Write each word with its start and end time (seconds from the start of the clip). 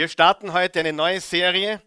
Wir 0.00 0.08
starten 0.08 0.54
heute 0.54 0.80
eine 0.80 0.94
neue 0.94 1.20
Serie 1.20 1.82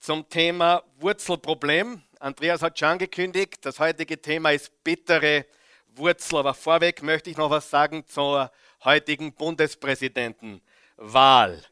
zum 0.00 0.28
Thema 0.28 0.82
Wurzelproblem. 0.96 2.02
Andreas 2.18 2.60
hat 2.60 2.76
schon 2.76 2.88
angekündigt, 2.88 3.64
das 3.64 3.78
heutige 3.78 4.20
Thema 4.20 4.50
ist 4.50 4.82
bittere 4.82 5.46
Wurzel. 5.94 6.38
Aber 6.38 6.54
vorweg 6.54 7.04
möchte 7.04 7.30
ich 7.30 7.36
noch 7.36 7.50
was 7.50 7.70
sagen 7.70 8.04
zur 8.08 8.50
heutigen 8.82 9.32
Bundespräsidentenwahl. 9.32 11.62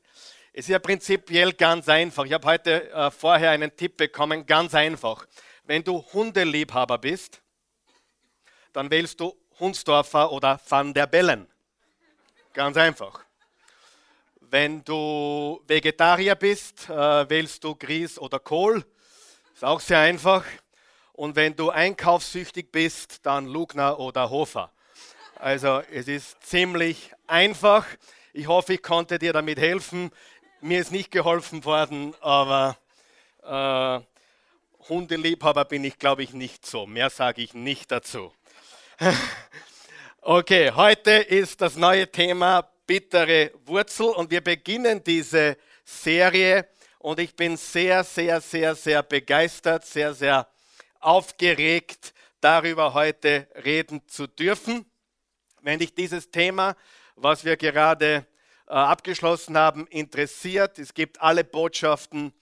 Es 0.53 0.67
ist 0.67 0.69
ja 0.69 0.79
prinzipiell 0.79 1.53
ganz 1.55 1.89
einfach. 1.89 2.25
Ich 2.25 2.35
habe 2.35 2.47
heute 2.47 2.89
äh, 2.93 3.11
vorher 3.11 3.51
einen 3.51 3.75
Tipp 3.75 3.97
bekommen, 3.97 4.47
ganz 4.47 4.77
einfach. 4.77 5.27
Wenn 5.65 5.83
du 5.83 6.05
Hundeliebhaber 6.13 6.99
bist, 6.99 7.43
dann 8.73 8.93
wählst 8.93 9.19
du 9.19 9.37
Hunsdorfer 9.59 10.31
oder 10.31 10.61
Van 10.69 10.95
der 10.95 11.09
Bellen. 11.09 11.49
Ganz 12.53 12.77
einfach. 12.77 13.25
Wenn 14.53 14.83
du 14.83 15.63
Vegetarier 15.69 16.35
bist, 16.35 16.91
äh, 16.91 17.31
wählst 17.31 17.63
du 17.63 17.77
Grieß 17.77 18.19
oder 18.19 18.41
Kohl. 18.41 18.85
Ist 19.55 19.65
auch 19.65 19.79
sehr 19.79 20.01
einfach. 20.01 20.45
Und 21.13 21.37
wenn 21.37 21.55
du 21.55 21.71
einkaufssüchtig 21.71 22.73
bist, 22.73 23.25
dann 23.25 23.47
Lugner 23.47 24.01
oder 24.01 24.29
Hofer. 24.29 24.73
Also 25.37 25.83
es 25.93 26.09
ist 26.09 26.43
ziemlich 26.43 27.13
einfach. 27.29 27.87
Ich 28.33 28.49
hoffe, 28.49 28.75
ich 28.75 28.83
konnte 28.83 29.21
dir 29.21 29.33
damit 29.33 29.61
helfen. 29.61 30.11
Mir 30.61 30.81
ist 30.81 30.91
nicht 30.91 31.13
geholfen 31.13 31.65
worden, 31.65 32.13
aber 32.21 32.77
äh, 33.45 34.01
Hundeliebhaber 34.89 35.65
bin 35.65 35.85
ich, 35.85 35.97
glaube 35.97 36.25
ich, 36.25 36.33
nicht 36.33 36.67
so. 36.67 36.89
Mehr 36.89 37.11
sage 37.11 37.41
ich 37.41 37.55
nicht 37.55 37.93
dazu. 37.93 38.33
okay, 40.23 40.73
heute 40.73 41.13
ist 41.13 41.61
das 41.61 41.77
neue 41.77 42.11
Thema 42.11 42.70
bittere 42.91 43.53
Wurzel 43.67 44.07
und 44.07 44.33
wir 44.33 44.41
beginnen 44.41 45.01
diese 45.05 45.57
Serie 45.85 46.67
und 46.99 47.21
ich 47.21 47.37
bin 47.37 47.57
sehr, 47.57 48.03
sehr, 48.03 48.41
sehr, 48.41 48.75
sehr 48.75 49.05
begeistert, 49.05 49.87
sehr, 49.87 50.13
sehr 50.13 50.49
aufgeregt, 50.99 52.13
darüber 52.41 52.93
heute 52.93 53.47
reden 53.65 54.03
zu 54.09 54.27
dürfen. 54.27 54.85
Wenn 55.61 55.79
dich 55.79 55.95
dieses 55.95 56.33
Thema, 56.33 56.75
was 57.15 57.45
wir 57.45 57.57
gerade 57.57 58.27
äh, 58.67 58.73
abgeschlossen 58.73 59.57
haben, 59.57 59.87
interessiert, 59.87 60.77
es 60.81 60.93
gibt 60.93 61.21
alle 61.21 61.45
Botschaften 61.45 62.33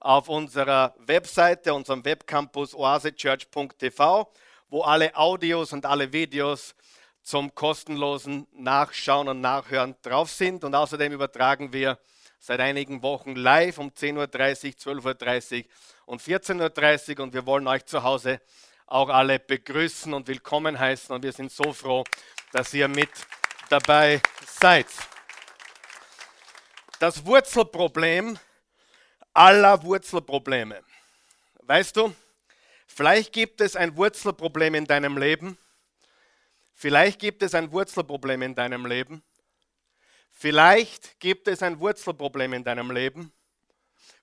auf 0.00 0.30
unserer 0.30 0.94
Webseite, 1.00 1.74
unserem 1.74 2.02
Webcampus 2.02 2.74
oasechurch.tv, 2.74 4.32
wo 4.70 4.80
alle 4.80 5.14
Audios 5.14 5.74
und 5.74 5.84
alle 5.84 6.10
Videos 6.10 6.74
zum 7.28 7.54
kostenlosen 7.54 8.46
Nachschauen 8.54 9.28
und 9.28 9.42
Nachhören 9.42 9.94
drauf 10.00 10.30
sind. 10.30 10.64
Und 10.64 10.74
außerdem 10.74 11.12
übertragen 11.12 11.74
wir 11.74 11.98
seit 12.38 12.58
einigen 12.58 13.02
Wochen 13.02 13.36
live 13.36 13.76
um 13.76 13.90
10.30 13.90 14.86
Uhr, 14.86 14.94
12.30 15.02 15.58
Uhr 15.58 15.70
und 16.06 16.22
14.30 16.22 17.18
Uhr. 17.18 17.24
Und 17.24 17.34
wir 17.34 17.44
wollen 17.44 17.66
euch 17.66 17.84
zu 17.84 18.02
Hause 18.02 18.40
auch 18.86 19.10
alle 19.10 19.38
begrüßen 19.38 20.14
und 20.14 20.26
willkommen 20.26 20.78
heißen. 20.78 21.14
Und 21.14 21.22
wir 21.22 21.32
sind 21.32 21.52
so 21.52 21.74
froh, 21.74 22.02
dass 22.52 22.72
ihr 22.72 22.88
mit 22.88 23.10
dabei 23.68 24.22
seid. 24.46 24.86
Das 26.98 27.26
Wurzelproblem 27.26 28.38
aller 29.34 29.82
Wurzelprobleme. 29.82 30.80
Weißt 31.60 31.94
du, 31.94 32.14
vielleicht 32.86 33.34
gibt 33.34 33.60
es 33.60 33.76
ein 33.76 33.94
Wurzelproblem 33.98 34.76
in 34.76 34.86
deinem 34.86 35.18
Leben 35.18 35.58
Vielleicht 36.80 37.18
gibt 37.18 37.42
es 37.42 37.56
ein 37.56 37.72
Wurzelproblem 37.72 38.40
in 38.42 38.54
deinem 38.54 38.86
Leben. 38.86 39.24
Vielleicht 40.30 41.18
gibt 41.18 41.48
es 41.48 41.60
ein 41.60 41.80
Wurzelproblem 41.80 42.52
in 42.52 42.62
deinem 42.62 42.92
Leben. 42.92 43.32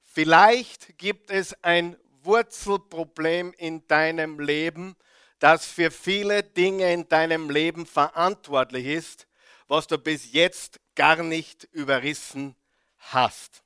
Vielleicht 0.06 0.98
gibt 0.98 1.32
es 1.32 1.54
ein 1.66 1.98
Wurzelproblem 2.24 3.54
in 3.58 3.86
deinem 3.88 4.40
Leben, 4.40 4.96
das 5.40 5.66
für 5.66 5.92
viele 5.92 6.44
Dinge 6.44 6.94
in 6.94 7.10
deinem 7.10 7.50
Leben 7.50 7.86
verantwortlich 7.86 8.86
ist, 8.86 9.28
was 9.68 9.88
du 9.88 9.98
bis 9.98 10.32
jetzt 10.32 10.80
gar 10.96 11.22
nicht 11.24 11.66
überrissen 11.74 12.56
hast. 13.00 13.64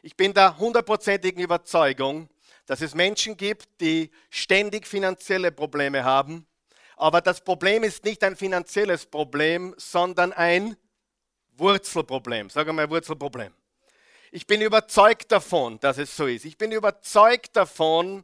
Ich 0.00 0.16
bin 0.16 0.32
der 0.32 0.56
hundertprozentigen 0.56 1.42
Überzeugung, 1.42 2.30
dass 2.64 2.80
es 2.80 2.94
Menschen 2.94 3.36
gibt, 3.36 3.82
die 3.82 4.10
ständig 4.30 4.86
finanzielle 4.86 5.52
Probleme 5.52 6.04
haben, 6.04 6.46
aber 7.00 7.22
das 7.22 7.40
Problem 7.40 7.82
ist 7.82 8.04
nicht 8.04 8.22
ein 8.22 8.36
finanzielles 8.36 9.06
Problem, 9.06 9.74
sondern 9.78 10.34
ein 10.34 10.76
Wurzelproblem. 11.56 12.50
Sag 12.50 12.70
mal 12.72 12.90
Wurzelproblem. 12.90 13.54
Ich 14.32 14.46
bin 14.46 14.60
überzeugt 14.60 15.32
davon, 15.32 15.80
dass 15.80 15.96
es 15.96 16.14
so 16.14 16.26
ist. 16.26 16.44
Ich 16.44 16.58
bin 16.58 16.72
überzeugt 16.72 17.56
davon, 17.56 18.22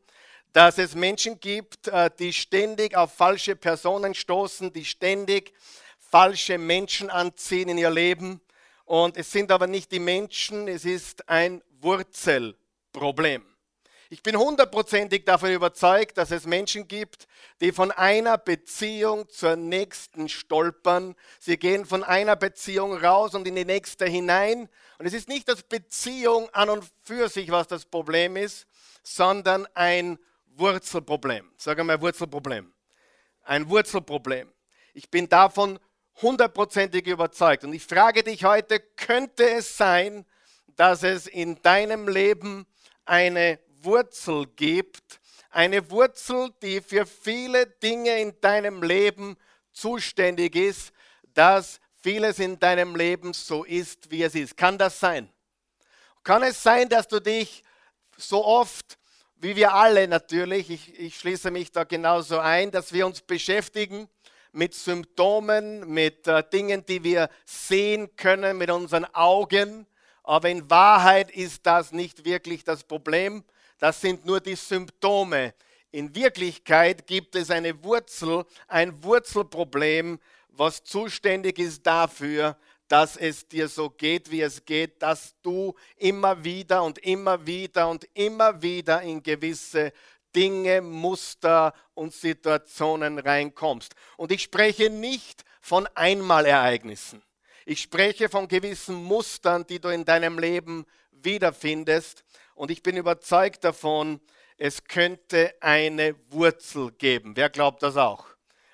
dass 0.52 0.76
es 0.76 0.94
Menschen 0.94 1.40
gibt, 1.40 1.88
äh, 1.88 2.10
die 2.18 2.34
ständig 2.34 2.94
auf 2.94 3.14
falsche 3.14 3.56
Personen 3.56 4.14
stoßen, 4.14 4.70
die 4.72 4.84
ständig 4.84 5.54
falsche 5.98 6.58
Menschen 6.58 7.08
anziehen 7.08 7.70
in 7.70 7.78
ihr 7.78 7.90
Leben. 7.90 8.42
Und 8.84 9.16
es 9.16 9.32
sind 9.32 9.50
aber 9.52 9.66
nicht 9.66 9.90
die 9.90 10.00
Menschen, 10.00 10.68
es 10.68 10.84
ist 10.84 11.28
ein 11.30 11.62
Wurzelproblem. 11.80 13.42
Ich 14.08 14.22
bin 14.22 14.38
hundertprozentig 14.38 15.24
davon 15.24 15.50
überzeugt, 15.50 16.16
dass 16.16 16.30
es 16.30 16.46
Menschen 16.46 16.86
gibt, 16.86 17.26
die 17.60 17.72
von 17.72 17.90
einer 17.90 18.38
Beziehung 18.38 19.28
zur 19.28 19.56
nächsten 19.56 20.28
stolpern. 20.28 21.16
Sie 21.40 21.56
gehen 21.56 21.84
von 21.84 22.04
einer 22.04 22.36
Beziehung 22.36 22.96
raus 22.96 23.34
und 23.34 23.48
in 23.48 23.56
die 23.56 23.64
nächste 23.64 24.06
hinein. 24.06 24.68
Und 24.98 25.06
es 25.06 25.12
ist 25.12 25.28
nicht 25.28 25.48
das 25.48 25.64
Beziehung 25.64 26.48
an 26.50 26.70
und 26.70 26.84
für 27.02 27.28
sich, 27.28 27.50
was 27.50 27.66
das 27.66 27.84
Problem 27.84 28.36
ist, 28.36 28.68
sondern 29.02 29.66
ein 29.74 30.20
Wurzelproblem. 30.54 31.50
Sag 31.56 31.80
einmal 31.80 32.00
Wurzelproblem. 32.00 32.72
Ein 33.42 33.68
Wurzelproblem. 33.68 34.52
Ich 34.94 35.10
bin 35.10 35.28
davon 35.28 35.80
hundertprozentig 36.22 37.08
überzeugt. 37.08 37.64
Und 37.64 37.72
ich 37.72 37.84
frage 37.84 38.22
dich 38.22 38.44
heute, 38.44 38.78
könnte 38.78 39.50
es 39.50 39.76
sein, 39.76 40.24
dass 40.76 41.02
es 41.02 41.26
in 41.26 41.60
deinem 41.62 42.06
Leben 42.06 42.66
eine 43.04 43.58
Wurzel 43.86 44.46
gibt, 44.56 45.20
eine 45.48 45.90
Wurzel, 45.90 46.50
die 46.60 46.82
für 46.82 47.06
viele 47.06 47.66
Dinge 47.66 48.20
in 48.20 48.38
deinem 48.42 48.82
Leben 48.82 49.36
zuständig 49.72 50.54
ist, 50.54 50.92
dass 51.32 51.80
vieles 52.02 52.38
in 52.38 52.58
deinem 52.58 52.94
Leben 52.94 53.32
so 53.32 53.64
ist, 53.64 54.10
wie 54.10 54.22
es 54.22 54.34
ist. 54.34 54.56
Kann 54.56 54.76
das 54.76 55.00
sein? 55.00 55.32
Kann 56.22 56.42
es 56.42 56.62
sein, 56.62 56.88
dass 56.88 57.08
du 57.08 57.20
dich 57.20 57.62
so 58.18 58.44
oft, 58.44 58.98
wie 59.36 59.56
wir 59.56 59.72
alle 59.72 60.08
natürlich, 60.08 60.70
ich, 60.70 60.98
ich 60.98 61.18
schließe 61.18 61.50
mich 61.50 61.72
da 61.72 61.84
genauso 61.84 62.38
ein, 62.38 62.70
dass 62.70 62.92
wir 62.92 63.06
uns 63.06 63.22
beschäftigen 63.22 64.08
mit 64.52 64.74
Symptomen, 64.74 65.88
mit 65.88 66.26
äh, 66.26 66.42
Dingen, 66.52 66.84
die 66.86 67.04
wir 67.04 67.28
sehen 67.44 68.14
können 68.16 68.58
mit 68.58 68.70
unseren 68.70 69.04
Augen, 69.14 69.86
aber 70.22 70.48
in 70.48 70.68
Wahrheit 70.70 71.30
ist 71.30 71.66
das 71.66 71.92
nicht 71.92 72.24
wirklich 72.24 72.64
das 72.64 72.82
Problem, 72.82 73.44
das 73.78 74.00
sind 74.00 74.24
nur 74.24 74.40
die 74.40 74.56
Symptome. 74.56 75.54
In 75.90 76.14
Wirklichkeit 76.14 77.06
gibt 77.06 77.36
es 77.36 77.50
eine 77.50 77.82
Wurzel, 77.82 78.44
ein 78.68 79.02
Wurzelproblem, 79.02 80.18
was 80.48 80.82
zuständig 80.84 81.58
ist 81.58 81.86
dafür, 81.86 82.56
dass 82.88 83.16
es 83.16 83.48
dir 83.48 83.68
so 83.68 83.90
geht, 83.90 84.30
wie 84.30 84.42
es 84.42 84.64
geht, 84.64 85.02
dass 85.02 85.34
du 85.42 85.74
immer 85.96 86.42
wieder 86.44 86.82
und 86.82 86.98
immer 86.98 87.44
wieder 87.46 87.88
und 87.88 88.06
immer 88.14 88.62
wieder 88.62 89.02
in 89.02 89.22
gewisse 89.22 89.92
Dinge, 90.34 90.82
Muster 90.82 91.72
und 91.94 92.12
Situationen 92.12 93.18
reinkommst. 93.18 93.94
Und 94.16 94.30
ich 94.32 94.42
spreche 94.42 94.90
nicht 94.90 95.44
von 95.60 95.88
Einmalereignissen. 95.94 97.22
Ich 97.64 97.80
spreche 97.80 98.28
von 98.28 98.46
gewissen 98.46 99.02
Mustern, 99.02 99.66
die 99.66 99.80
du 99.80 99.88
in 99.88 100.04
deinem 100.04 100.38
Leben 100.38 100.86
wiederfindest. 101.10 102.22
Und 102.56 102.70
ich 102.70 102.82
bin 102.82 102.96
überzeugt 102.96 103.62
davon, 103.64 104.20
es 104.56 104.84
könnte 104.84 105.54
eine 105.60 106.16
Wurzel 106.30 106.90
geben. 106.92 107.36
Wer 107.36 107.50
glaubt 107.50 107.82
das 107.82 107.96
auch? 107.96 108.26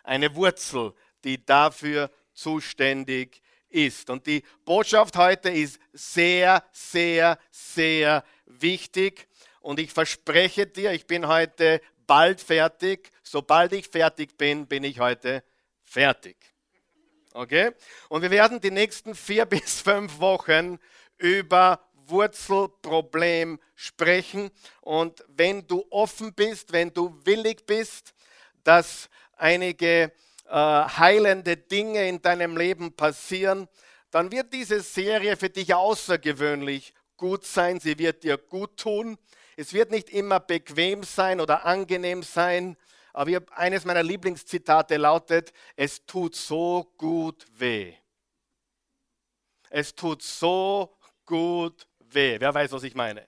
Eine 0.04 0.34
Wurzel, 0.36 0.94
die 1.24 1.44
dafür 1.44 2.10
zuständig 2.32 3.42
ist. 3.68 4.08
Und 4.08 4.26
die 4.26 4.44
Botschaft 4.64 5.16
heute 5.16 5.50
ist 5.50 5.80
sehr, 5.92 6.64
sehr, 6.72 7.38
sehr 7.50 8.24
wichtig. 8.46 9.28
Und 9.60 9.80
ich 9.80 9.92
verspreche 9.92 10.66
dir, 10.66 10.92
ich 10.92 11.06
bin 11.06 11.26
heute 11.26 11.80
bald 12.06 12.40
fertig. 12.40 13.10
Sobald 13.24 13.72
ich 13.72 13.88
fertig 13.88 14.38
bin, 14.38 14.68
bin 14.68 14.84
ich 14.84 15.00
heute 15.00 15.42
fertig. 15.82 16.36
Okay? 17.32 17.72
Und 18.08 18.22
wir 18.22 18.30
werden 18.30 18.60
die 18.60 18.70
nächsten 18.70 19.16
vier 19.16 19.44
bis 19.46 19.80
fünf 19.80 20.20
Wochen 20.20 20.78
über 21.18 21.80
Wurzelproblem 22.06 23.58
sprechen. 23.74 24.50
Und 24.80 25.24
wenn 25.28 25.66
du 25.66 25.84
offen 25.90 26.34
bist, 26.34 26.72
wenn 26.72 26.92
du 26.92 27.18
willig 27.24 27.66
bist, 27.66 28.14
dass 28.64 29.08
einige 29.36 30.12
äh, 30.46 30.54
heilende 30.54 31.56
Dinge 31.56 32.08
in 32.08 32.22
deinem 32.22 32.56
Leben 32.56 32.94
passieren, 32.94 33.68
dann 34.10 34.30
wird 34.30 34.52
diese 34.52 34.80
Serie 34.80 35.36
für 35.36 35.50
dich 35.50 35.74
außergewöhnlich 35.74 36.94
gut 37.16 37.44
sein, 37.44 37.80
sie 37.80 37.98
wird 37.98 38.24
dir 38.24 38.36
gut 38.36 38.76
tun. 38.76 39.16
Es 39.56 39.72
wird 39.72 39.90
nicht 39.90 40.10
immer 40.10 40.40
bequem 40.40 41.02
sein 41.02 41.40
oder 41.40 41.64
angenehm 41.64 42.22
sein, 42.22 42.76
aber 43.12 43.30
ich 43.30 43.52
eines 43.52 43.84
meiner 43.84 44.02
Lieblingszitate 44.02 44.96
lautet, 44.96 45.52
es 45.76 46.04
tut 46.06 46.34
so 46.34 46.92
gut 46.96 47.46
weh. 47.58 47.94
Es 49.70 49.94
tut 49.94 50.22
so 50.22 50.96
gut 51.24 51.86
weh. 52.14 52.36
Wer 52.38 52.54
weiß, 52.54 52.72
was 52.72 52.82
ich 52.82 52.94
meine? 52.94 53.26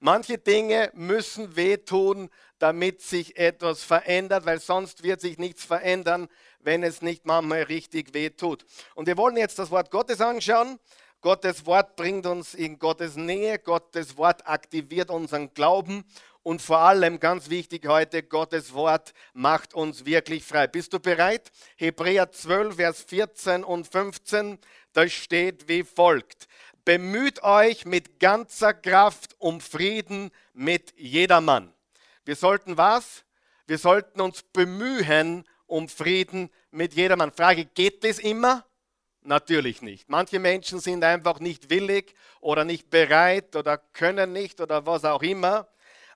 Manche 0.00 0.38
Dinge 0.38 0.90
müssen 0.94 1.56
wehtun, 1.56 2.28
damit 2.58 3.02
sich 3.02 3.36
etwas 3.38 3.82
verändert, 3.82 4.44
weil 4.46 4.60
sonst 4.60 5.02
wird 5.02 5.20
sich 5.20 5.38
nichts 5.38 5.64
verändern, 5.64 6.28
wenn 6.60 6.82
es 6.82 7.02
nicht 7.02 7.24
manchmal 7.24 7.62
richtig 7.62 8.12
wehtut. 8.12 8.64
Und 8.94 9.06
wir 9.06 9.16
wollen 9.16 9.36
jetzt 9.36 9.58
das 9.58 9.70
Wort 9.70 9.90
Gottes 9.90 10.20
anschauen. 10.20 10.78
Gottes 11.22 11.64
Wort 11.66 11.96
bringt 11.96 12.26
uns 12.26 12.54
in 12.54 12.78
Gottes 12.78 13.16
Nähe, 13.16 13.58
Gottes 13.58 14.16
Wort 14.16 14.46
aktiviert 14.46 15.10
unseren 15.10 15.52
Glauben 15.54 16.04
und 16.46 16.62
vor 16.62 16.78
allem, 16.78 17.18
ganz 17.18 17.50
wichtig 17.50 17.88
heute, 17.88 18.22
Gottes 18.22 18.72
Wort 18.72 19.14
macht 19.32 19.74
uns 19.74 20.04
wirklich 20.06 20.44
frei. 20.44 20.68
Bist 20.68 20.92
du 20.92 21.00
bereit? 21.00 21.50
Hebräer 21.76 22.30
12, 22.30 22.76
Vers 22.76 23.02
14 23.02 23.64
und 23.64 23.88
15, 23.88 24.56
da 24.92 25.08
steht 25.08 25.66
wie 25.66 25.82
folgt. 25.82 26.46
Bemüht 26.86 27.42
euch 27.42 27.84
mit 27.84 28.20
ganzer 28.20 28.72
Kraft 28.72 29.34
um 29.40 29.60
Frieden 29.60 30.30
mit 30.54 30.94
jedermann. 30.96 31.74
Wir 32.24 32.36
sollten 32.36 32.76
was? 32.76 33.24
Wir 33.66 33.78
sollten 33.78 34.20
uns 34.20 34.44
bemühen 34.44 35.44
um 35.66 35.88
Frieden 35.88 36.48
mit 36.70 36.94
jedermann. 36.94 37.32
Frage, 37.32 37.64
geht 37.64 38.04
das 38.04 38.20
immer? 38.20 38.64
Natürlich 39.22 39.82
nicht. 39.82 40.08
Manche 40.08 40.38
Menschen 40.38 40.78
sind 40.78 41.02
einfach 41.02 41.40
nicht 41.40 41.70
willig 41.70 42.14
oder 42.40 42.64
nicht 42.64 42.88
bereit 42.88 43.56
oder 43.56 43.78
können 43.78 44.32
nicht 44.32 44.60
oder 44.60 44.86
was 44.86 45.04
auch 45.04 45.22
immer. 45.22 45.66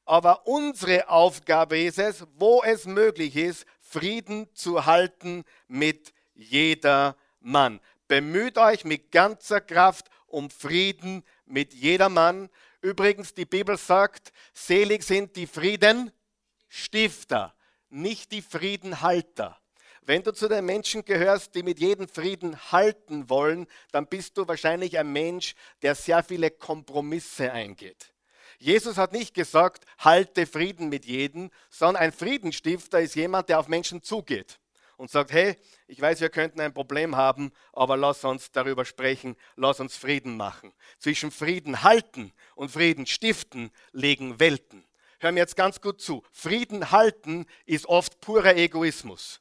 Aber 0.05 0.47
unsere 0.47 1.09
Aufgabe 1.09 1.81
ist 1.81 1.99
es, 1.99 2.25
wo 2.37 2.63
es 2.63 2.87
möglich 2.87 3.35
ist, 3.35 3.67
Frieden 3.81 4.47
zu 4.55 4.87
halten 4.87 5.43
mit 5.67 6.15
jedermann. 6.35 7.81
Bemüht 8.07 8.57
euch 8.57 8.85
mit 8.85 9.11
ganzer 9.11 9.61
Kraft 9.61 10.07
um 10.31 10.51
Frieden 10.51 11.25
mit 11.45 11.75
jedermann. 11.75 12.49
Übrigens, 12.81 13.35
die 13.35 13.45
Bibel 13.45 13.77
sagt, 13.77 14.33
selig 14.55 15.03
sind 15.03 15.37
die 15.37 15.47
Friedenstifter, 15.47 17.55
nicht 17.89 18.33
die 18.33 18.43
Friedenhalter. 18.43 19.59
Wenn 20.03 20.23
du 20.23 20.33
zu 20.33 20.49
den 20.49 20.65
Menschen 20.65 21.05
gehörst, 21.05 21.55
die 21.55 21.63
mit 21.63 21.79
jedem 21.79 22.09
Frieden 22.09 22.57
halten 22.73 23.29
wollen, 23.29 23.67
dann 23.93 24.07
bist 24.07 24.39
du 24.39 24.49
wahrscheinlich 24.49 24.99
ein 24.99 25.13
Mensch, 25.13 25.55
der 25.83 25.95
sehr 25.95 26.23
viele 26.23 26.51
Kompromisse 26.51 27.53
eingeht. 27.53 28.15
Jesus 28.59 28.97
hat 28.97 29.13
nicht 29.13 29.35
gesagt, 29.35 29.85
halte 29.99 30.47
Frieden 30.47 30.89
mit 30.89 31.05
jedem, 31.07 31.51
sondern 31.71 32.03
ein 32.03 32.13
Friedenstifter 32.13 33.01
ist 33.01 33.15
jemand, 33.15 33.49
der 33.49 33.59
auf 33.59 33.69
Menschen 33.69 34.03
zugeht 34.03 34.60
und 35.01 35.11
sagt, 35.11 35.33
hey, 35.33 35.57
ich 35.87 35.99
weiß, 35.99 36.21
wir 36.21 36.29
könnten 36.29 36.61
ein 36.61 36.75
Problem 36.75 37.17
haben, 37.17 37.53
aber 37.73 37.97
lass 37.97 38.23
uns 38.23 38.53
darüber 38.53 38.85
sprechen, 38.85 39.35
lass 39.57 39.81
uns 39.81 39.97
Frieden 39.97 40.37
machen. 40.37 40.75
Zwischen 40.99 41.31
Frieden 41.31 41.83
halten 41.83 42.33
und 42.55 42.71
Frieden 42.71 43.07
stiften 43.07 43.71
liegen 43.93 44.39
Welten. 44.41 44.85
Hör 45.19 45.33
mir 45.33 45.41
jetzt 45.41 45.57
ganz 45.57 45.81
gut 45.81 46.03
zu. 46.03 46.23
Frieden 46.31 46.91
halten 46.91 47.47
ist 47.65 47.87
oft 47.87 48.21
purer 48.21 48.57
Egoismus. 48.57 49.41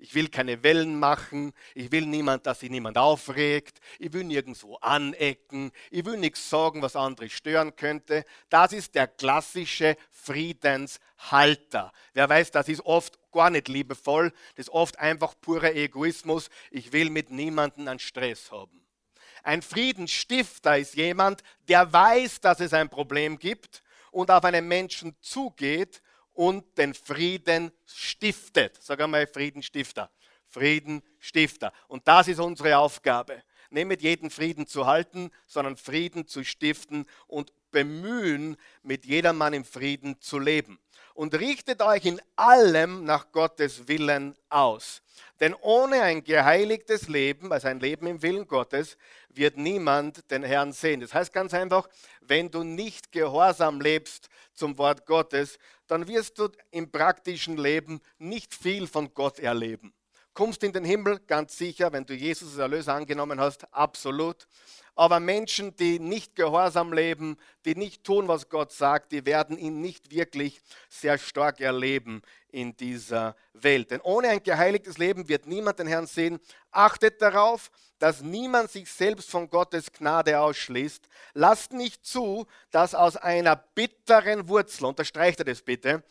Ich 0.00 0.14
will 0.14 0.28
keine 0.28 0.62
Wellen 0.62 0.98
machen. 0.98 1.52
Ich 1.74 1.90
will 1.90 2.06
niemand, 2.06 2.46
dass 2.46 2.60
sich 2.60 2.70
niemand 2.70 2.96
aufregt. 2.96 3.80
Ich 3.98 4.12
will 4.12 4.22
nirgendwo 4.22 4.76
anecken. 4.76 5.72
Ich 5.90 6.04
will 6.04 6.16
nichts 6.16 6.48
sagen, 6.48 6.82
was 6.82 6.94
andere 6.94 7.28
stören 7.28 7.74
könnte. 7.74 8.24
Das 8.48 8.72
ist 8.72 8.94
der 8.94 9.08
klassische 9.08 9.96
Friedenshalter. 10.12 11.92
Wer 12.14 12.28
weiß, 12.28 12.52
das 12.52 12.68
ist 12.68 12.86
oft 12.86 13.18
gar 13.32 13.50
nicht 13.50 13.66
liebevoll. 13.66 14.30
Das 14.54 14.66
ist 14.66 14.72
oft 14.72 15.00
einfach 15.00 15.34
purer 15.40 15.74
Egoismus. 15.74 16.48
Ich 16.70 16.92
will 16.92 17.10
mit 17.10 17.30
niemandem 17.30 17.88
einen 17.88 17.98
Stress 17.98 18.52
haben. 18.52 18.86
Ein 19.42 19.62
Friedensstifter 19.62 20.78
ist 20.78 20.94
jemand, 20.94 21.42
der 21.66 21.92
weiß, 21.92 22.40
dass 22.40 22.60
es 22.60 22.72
ein 22.72 22.88
Problem 22.88 23.38
gibt 23.38 23.82
und 24.12 24.30
auf 24.30 24.44
einen 24.44 24.68
Menschen 24.68 25.16
zugeht 25.20 26.02
und 26.38 26.78
den 26.78 26.94
Frieden 26.94 27.72
stiftet. 27.84 28.80
Sag 28.80 29.00
einmal 29.00 29.26
Friedenstifter. 29.26 30.08
Friedenstifter. 30.46 31.72
Und 31.88 32.06
das 32.06 32.28
ist 32.28 32.38
unsere 32.38 32.78
Aufgabe. 32.78 33.42
Nicht 33.70 33.88
mit 33.88 34.02
jedem 34.02 34.30
Frieden 34.30 34.68
zu 34.68 34.86
halten, 34.86 35.32
sondern 35.48 35.76
Frieden 35.76 36.28
zu 36.28 36.44
stiften 36.44 37.06
und 37.26 37.52
bemühen, 37.70 38.56
mit 38.82 39.04
jedermann 39.04 39.54
im 39.54 39.64
Frieden 39.64 40.20
zu 40.20 40.38
leben. 40.38 40.78
Und 41.14 41.34
richtet 41.34 41.82
euch 41.82 42.04
in 42.04 42.20
allem 42.36 43.04
nach 43.04 43.32
Gottes 43.32 43.88
Willen 43.88 44.36
aus. 44.48 45.02
Denn 45.40 45.54
ohne 45.54 46.02
ein 46.02 46.22
geheiligtes 46.22 47.08
Leben, 47.08 47.52
also 47.52 47.66
ein 47.68 47.80
Leben 47.80 48.06
im 48.06 48.22
Willen 48.22 48.46
Gottes, 48.46 48.96
wird 49.28 49.56
niemand 49.56 50.30
den 50.30 50.44
Herrn 50.44 50.72
sehen. 50.72 51.00
Das 51.00 51.14
heißt 51.14 51.32
ganz 51.32 51.54
einfach, 51.54 51.88
wenn 52.20 52.50
du 52.50 52.62
nicht 52.62 53.10
gehorsam 53.10 53.80
lebst 53.80 54.28
zum 54.54 54.78
Wort 54.78 55.06
Gottes, 55.06 55.58
dann 55.86 56.06
wirst 56.06 56.38
du 56.38 56.48
im 56.70 56.90
praktischen 56.90 57.56
Leben 57.56 58.00
nicht 58.18 58.54
viel 58.54 58.86
von 58.86 59.12
Gott 59.14 59.38
erleben. 59.38 59.92
Kommst 60.34 60.62
in 60.62 60.72
den 60.72 60.84
Himmel, 60.84 61.18
ganz 61.26 61.58
sicher, 61.58 61.92
wenn 61.92 62.06
du 62.06 62.14
Jesus 62.14 62.50
als 62.50 62.58
Erlöser 62.58 62.94
angenommen 62.94 63.40
hast, 63.40 63.72
absolut. 63.74 64.46
Aber 64.98 65.20
Menschen, 65.20 65.76
die 65.76 66.00
nicht 66.00 66.34
gehorsam 66.34 66.92
leben, 66.92 67.36
die 67.64 67.76
nicht 67.76 68.02
tun, 68.02 68.26
was 68.26 68.48
Gott 68.48 68.72
sagt, 68.72 69.12
die 69.12 69.24
werden 69.24 69.56
ihn 69.56 69.80
nicht 69.80 70.10
wirklich 70.10 70.60
sehr 70.88 71.18
stark 71.18 71.60
erleben 71.60 72.20
in 72.48 72.76
dieser 72.76 73.36
Welt. 73.52 73.92
Denn 73.92 74.00
ohne 74.00 74.30
ein 74.30 74.42
geheiligtes 74.42 74.98
Leben 74.98 75.28
wird 75.28 75.46
niemand 75.46 75.78
den 75.78 75.86
Herrn 75.86 76.08
sehen. 76.08 76.40
Achtet 76.72 77.22
darauf, 77.22 77.70
dass 78.00 78.22
niemand 78.22 78.72
sich 78.72 78.90
selbst 78.90 79.30
von 79.30 79.48
Gottes 79.48 79.92
Gnade 79.92 80.40
ausschließt. 80.40 81.08
Lasst 81.32 81.72
nicht 81.72 82.04
zu, 82.04 82.48
dass 82.72 82.96
aus 82.96 83.16
einer 83.16 83.54
bitteren 83.54 84.48
Wurzel, 84.48 84.86
unterstreicht 84.86 85.38
er 85.38 85.44
das 85.44 85.62
bitte, 85.62 86.02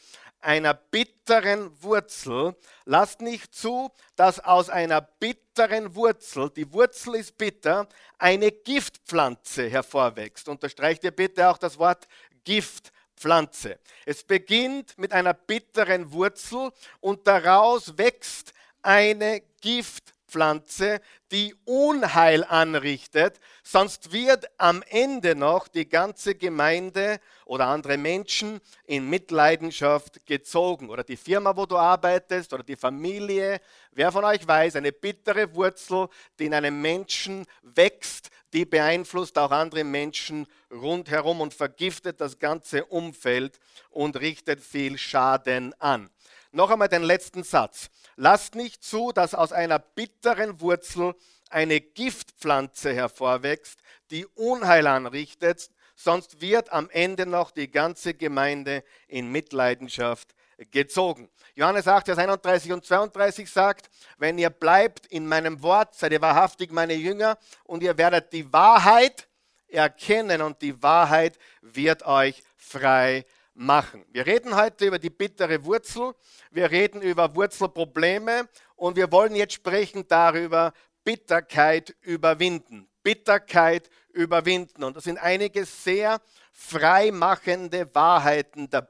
einer 0.41 0.73
bitteren 0.73 1.71
Wurzel. 1.81 2.55
Lasst 2.85 3.21
nicht 3.21 3.53
zu, 3.53 3.91
dass 4.15 4.39
aus 4.39 4.69
einer 4.69 5.01
bitteren 5.01 5.95
Wurzel, 5.95 6.49
die 6.49 6.71
Wurzel 6.71 7.15
ist 7.15 7.37
bitter, 7.37 7.87
eine 8.17 8.51
Giftpflanze 8.51 9.69
hervorwächst. 9.69 10.47
Unterstreicht 10.49 11.03
ihr 11.03 11.11
bitte 11.11 11.49
auch 11.49 11.57
das 11.57 11.77
Wort 11.77 12.07
Giftpflanze. 12.43 13.79
Es 14.05 14.23
beginnt 14.23 14.97
mit 14.97 15.11
einer 15.11 15.33
bitteren 15.33 16.11
Wurzel 16.11 16.71
und 16.99 17.27
daraus 17.27 17.97
wächst 17.97 18.53
eine 18.81 19.41
Giftpflanze. 19.61 20.16
Pflanze, 20.27 21.01
die 21.31 21.55
Unheil 21.65 22.43
anrichtet, 22.43 23.39
sonst 23.63 24.11
wird 24.11 24.45
am 24.57 24.83
Ende 24.89 25.35
noch 25.35 25.67
die 25.67 25.87
ganze 25.87 26.35
Gemeinde 26.35 27.19
oder 27.45 27.67
andere 27.67 27.97
Menschen 27.97 28.59
in 28.85 29.09
Mitleidenschaft 29.09 30.25
gezogen. 30.25 30.89
Oder 30.89 31.03
die 31.03 31.17
Firma, 31.17 31.55
wo 31.55 31.65
du 31.65 31.77
arbeitest, 31.77 32.53
oder 32.53 32.63
die 32.63 32.75
Familie. 32.75 33.59
Wer 33.91 34.11
von 34.11 34.23
euch 34.25 34.47
weiß, 34.47 34.75
eine 34.75 34.91
bittere 34.91 35.53
Wurzel, 35.55 36.07
die 36.37 36.45
in 36.45 36.53
einem 36.53 36.81
Menschen 36.81 37.45
wächst, 37.61 38.29
die 38.53 38.65
beeinflusst 38.65 39.37
auch 39.37 39.51
andere 39.51 39.83
Menschen 39.83 40.47
rundherum 40.71 41.41
und 41.41 41.53
vergiftet 41.53 42.21
das 42.21 42.39
ganze 42.39 42.85
Umfeld 42.85 43.59
und 43.89 44.19
richtet 44.19 44.61
viel 44.61 44.97
Schaden 44.97 45.73
an. 45.79 46.09
Noch 46.57 46.71
einmal 46.71 46.89
den 46.89 47.03
letzten 47.03 47.43
Satz. 47.43 47.91
Lasst 48.15 48.55
nicht 48.55 48.83
zu, 48.83 49.11
dass 49.11 49.35
aus 49.35 49.51
einer 49.51 49.77
bitteren 49.77 50.59
Wurzel 50.59 51.13
eine 51.51 51.79
Giftpflanze 51.79 52.95
hervorwächst, 52.95 53.79
die 54.09 54.25
Unheil 54.25 54.87
anrichtet, 54.87 55.69
sonst 55.95 56.41
wird 56.41 56.73
am 56.73 56.89
Ende 56.89 57.27
noch 57.27 57.51
die 57.51 57.69
ganze 57.69 58.15
Gemeinde 58.15 58.83
in 59.07 59.31
Mitleidenschaft 59.31 60.33
gezogen. 60.71 61.29
Johannes 61.53 61.87
8, 61.87 62.07
Vers 62.07 62.17
31 62.17 62.71
und 62.71 62.83
32 62.83 63.47
sagt, 63.51 63.91
wenn 64.17 64.39
ihr 64.39 64.49
bleibt 64.49 65.05
in 65.05 65.27
meinem 65.27 65.61
Wort, 65.61 65.93
seid 65.93 66.11
ihr 66.11 66.21
wahrhaftig 66.21 66.71
meine 66.71 66.95
Jünger 66.95 67.37
und 67.65 67.83
ihr 67.83 67.99
werdet 67.99 68.33
die 68.33 68.51
Wahrheit 68.51 69.27
erkennen 69.67 70.41
und 70.41 70.59
die 70.63 70.81
Wahrheit 70.81 71.37
wird 71.61 72.03
euch 72.07 72.41
frei 72.55 73.25
machen. 73.57 74.05
Wir 74.11 74.25
reden 74.25 74.55
heute 74.55 74.85
über 74.85 74.99
die 74.99 75.09
bittere 75.09 75.63
Wurzel, 75.65 76.13
wir 76.51 76.69
reden 76.71 77.01
über 77.01 77.35
Wurzelprobleme 77.35 78.47
und 78.75 78.95
wir 78.95 79.11
wollen 79.11 79.35
jetzt 79.35 79.53
sprechen 79.53 80.07
darüber, 80.07 80.73
Bitterkeit 81.03 81.95
überwinden. 82.01 82.87
Bitterkeit 83.01 83.89
überwinden. 84.11 84.83
Und 84.83 84.97
da 84.97 85.01
sind 85.01 85.17
einige 85.17 85.65
sehr 85.65 86.19
freimachende 86.51 87.93
Wahrheiten 87.95 88.69
da, 88.69 88.87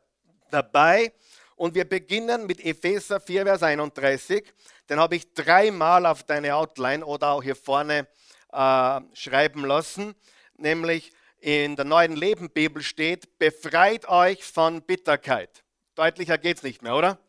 dabei. 0.50 1.14
Und 1.56 1.76
wir 1.76 1.86
beginnen 1.86 2.46
mit 2.46 2.64
Epheser 2.64 3.20
4, 3.20 3.46
Vers 3.46 3.64
31. 3.64 4.52
Den 4.90 5.00
habe 5.00 5.16
ich 5.16 5.34
dreimal 5.34 6.06
auf 6.06 6.24
deine 6.24 6.56
Outline 6.56 7.06
oder 7.06 7.32
auch 7.32 7.44
hier 7.44 7.56
vorne 7.56 8.08
äh, 8.52 9.02
schreiben 9.14 9.66
lassen. 9.66 10.16
Nämlich 10.56 11.12
in 11.48 11.78
der 11.78 11.86
neuen 11.86 12.18
Leben 12.18 12.50
Bibel 12.50 12.84
steht, 12.84 13.40
befreit 13.40 14.10
euch 14.10 14.44
von 14.44 14.82
Bitterkeit. 14.82 15.64
Deutlicher 15.96 16.38
geht 16.38 16.58
es 16.58 16.64
nicht 16.64 16.82
mehr, 16.82 16.94
oder? 16.94 17.20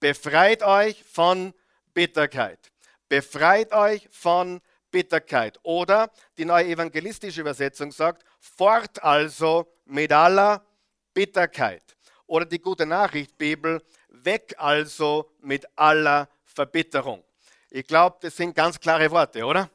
Befreit 0.00 0.64
euch 0.64 1.04
von 1.04 1.54
Bitterkeit. 1.94 2.72
Befreit 3.08 3.72
euch 3.72 4.08
von 4.10 4.60
Bitterkeit. 4.90 5.60
Oder 5.62 6.10
die 6.38 6.44
neue 6.44 6.64
evangelistische 6.64 7.40
Übersetzung 7.40 7.92
sagt, 7.92 8.24
fort 8.40 9.00
also 9.04 9.72
mit 9.84 10.10
aller 10.10 10.66
Bitterkeit. 11.14 11.96
Oder 12.26 12.46
die 12.46 12.58
gute 12.58 12.84
Nachricht 12.84 13.38
Bibel, 13.38 13.80
weg 14.08 14.56
also 14.58 15.30
mit 15.40 15.64
aller 15.78 16.28
Verbitterung. 16.42 17.22
Ich 17.70 17.86
glaube, 17.86 18.16
das 18.22 18.36
sind 18.36 18.56
ganz 18.56 18.80
klare 18.80 19.08
Worte, 19.12 19.44
oder? 19.44 19.70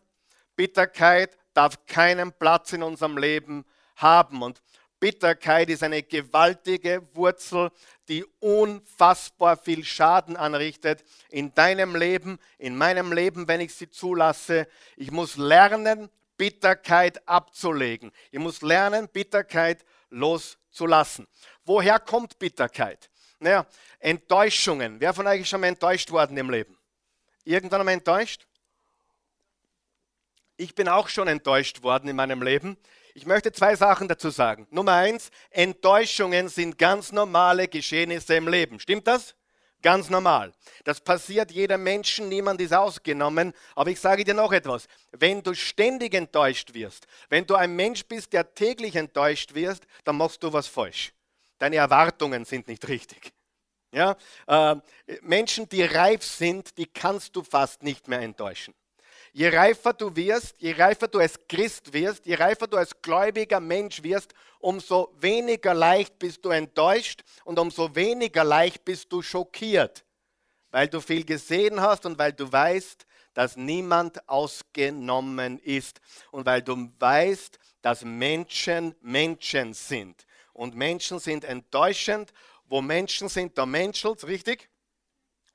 Bitterkeit 0.58 1.38
darf 1.54 1.86
keinen 1.86 2.34
Platz 2.34 2.74
in 2.74 2.84
unserem 2.84 3.18
Leben 3.18 3.64
haben. 3.96 4.42
Und 4.42 4.62
Bitterkeit 5.00 5.70
ist 5.70 5.84
eine 5.84 6.02
gewaltige 6.02 7.06
Wurzel, 7.14 7.72
die 8.08 8.24
unfassbar 8.40 9.58
viel 9.58 9.84
Schaden 9.84 10.38
anrichtet 10.38 11.04
in 11.30 11.54
deinem 11.54 11.96
Leben, 11.96 12.40
in 12.58 12.78
meinem 12.78 13.12
Leben, 13.12 13.48
wenn 13.48 13.62
ich 13.62 13.74
sie 13.74 13.90
zulasse. 13.90 14.68
Ich 14.96 15.12
muss 15.12 15.36
lernen, 15.36 16.10
Bitterkeit 16.38 17.28
abzulegen. 17.28 18.12
Ich 18.32 18.40
muss 18.40 18.62
lernen, 18.62 19.08
Bitterkeit 19.10 19.86
loszulassen. 20.10 21.28
Woher 21.66 22.00
kommt 22.00 22.40
Bitterkeit? 22.40 23.10
Naja, 23.40 23.66
Enttäuschungen. 24.00 25.00
Wer 25.00 25.14
von 25.14 25.28
euch 25.28 25.42
ist 25.42 25.50
schon 25.50 25.62
mal 25.62 25.68
enttäuscht 25.68 26.12
worden 26.12 26.38
im 26.38 26.50
Leben? 26.50 26.78
Irgendwann 27.44 27.82
einmal 27.82 27.96
enttäuscht? 27.96 28.48
Ich 30.56 30.76
bin 30.76 30.88
auch 30.88 31.10
schon 31.10 31.28
enttäuscht 31.28 31.84
worden 31.84 32.08
in 32.08 32.16
meinem 32.16 32.42
Leben. 32.42 32.78
Ich 33.16 33.28
möchte 33.28 33.52
zwei 33.52 33.76
Sachen 33.76 34.08
dazu 34.08 34.32
sagen. 34.32 34.68
Nummer 34.72 34.94
eins, 34.94 35.30
Enttäuschungen 35.52 36.50
sind 36.50 36.80
ganz 36.80 37.12
normale 37.12 37.68
Geschehnisse 37.68 38.36
im 38.36 38.48
Leben. 38.48 38.80
Stimmt 38.80 39.08
das? 39.08 39.36
Ganz 39.84 40.10
normal. 40.10 40.54
Das 40.86 41.02
passiert 41.02 41.52
jedem 41.52 41.84
Menschen, 41.84 42.30
niemand 42.30 42.60
ist 42.62 42.74
ausgenommen. 42.74 43.54
Aber 43.76 43.92
ich 43.92 44.00
sage 44.00 44.24
dir 44.24 44.34
noch 44.34 44.52
etwas. 44.52 44.88
Wenn 45.12 45.44
du 45.44 45.54
ständig 45.54 46.16
enttäuscht 46.16 46.74
wirst, 46.74 47.06
wenn 47.30 47.46
du 47.46 47.54
ein 47.56 47.76
Mensch 47.76 48.06
bist, 48.06 48.34
der 48.34 48.56
täglich 48.56 48.96
enttäuscht 48.96 49.54
wirst, 49.54 49.86
dann 50.06 50.18
machst 50.18 50.42
du 50.42 50.52
was 50.52 50.68
falsch. 50.68 51.14
Deine 51.60 51.76
Erwartungen 51.76 52.46
sind 52.46 52.68
nicht 52.68 52.88
richtig. 52.88 53.32
Ja? 53.92 54.18
Äh, 54.48 54.76
Menschen, 55.22 55.70
die 55.70 55.84
reif 55.84 56.24
sind, 56.24 56.78
die 56.78 56.88
kannst 56.88 57.36
du 57.36 57.44
fast 57.44 57.84
nicht 57.84 58.08
mehr 58.08 58.22
enttäuschen. 58.22 58.74
Je 59.36 59.50
reifer 59.50 59.94
du 59.94 60.16
wirst, 60.16 60.56
je 60.60 60.74
reifer 60.74 61.08
du 61.08 61.18
als 61.18 61.40
Christ 61.48 61.92
wirst, 61.92 62.24
je 62.26 62.36
reifer 62.36 62.68
du 62.68 62.78
als 62.78 63.02
gläubiger 63.02 63.60
Mensch 63.60 64.04
wirst, 64.04 64.32
umso 64.60 65.12
weniger 65.20 65.74
leicht 65.74 66.20
bist 66.20 66.46
du 66.46 66.50
enttäuscht 66.50 67.24
und 67.44 67.58
umso 67.58 67.96
weniger 67.96 68.44
leicht 68.44 68.86
bist 68.86 69.12
du 69.12 69.24
schockiert, 69.24 70.06
weil 70.70 70.88
du 70.88 71.02
viel 71.02 71.26
gesehen 71.26 71.82
hast 71.82 72.06
und 72.06 72.20
weil 72.20 72.32
du 72.32 72.52
weißt, 72.52 73.08
dass 73.34 73.58
niemand 73.58 74.30
ausgenommen 74.30 75.58
ist 75.58 76.00
und 76.30 76.46
weil 76.46 76.62
du 76.62 76.92
weißt, 77.00 77.58
dass 77.82 78.06
Menschen 78.06 78.96
Menschen 79.02 79.74
sind. 79.74 80.28
Und 80.54 80.76
Menschen 80.76 81.18
sind 81.18 81.44
enttäuschend. 81.44 82.32
Wo 82.66 82.82
Menschen 82.82 83.28
sind, 83.30 83.58
da 83.58 83.66
menschelt 83.66 84.24
richtig? 84.26 84.70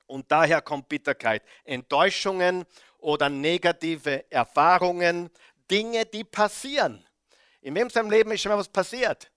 Und 0.05 0.31
daher 0.31 0.61
kommt 0.61 0.89
Bitterkeit. 0.89 1.43
Enttäuschungen 1.63 2.65
oder 2.99 3.29
negative 3.29 4.29
Erfahrungen, 4.31 5.29
Dinge, 5.69 6.05
die 6.05 6.23
passieren. 6.23 7.05
In 7.61 7.77
unserem 7.77 8.09
Leben 8.09 8.31
ist 8.31 8.41
schon 8.41 8.51
mal 8.51 8.57
was 8.57 8.69
passiert. 8.69 9.31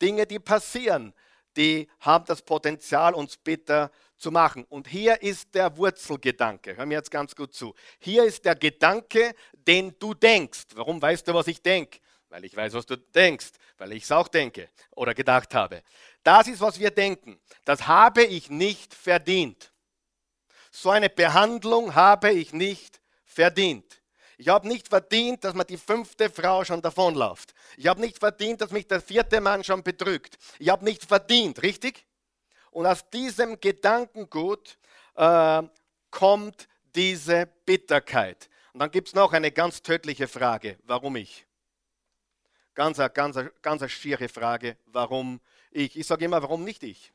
Dinge, 0.00 0.26
die 0.26 0.38
passieren, 0.38 1.12
die 1.56 1.88
haben 2.00 2.24
das 2.26 2.42
Potenzial, 2.42 3.14
uns 3.14 3.36
bitter 3.36 3.90
zu 4.16 4.30
machen. 4.30 4.64
Und 4.68 4.88
hier 4.88 5.20
ist 5.22 5.54
der 5.54 5.76
Wurzelgedanke. 5.76 6.76
Hör 6.76 6.86
mir 6.86 6.94
jetzt 6.94 7.10
ganz 7.10 7.34
gut 7.34 7.54
zu. 7.54 7.74
Hier 7.98 8.24
ist 8.24 8.44
der 8.44 8.54
Gedanke, 8.54 9.34
den 9.52 9.94
du 9.98 10.14
denkst. 10.14 10.66
Warum 10.74 11.00
weißt 11.00 11.26
du, 11.28 11.34
was 11.34 11.46
ich 11.46 11.62
denke? 11.62 11.98
Weil 12.28 12.44
ich 12.44 12.54
weiß, 12.54 12.74
was 12.74 12.86
du 12.86 12.96
denkst, 12.96 13.52
weil 13.78 13.92
ich 13.92 14.04
es 14.04 14.12
auch 14.12 14.28
denke 14.28 14.68
oder 14.90 15.14
gedacht 15.14 15.54
habe. 15.54 15.82
Das 16.22 16.46
ist, 16.46 16.60
was 16.60 16.78
wir 16.78 16.90
denken. 16.90 17.40
Das 17.64 17.86
habe 17.86 18.24
ich 18.24 18.50
nicht 18.50 18.92
verdient. 18.92 19.72
So 20.80 20.90
eine 20.90 21.10
Behandlung 21.10 21.96
habe 21.96 22.30
ich 22.30 22.52
nicht 22.52 23.00
verdient. 23.24 24.00
Ich 24.36 24.46
habe 24.46 24.68
nicht 24.68 24.86
verdient, 24.86 25.42
dass 25.42 25.52
mir 25.54 25.64
die 25.64 25.76
fünfte 25.76 26.30
Frau 26.30 26.64
schon 26.64 26.80
davonläuft. 26.80 27.52
Ich 27.76 27.88
habe 27.88 28.00
nicht 28.00 28.20
verdient, 28.20 28.60
dass 28.60 28.70
mich 28.70 28.86
der 28.86 29.00
vierte 29.00 29.40
Mann 29.40 29.64
schon 29.64 29.82
betrügt. 29.82 30.38
Ich 30.60 30.68
habe 30.68 30.84
nicht 30.84 31.04
verdient, 31.04 31.60
richtig? 31.64 32.06
Und 32.70 32.86
aus 32.86 33.10
diesem 33.10 33.58
Gedankengut 33.58 34.78
äh, 35.16 35.62
kommt 36.12 36.68
diese 36.94 37.46
Bitterkeit. 37.66 38.48
Und 38.72 38.78
dann 38.78 38.92
gibt 38.92 39.08
es 39.08 39.14
noch 39.14 39.32
eine 39.32 39.50
ganz 39.50 39.82
tödliche 39.82 40.28
Frage. 40.28 40.78
Warum 40.84 41.16
ich? 41.16 41.44
Ganz, 42.74 42.98
ganz, 43.14 43.36
ganz 43.62 43.90
schiere 43.90 44.28
Frage. 44.28 44.76
Warum 44.86 45.40
ich? 45.72 45.98
Ich 45.98 46.06
sage 46.06 46.24
immer, 46.24 46.40
warum 46.40 46.62
nicht 46.62 46.84
ich? 46.84 47.12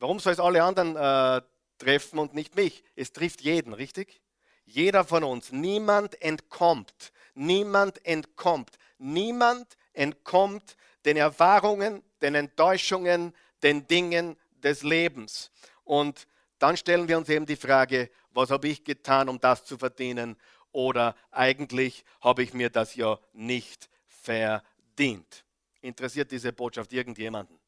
Warum 0.00 0.18
soll 0.18 0.32
es 0.32 0.40
alle 0.40 0.64
anderen 0.64 0.96
äh, 0.96 1.42
treffen 1.78 2.18
und 2.18 2.34
nicht 2.34 2.56
mich? 2.56 2.84
Es 2.96 3.12
trifft 3.12 3.40
jeden, 3.40 3.72
richtig? 3.72 4.20
Jeder 4.64 5.04
von 5.04 5.24
uns, 5.24 5.52
niemand 5.52 6.20
entkommt, 6.22 7.12
niemand 7.34 8.04
entkommt, 8.06 8.78
niemand 8.98 9.76
entkommt 9.92 10.76
den 11.04 11.16
Erfahrungen, 11.16 12.02
den 12.20 12.34
Enttäuschungen, 12.34 13.34
den 13.62 13.86
Dingen 13.86 14.36
des 14.62 14.82
Lebens. 14.82 15.50
Und 15.84 16.26
dann 16.58 16.76
stellen 16.76 17.08
wir 17.08 17.18
uns 17.18 17.28
eben 17.28 17.46
die 17.46 17.56
Frage, 17.56 18.10
was 18.30 18.50
habe 18.50 18.68
ich 18.68 18.84
getan, 18.84 19.28
um 19.28 19.40
das 19.40 19.64
zu 19.64 19.76
verdienen? 19.76 20.36
Oder 20.70 21.16
eigentlich 21.30 22.04
habe 22.20 22.42
ich 22.42 22.54
mir 22.54 22.70
das 22.70 22.94
ja 22.94 23.18
nicht 23.32 23.90
verdient. 24.06 25.44
Interessiert 25.80 26.30
diese 26.30 26.52
Botschaft 26.52 26.92
irgendjemanden? 26.92 27.58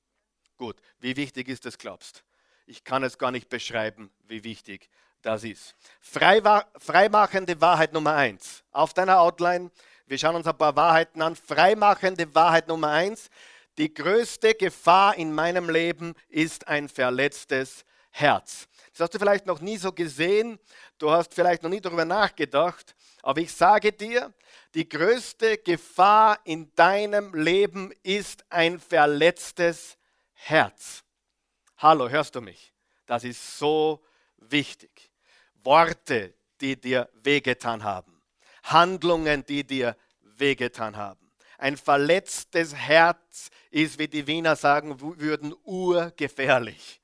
Gut, 0.57 0.77
wie 1.01 1.17
wichtig 1.17 1.49
ist 1.49 1.67
das, 1.67 1.77
glaubst? 1.77 2.25
Ich 2.67 2.85
kann 2.85 3.03
es 3.03 3.19
gar 3.19 3.31
nicht 3.31 3.49
beschreiben, 3.49 4.11
wie 4.27 4.45
wichtig 4.45 4.89
das 5.23 5.45
ist. 5.45 5.75
Freimachende 6.01 7.61
Wahrheit 7.61 7.93
Nummer 7.93 8.15
eins. 8.15 8.63
Auf 8.73 8.95
deiner 8.95 9.21
Outline, 9.21 9.71
wir 10.07 10.19
schauen 10.19 10.37
uns 10.37 10.47
ein 10.47 10.57
paar 10.57 10.77
Wahrheiten 10.77 11.23
an. 11.23 11.37
Freimachende 11.37 12.35
Wahrheit 12.35 12.69
Nummer 12.69 12.91
eins. 12.91 13.29
Die 13.79 13.93
größte 13.93 14.55
Gefahr 14.55 15.17
in 15.17 15.33
meinem 15.33 15.69
Leben 15.69 16.15
ist 16.29 16.69
ein 16.69 16.89
verletztes 16.89 17.85
Herz. 18.11 18.69
Das 18.93 19.01
hast 19.01 19.15
du 19.15 19.19
vielleicht 19.19 19.47
noch 19.47 19.61
nie 19.61 19.77
so 19.77 19.91
gesehen, 19.91 20.61
du 20.99 21.11
hast 21.11 21.35
vielleicht 21.35 21.65
noch 21.65 21.71
nie 21.71 21.81
darüber 21.81 22.05
nachgedacht, 22.05 22.95
aber 23.23 23.41
ich 23.41 23.53
sage 23.53 23.93
dir, 23.93 24.33
die 24.75 24.89
größte 24.89 25.59
Gefahr 25.59 26.39
in 26.45 26.73
deinem 26.77 27.35
Leben 27.35 27.93
ist 28.05 28.45
ein 28.51 28.79
verletztes 28.79 29.97
Herz. 30.33 31.04
Hallo, 31.79 32.09
hörst 32.09 32.35
du 32.35 32.41
mich? 32.41 32.73
Das 33.07 33.25
ist 33.25 33.59
so 33.59 34.01
wichtig. 34.39 35.11
Worte, 35.63 36.35
die 36.61 36.81
dir 36.81 37.09
wehgetan 37.15 37.83
haben. 37.83 38.23
Handlungen, 38.63 39.45
die 39.45 39.65
dir 39.65 39.97
wehgetan 40.23 40.97
haben. 40.97 41.21
Ein 41.59 41.77
verletztes 41.77 42.75
Herz 42.75 43.51
ist, 43.71 43.99
wie 43.99 44.09
die 44.09 44.27
Wiener 44.27 44.57
sagen 44.57 45.01
würden, 45.01 45.55
urgefährlich. 45.65 47.01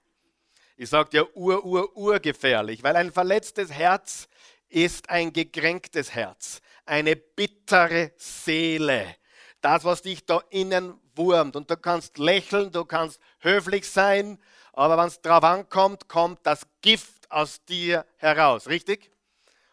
Ich 0.77 0.89
sage 0.89 1.11
dir 1.11 1.37
ur, 1.37 1.65
ur, 1.65 1.97
urgefährlich, 1.97 2.83
weil 2.83 2.97
ein 2.97 3.13
verletztes 3.13 3.71
Herz 3.71 4.29
ist 4.69 5.11
ein 5.11 5.33
gekränktes 5.33 6.15
Herz, 6.15 6.63
eine 6.87 7.17
bittere 7.17 8.13
Seele. 8.17 9.17
Das, 9.61 9.85
was 9.85 10.03
dich 10.03 10.25
da 10.25 10.43
innen 10.49 10.99
wurmt. 11.15 11.57
Und 11.57 11.71
du 11.71 11.77
kannst 11.77 12.19
lächeln, 12.19 12.73
du 12.73 12.85
kannst 12.85 13.21
höflich 13.41 13.89
sein, 13.89 14.39
aber 14.81 14.97
wenn 14.97 15.09
es 15.09 15.21
drauf 15.21 15.45
ankommt, 15.45 16.09
kommt 16.09 16.39
das 16.43 16.63
Gift 16.81 17.31
aus 17.31 17.63
dir 17.67 18.07
heraus, 18.17 18.67
richtig? 18.67 19.11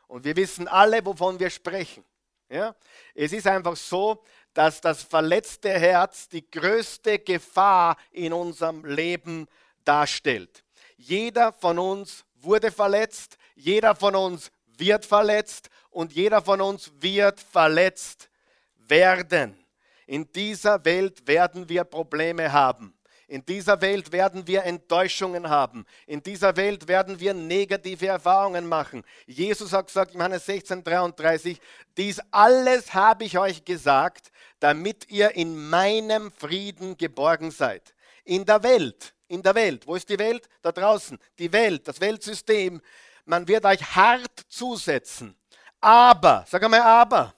Und 0.07 0.25
wir 0.25 0.35
wissen 0.35 0.67
alle, 0.67 1.05
wovon 1.05 1.39
wir 1.39 1.49
sprechen. 1.49 2.03
Ja? 2.49 2.75
Es 3.15 3.31
ist 3.31 3.47
einfach 3.47 3.77
so, 3.77 4.21
dass 4.53 4.81
das 4.81 5.03
verletzte 5.03 5.69
Herz 5.69 6.27
die 6.27 6.45
größte 6.51 7.19
Gefahr 7.19 7.95
in 8.11 8.33
unserem 8.33 8.83
Leben 8.83 9.47
darstellt. 9.85 10.65
Jeder 10.97 11.53
von 11.53 11.79
uns 11.79 12.25
wurde 12.35 12.69
verletzt, 12.69 13.37
jeder 13.55 13.95
von 13.95 14.13
uns 14.13 14.51
wird 14.77 15.05
verletzt 15.05 15.69
und 15.89 16.11
jeder 16.11 16.41
von 16.41 16.59
uns 16.59 16.91
wird 16.99 17.39
verletzt 17.39 18.29
werden. 18.75 19.57
In 20.05 20.29
dieser 20.33 20.83
Welt 20.83 21.25
werden 21.25 21.69
wir 21.69 21.85
Probleme 21.85 22.51
haben. 22.51 22.96
In 23.29 23.45
dieser 23.45 23.81
Welt 23.81 24.13
werden 24.13 24.47
wir 24.47 24.63
Enttäuschungen 24.63 25.49
haben. 25.49 25.85
In 26.05 26.23
dieser 26.23 26.55
Welt 26.55 26.87
werden 26.87 27.19
wir 27.19 27.33
negative 27.33 28.07
Erfahrungen 28.07 28.65
machen. 28.65 29.03
Jesus 29.25 29.73
hat 29.73 29.87
gesagt 29.87 30.13
Johannes 30.13 30.45
16, 30.45 30.81
33, 30.81 31.59
dies 31.97 32.21
alles 32.31 32.93
habe 32.93 33.25
ich 33.25 33.37
euch 33.37 33.65
gesagt, 33.65 34.31
damit 34.61 35.09
ihr 35.09 35.35
in 35.35 35.69
meinem 35.69 36.31
Frieden 36.31 36.95
geborgen 36.95 37.51
seid. 37.51 37.93
In 38.23 38.45
der 38.45 38.63
Welt, 38.63 39.13
in 39.27 39.41
der 39.41 39.55
Welt. 39.55 39.85
Wo 39.85 39.95
ist 39.95 40.07
die 40.07 40.19
Welt? 40.19 40.47
Da 40.61 40.71
draußen. 40.71 41.19
Die 41.37 41.51
Welt, 41.51 41.85
das 41.85 41.99
Weltsystem. 41.99 42.81
Man 43.25 43.45
wird 43.45 43.65
euch 43.65 43.81
hart 43.93 44.39
zusetzen. 44.47 45.35
Aber, 45.81 46.45
sag 46.47 46.63
einmal 46.63 46.81
aber. 46.81 47.33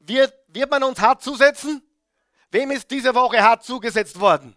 Wird, 0.00 0.32
wird 0.48 0.70
man 0.70 0.82
uns 0.82 0.98
hart 0.98 1.22
zusetzen? 1.22 1.82
Wem 2.50 2.70
ist 2.70 2.90
diese 2.90 3.14
Woche 3.14 3.42
hart 3.42 3.64
zugesetzt 3.64 4.18
worden? 4.18 4.56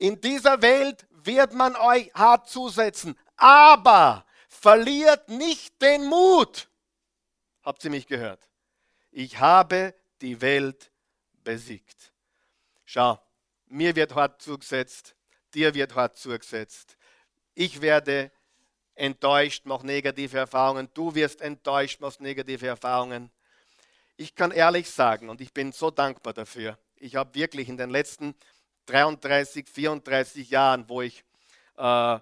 In 0.00 0.18
dieser 0.18 0.62
Welt 0.62 1.06
wird 1.10 1.52
man 1.52 1.76
euch 1.76 2.10
hart 2.14 2.48
zusetzen. 2.48 3.18
Aber 3.36 4.24
verliert 4.48 5.28
nicht 5.28 5.80
den 5.82 6.06
Mut. 6.06 6.70
Habt 7.62 7.84
ihr 7.84 7.90
mich 7.90 8.06
gehört? 8.06 8.48
Ich 9.10 9.38
habe 9.38 9.94
die 10.22 10.40
Welt 10.40 10.90
besiegt. 11.44 12.12
Schau, 12.86 13.20
mir 13.66 13.94
wird 13.94 14.14
hart 14.14 14.40
zugesetzt, 14.40 15.14
dir 15.52 15.74
wird 15.74 15.94
hart 15.94 16.16
zugesetzt. 16.16 16.96
Ich 17.54 17.82
werde 17.82 18.32
enttäuscht, 18.94 19.66
mach 19.66 19.82
negative 19.82 20.38
Erfahrungen. 20.38 20.88
Du 20.94 21.14
wirst 21.14 21.42
enttäuscht, 21.42 22.00
machst 22.00 22.22
negative 22.22 22.66
Erfahrungen. 22.66 23.30
Ich 24.16 24.34
kann 24.34 24.50
ehrlich 24.50 24.90
sagen, 24.90 25.28
und 25.28 25.42
ich 25.42 25.52
bin 25.52 25.72
so 25.72 25.90
dankbar 25.90 26.32
dafür, 26.32 26.78
ich 26.96 27.16
habe 27.16 27.34
wirklich 27.34 27.68
in 27.68 27.76
den 27.76 27.90
letzten 27.90 28.34
33, 28.90 29.68
34 29.68 30.50
Jahren, 30.50 30.88
wo 30.88 31.02
ich 31.02 31.22
äh, 31.76 32.18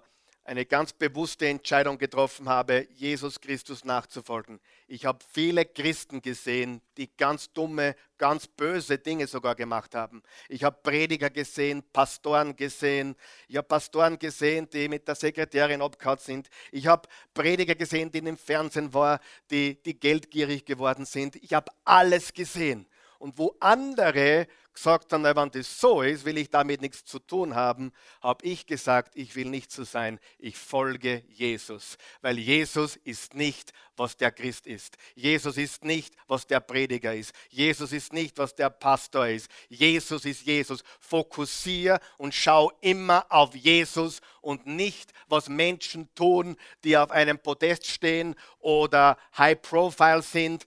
eine 0.49 0.65
ganz 0.65 0.93
bewusste 0.93 1.47
Entscheidung 1.47 1.97
getroffen 1.97 2.49
habe, 2.49 2.87
Jesus 2.95 3.39
Christus 3.39 3.85
nachzufolgen. 3.85 4.59
Ich 4.87 5.05
habe 5.05 5.19
viele 5.31 5.63
Christen 5.63 6.21
gesehen, 6.21 6.81
die 6.97 7.15
ganz 7.17 7.53
dumme, 7.53 7.95
ganz 8.17 8.47
böse 8.47 8.97
Dinge 8.97 9.27
sogar 9.27 9.53
gemacht 9.53 9.93
haben. 9.93 10.23
Ich 10.47 10.63
habe 10.63 10.77
Prediger 10.81 11.29
gesehen, 11.29 11.83
Pastoren 11.93 12.55
gesehen. 12.55 13.15
Ich 13.47 13.57
habe 13.57 13.67
Pastoren 13.67 14.17
gesehen, 14.17 14.67
die 14.69 14.89
mit 14.89 15.07
der 15.07 15.15
Sekretärin 15.15 15.83
abgehauen 15.83 16.17
sind. 16.17 16.49
Ich 16.71 16.87
habe 16.87 17.07
Prediger 17.33 17.75
gesehen, 17.75 18.11
die 18.11 18.17
im 18.17 18.37
Fernsehen 18.37 18.91
waren, 18.93 19.19
die, 19.51 19.81
die 19.83 19.99
geldgierig 19.99 20.65
geworden 20.65 21.05
sind. 21.05 21.35
Ich 21.35 21.53
habe 21.53 21.71
alles 21.85 22.33
gesehen. 22.33 22.87
Und 23.19 23.37
wo 23.37 23.55
andere 23.59 24.47
gesagt 24.79 25.11
haben, 25.11 25.25
wenn 25.25 25.51
das 25.51 25.77
so 25.77 26.01
ist, 26.01 26.23
will 26.23 26.37
ich 26.37 26.49
damit 26.49 26.79
nichts 26.79 27.03
zu 27.03 27.19
tun 27.19 27.53
haben, 27.53 27.91
habe 28.21 28.45
ich 28.45 28.65
gesagt, 28.65 29.11
ich 29.13 29.35
will 29.35 29.49
nicht 29.49 29.73
so 29.73 29.83
sein, 29.83 30.21
ich 30.37 30.55
folge 30.55 31.25
Jesus. 31.27 31.97
Weil 32.21 32.39
Jesus 32.39 32.95
ist 32.95 33.33
nicht, 33.33 33.73
was 33.97 34.15
der 34.15 34.31
Christ 34.31 34.67
ist. 34.67 34.95
Jesus 35.15 35.57
ist 35.57 35.83
nicht, 35.83 36.15
was 36.27 36.47
der 36.47 36.61
Prediger 36.61 37.13
ist. 37.13 37.33
Jesus 37.49 37.91
ist 37.91 38.13
nicht, 38.13 38.37
was 38.37 38.55
der 38.55 38.69
Pastor 38.69 39.27
ist. 39.27 39.51
Jesus 39.67 40.23
ist 40.23 40.45
Jesus. 40.45 40.81
Fokussier 41.01 41.99
und 42.17 42.33
schau 42.33 42.71
immer 42.79 43.25
auf 43.27 43.53
Jesus 43.53 44.21
und 44.39 44.65
nicht, 44.65 45.11
was 45.27 45.49
Menschen 45.49 46.07
tun, 46.15 46.55
die 46.85 46.97
auf 46.97 47.11
einem 47.11 47.37
Podest 47.37 47.85
stehen 47.85 48.33
oder 48.59 49.17
high 49.37 49.61
profile 49.61 50.21
sind 50.21 50.65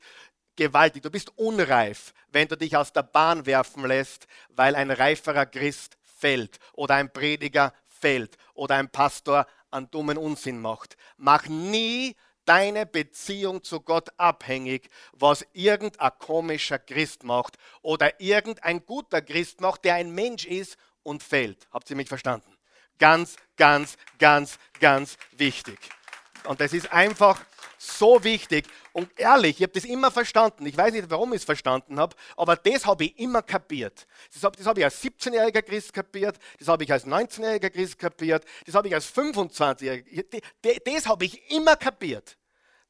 gewaltig. 0.62 1.02
Du 1.02 1.10
bist 1.10 1.36
unreif, 1.36 2.14
wenn 2.30 2.48
du 2.48 2.56
dich 2.56 2.76
aus 2.76 2.92
der 2.92 3.02
Bahn 3.02 3.46
werfen 3.46 3.84
lässt, 3.84 4.26
weil 4.50 4.74
ein 4.74 4.90
reiferer 4.90 5.46
Christ 5.46 5.96
fällt 6.18 6.58
oder 6.72 6.94
ein 6.94 7.12
Prediger 7.12 7.72
fällt 7.84 8.36
oder 8.54 8.76
ein 8.76 8.88
Pastor 8.88 9.46
einen 9.70 9.90
dummen 9.90 10.18
Unsinn 10.18 10.60
macht. 10.60 10.96
Mach 11.16 11.46
nie 11.46 12.14
deine 12.44 12.86
Beziehung 12.86 13.62
zu 13.62 13.80
Gott 13.80 14.08
abhängig, 14.16 14.88
was 15.12 15.44
irgendein 15.52 16.12
komischer 16.18 16.78
Christ 16.78 17.24
macht 17.24 17.56
oder 17.82 18.20
irgendein 18.20 18.84
guter 18.84 19.22
Christ 19.22 19.60
macht, 19.60 19.84
der 19.84 19.94
ein 19.94 20.12
Mensch 20.12 20.44
ist 20.44 20.76
und 21.02 21.22
fällt. 21.22 21.66
Habt 21.72 21.90
ihr 21.90 21.96
mich 21.96 22.08
verstanden? 22.08 22.56
Ganz, 22.98 23.36
ganz, 23.56 23.96
ganz, 24.18 24.58
ganz 24.80 25.16
wichtig. 25.32 25.78
Und 26.44 26.60
das 26.60 26.72
ist 26.72 26.92
einfach 26.92 27.40
so 27.78 28.22
wichtig. 28.22 28.66
Und 28.92 29.08
ehrlich, 29.18 29.56
ich 29.56 29.62
habe 29.62 29.72
das 29.72 29.84
immer 29.84 30.10
verstanden. 30.10 30.66
Ich 30.66 30.76
weiß 30.76 30.92
nicht, 30.92 31.10
warum 31.10 31.32
ich 31.32 31.40
es 31.40 31.44
verstanden 31.44 31.98
habe, 31.98 32.14
aber 32.36 32.56
das 32.56 32.86
habe 32.86 33.04
ich 33.04 33.18
immer 33.18 33.42
kapiert. 33.42 34.06
Das 34.32 34.42
habe 34.42 34.62
hab 34.64 34.78
ich 34.78 34.84
als 34.84 35.02
17-jähriger 35.02 35.62
Christ 35.62 35.92
kapiert, 35.92 36.38
das 36.58 36.68
habe 36.68 36.84
ich 36.84 36.92
als 36.92 37.06
19-jähriger 37.06 37.70
Christ 37.70 37.98
kapiert, 37.98 38.44
das 38.66 38.74
habe 38.74 38.88
ich 38.88 38.94
als 38.94 39.12
25-jähriger. 39.12 40.42
Das 40.84 41.06
habe 41.06 41.24
ich 41.24 41.50
immer 41.50 41.76
kapiert, 41.76 42.36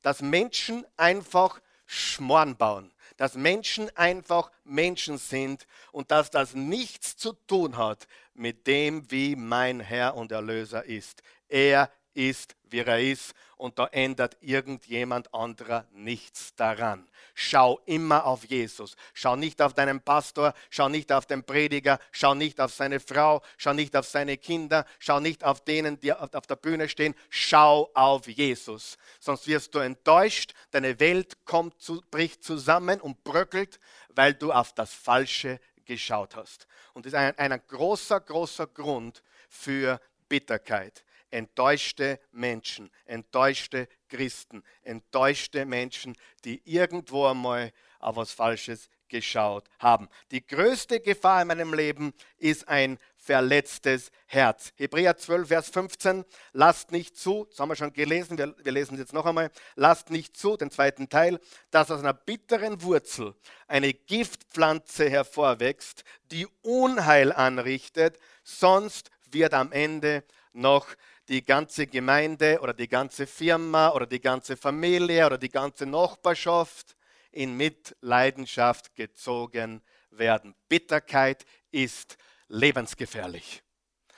dass 0.03 0.21
Menschen 0.21 0.85
einfach 0.97 1.61
Schmoren 1.87 2.57
bauen 2.57 2.93
dass 3.17 3.35
Menschen 3.35 3.88
einfach 3.97 4.51
Menschen 4.65 5.17
sind 5.17 5.67
und 5.93 6.11
dass 6.11 6.31
das 6.31 6.55
nichts 6.55 7.17
zu 7.17 7.35
tun 7.35 7.77
hat 7.77 8.09
mit 8.35 8.67
dem, 8.67 9.09
wie 9.12 9.37
mein 9.37 9.79
Herr 9.79 10.17
und 10.17 10.33
Erlöser 10.33 10.85
ist. 10.85 11.23
Er 11.49 11.88
ist, 12.14 12.55
wie 12.70 12.81
er 12.81 13.01
ist 13.01 13.35
und 13.57 13.79
da 13.79 13.87
ändert 13.87 14.37
irgendjemand 14.40 15.33
anderer 15.33 15.87
nichts 15.92 16.55
daran. 16.57 17.09
Schau 17.35 17.81
immer 17.87 18.27
auf 18.27 18.44
Jesus. 18.44 18.96
Schau 19.14 19.37
nicht 19.37 19.62
auf 19.62 19.72
deinen 19.72 20.01
Pastor, 20.01 20.53
schau 20.68 20.88
nicht 20.88 21.12
auf 21.12 21.27
den 21.27 21.44
Prediger, 21.44 22.01
schau 22.11 22.35
nicht 22.35 22.61
auf 22.61 22.75
seine 22.75 22.98
Frau, 22.98 23.40
schau 23.57 23.72
nicht 23.72 23.96
auf 23.96 24.07
seine 24.07 24.37
Kinder, 24.37 24.85
schau 24.98 25.20
nicht 25.20 25.44
auf 25.44 25.64
denen, 25.64 26.01
die 26.01 26.12
auf 26.12 26.46
der 26.46 26.57
Bühne 26.57 26.88
stehen. 26.88 27.14
Schau 27.31 27.90
auf 27.94 28.27
Jesus. 28.27 28.98
Sonst 29.20 29.46
wirst 29.46 29.75
du 29.75 29.79
enttäuscht, 29.79 30.55
deine 30.72 30.98
Welt 30.98 31.44
kommt 31.44 31.81
zu, 31.81 32.03
bricht 32.11 32.42
zusammen 32.42 33.01
und 33.01 33.22
bröckelt, 33.22 33.79
weil 34.09 34.35
du 34.35 34.53
auf 34.53 34.72
das 34.72 34.92
Falsche 34.92 35.61
geschaut 35.85 36.37
hast. 36.37 36.66
Und 36.94 37.07
das 37.07 37.12
ist 37.12 37.18
ein, 37.18 37.38
ein 37.38 37.62
großer, 37.68 38.20
großer 38.20 38.66
Grund 38.66 39.22
für 39.48 40.01
Bitterkeit 40.29 41.05
enttäuschte 41.33 42.21
Menschen, 42.31 42.90
enttäuschte 43.05 43.88
Christen, 44.09 44.62
enttäuschte 44.83 45.64
Menschen, 45.64 46.16
die 46.45 46.62
irgendwo 46.64 47.27
einmal 47.27 47.73
auf 47.99 48.16
was 48.16 48.33
Falsches 48.33 48.88
geschaut 49.09 49.68
haben. 49.79 50.09
Die 50.31 50.45
größte 50.45 51.01
Gefahr 51.01 51.42
in 51.42 51.49
meinem 51.49 51.75
Leben 51.75 52.14
ist 52.38 52.66
ein 52.66 52.99
verletztes 53.16 54.11
Herz. 54.27 54.73
Hebräer 54.77 55.16
12, 55.16 55.49
Vers 55.49 55.68
15, 55.68 56.25
lasst 56.53 56.90
nicht 56.90 57.16
zu, 57.16 57.47
das 57.49 57.61
haben 57.61 57.68
wir 57.68 57.77
schon 57.77 57.92
gelesen, 57.92 58.37
wir, 58.38 58.55
wir 58.64 58.73
lesen 58.73 58.95
es 58.95 59.01
jetzt 59.01 59.12
noch 59.12 59.27
einmal, 59.27 59.51
lasst 59.77 60.11
nicht 60.11 60.37
zu, 60.37 60.57
den 60.57 60.71
zweiten 60.71 61.09
Teil, 61.09 61.38
dass 61.71 61.90
aus 61.90 62.01
einer 62.01 62.14
bitteren 62.14 62.83
Wurzel 62.83 63.35
eine 63.68 63.92
Giftpflanze 63.92 65.09
hervorwächst, 65.09 66.05
die 66.33 66.49
Unheil 66.62 67.33
anrichtet, 67.33 68.18
sonst 68.42 69.11
wird 69.31 69.55
am 69.55 69.73
Ende 69.73 70.25
noch 70.53 70.87
die 71.33 71.42
ganze 71.42 71.87
Gemeinde 71.87 72.61
oder 72.61 72.75
die 72.75 72.88
ganze 72.88 73.27
Firma 73.27 73.88
oder 73.92 74.07
die 74.07 74.21
ganze 74.21 74.55
Familie 74.55 75.25
oder 75.25 75.38
die 75.38 75.49
ganze 75.49 75.87
Nachbarschaft 75.87 76.95
in 77.31 77.57
Mitleidenschaft 77.57 78.95
gezogen 78.95 79.81
werden. 80.11 80.55
Bitterkeit 80.68 81.47
ist 81.71 82.18
lebensgefährlich. 82.49 83.62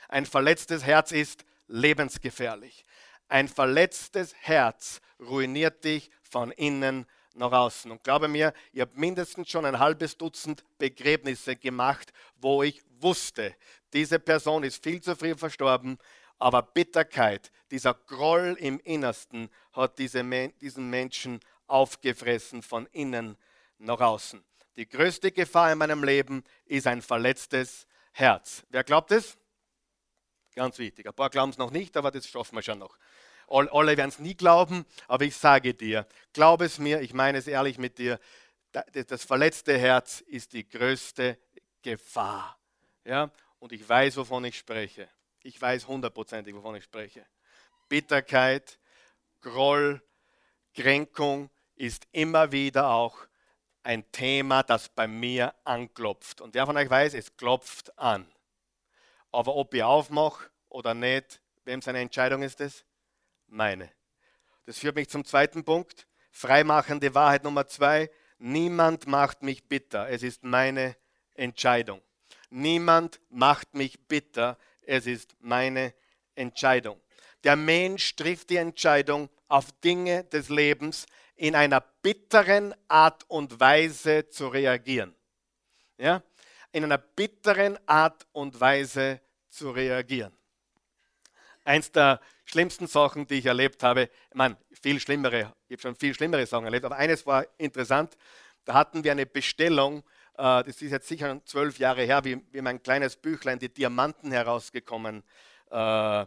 Ein 0.08 0.26
verletztes 0.26 0.82
Herz 0.82 1.12
ist 1.12 1.44
lebensgefährlich. 1.68 2.84
Ein 3.28 3.46
verletztes 3.46 4.34
Herz 4.40 5.00
ruiniert 5.20 5.84
dich 5.84 6.10
von 6.20 6.50
innen 6.50 7.06
nach 7.34 7.52
außen. 7.52 7.92
Und 7.92 8.02
glaube 8.02 8.26
mir, 8.26 8.52
ich 8.72 8.80
habe 8.80 8.90
mindestens 8.96 9.48
schon 9.48 9.64
ein 9.66 9.78
halbes 9.78 10.18
Dutzend 10.18 10.64
Begräbnisse 10.78 11.54
gemacht, 11.54 12.12
wo 12.34 12.64
ich 12.64 12.82
wusste, 12.98 13.54
diese 13.92 14.18
Person 14.18 14.64
ist 14.64 14.82
viel 14.82 15.00
zu 15.00 15.14
früh 15.14 15.36
verstorben 15.36 15.96
aber 16.38 16.62
Bitterkeit, 16.62 17.50
dieser 17.70 17.94
Groll 17.94 18.56
im 18.58 18.78
Innersten 18.80 19.50
hat 19.72 19.98
diese, 19.98 20.22
diesen 20.60 20.90
Menschen 20.90 21.40
aufgefressen 21.66 22.62
von 22.62 22.86
innen 22.92 23.36
nach 23.78 24.00
außen. 24.00 24.44
Die 24.76 24.88
größte 24.88 25.32
Gefahr 25.32 25.72
in 25.72 25.78
meinem 25.78 26.02
Leben 26.02 26.44
ist 26.64 26.86
ein 26.86 27.02
verletztes 27.02 27.86
Herz. 28.12 28.64
Wer 28.70 28.84
glaubt 28.84 29.12
es? 29.12 29.36
Ganz 30.54 30.78
wichtig. 30.78 31.06
Ein 31.06 31.14
paar 31.14 31.30
glauben 31.30 31.50
es 31.50 31.58
noch 31.58 31.70
nicht, 31.70 31.96
aber 31.96 32.10
das 32.10 32.28
schaffen 32.28 32.56
wir 32.56 32.62
schon 32.62 32.78
noch. 32.78 32.96
Alle 33.48 33.96
werden 33.96 34.08
es 34.08 34.18
nie 34.18 34.34
glauben, 34.34 34.84
aber 35.06 35.24
ich 35.24 35.36
sage 35.36 35.74
dir, 35.74 36.06
glaube 36.32 36.64
es 36.64 36.78
mir, 36.78 37.00
ich 37.02 37.12
meine 37.12 37.38
es 37.38 37.46
ehrlich 37.46 37.78
mit 37.78 37.98
dir, 37.98 38.18
das 38.72 39.24
verletzte 39.24 39.78
Herz 39.78 40.20
ist 40.20 40.52
die 40.52 40.68
größte 40.68 41.38
Gefahr. 41.82 42.58
Ja? 43.04 43.30
Und 43.58 43.72
ich 43.72 43.86
weiß, 43.88 44.16
wovon 44.16 44.44
ich 44.44 44.58
spreche. 44.58 45.08
Ich 45.46 45.60
weiß 45.60 45.86
hundertprozentig, 45.88 46.54
wovon 46.54 46.74
ich 46.74 46.84
spreche. 46.84 47.26
Bitterkeit, 47.90 48.78
Groll, 49.42 50.02
Kränkung 50.74 51.50
ist 51.76 52.08
immer 52.12 52.50
wieder 52.50 52.88
auch 52.88 53.18
ein 53.82 54.10
Thema, 54.10 54.62
das 54.62 54.88
bei 54.88 55.06
mir 55.06 55.54
anklopft. 55.64 56.40
Und 56.40 56.54
wer 56.54 56.64
von 56.64 56.78
euch 56.78 56.88
weiß, 56.88 57.12
es 57.12 57.36
klopft 57.36 57.96
an. 57.98 58.26
Aber 59.32 59.54
ob 59.54 59.74
ich 59.74 59.82
aufmache 59.82 60.48
oder 60.70 60.94
nicht, 60.94 61.42
wem 61.66 61.82
seine 61.82 62.00
Entscheidung 62.00 62.42
ist 62.42 62.62
es? 62.62 62.86
Meine. 63.46 63.92
Das 64.64 64.78
führt 64.78 64.96
mich 64.96 65.10
zum 65.10 65.26
zweiten 65.26 65.62
Punkt. 65.62 66.06
Freimachende 66.30 67.14
Wahrheit 67.14 67.44
Nummer 67.44 67.66
zwei. 67.66 68.10
niemand 68.38 69.06
macht 69.06 69.42
mich 69.42 69.68
bitter, 69.68 70.08
es 70.08 70.22
ist 70.22 70.42
meine 70.42 70.96
Entscheidung. 71.34 72.00
Niemand 72.48 73.20
macht 73.28 73.74
mich 73.74 74.08
bitter, 74.08 74.56
es 74.86 75.06
ist 75.06 75.36
meine 75.40 75.94
Entscheidung. 76.34 77.00
Der 77.42 77.56
Mensch 77.56 78.16
trifft 78.16 78.50
die 78.50 78.56
Entscheidung, 78.56 79.28
auf 79.48 79.70
Dinge 79.82 80.24
des 80.24 80.48
Lebens 80.48 81.06
in 81.36 81.54
einer 81.54 81.80
bitteren 81.80 82.74
Art 82.88 83.24
und 83.28 83.60
Weise 83.60 84.28
zu 84.28 84.48
reagieren. 84.48 85.14
Ja? 85.98 86.22
In 86.72 86.84
einer 86.84 86.98
bitteren 86.98 87.78
Art 87.86 88.26
und 88.32 88.60
Weise 88.60 89.20
zu 89.50 89.70
reagieren. 89.70 90.32
Eins 91.64 91.92
der 91.92 92.20
schlimmsten 92.44 92.86
Sachen, 92.86 93.26
die 93.26 93.34
ich 93.34 93.46
erlebt 93.46 93.82
habe, 93.82 94.02
ich 94.02 94.34
meine, 94.34 94.56
viel 94.82 95.00
schlimmere, 95.00 95.52
ich 95.68 95.74
habe 95.74 95.82
schon 95.82 95.96
viel 95.96 96.14
schlimmere 96.14 96.46
Sachen 96.46 96.64
erlebt, 96.64 96.84
aber 96.84 96.96
eines 96.96 97.24
war 97.26 97.46
interessant, 97.58 98.16
da 98.64 98.74
hatten 98.74 99.04
wir 99.04 99.12
eine 99.12 99.26
Bestellung, 99.26 100.02
das 100.36 100.66
ist 100.66 100.90
jetzt 100.90 101.06
sicher 101.06 101.40
zwölf 101.44 101.78
Jahre 101.78 102.02
her, 102.02 102.24
wie, 102.24 102.40
wie 102.50 102.60
mein 102.60 102.82
kleines 102.82 103.16
Büchlein, 103.16 103.58
die 103.58 103.68
Diamanten 103.68 104.32
herausgekommen 104.32 105.22
äh, 105.70 106.26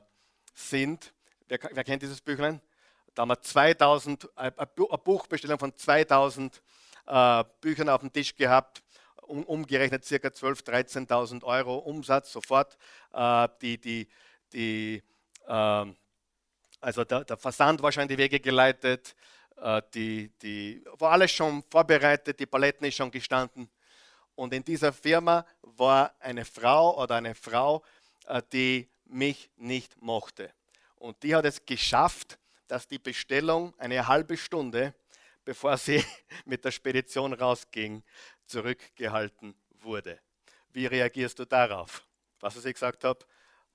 sind. 0.54 1.13
Wer, 1.48 1.60
wer, 1.72 1.84
kennt 1.84 2.02
dieses 2.02 2.22
Büchlein? 2.22 2.62
Da 3.13 3.22
haben 3.22 3.30
wir 3.30 3.41
2000, 3.41 4.30
eine 4.38 4.52
Buchbestellung 5.04 5.60
von 5.60 5.76
2000 5.76 6.62
äh, 7.08 7.43
Büchern 7.62 7.89
auf 7.89 8.02
dem 8.02 8.12
Tisch 8.12 8.36
gehabt, 8.36 8.84
um, 9.24 9.43
umgerechnet 9.43 10.04
ca. 10.08 10.15
12.000, 10.15 11.08
13.000 11.08 11.43
Euro 11.43 11.78
Umsatz 11.78 12.32
sofort. 12.32 12.78
Äh, 13.13 13.48
die, 13.62 13.78
die, 13.80 14.08
die, 14.54 15.04
äh, 15.48 15.86
also 16.82 17.04
der, 17.04 17.24
der, 17.24 17.38
Versand 17.38 17.82
war 17.82 17.91
schon 17.91 18.04
in 18.04 18.10
die 18.10 18.17
Wege 18.17 18.39
geleitet, 18.39 19.15
äh, 19.62 19.82
die, 19.93 20.32
die, 20.41 20.84
war 21.00 21.13
alles 21.13 21.32
schon 21.32 21.63
vorbereitet, 21.70 22.39
die 22.39 22.46
Paletten 22.46 22.86
ist 22.86 22.96
schon 22.96 23.12
gestanden. 23.12 23.70
Und 24.38 24.54
in 24.54 24.63
dieser 24.63 24.93
Firma 24.93 25.45
war 25.63 26.13
eine 26.19 26.45
Frau 26.45 27.02
oder 27.02 27.15
eine 27.15 27.34
Frau, 27.34 27.84
äh, 28.28 28.39
die 28.54 28.88
mich 29.06 29.50
nicht 29.58 30.00
mochte. 30.00 30.54
Und 30.95 31.21
die 31.23 31.36
hat 31.36 31.45
es 31.45 31.65
geschafft, 31.65 32.38
dass 32.67 32.88
die 32.88 33.00
Bestellung 33.00 33.73
eine 33.80 34.08
halbe 34.08 34.38
Stunde, 34.38 34.93
bevor 35.43 35.76
sie 35.78 36.06
mit 36.45 36.63
der 36.63 36.69
Spedition 36.69 37.34
rausging, 37.34 38.04
zurückgehalten 38.45 39.56
wurde. 39.82 40.19
Wie 40.71 40.86
reagierst 40.86 41.39
du 41.39 41.45
darauf? 41.45 42.06
Was 42.39 42.63
ich 42.63 42.73
gesagt 42.76 43.04
habe? 43.06 43.26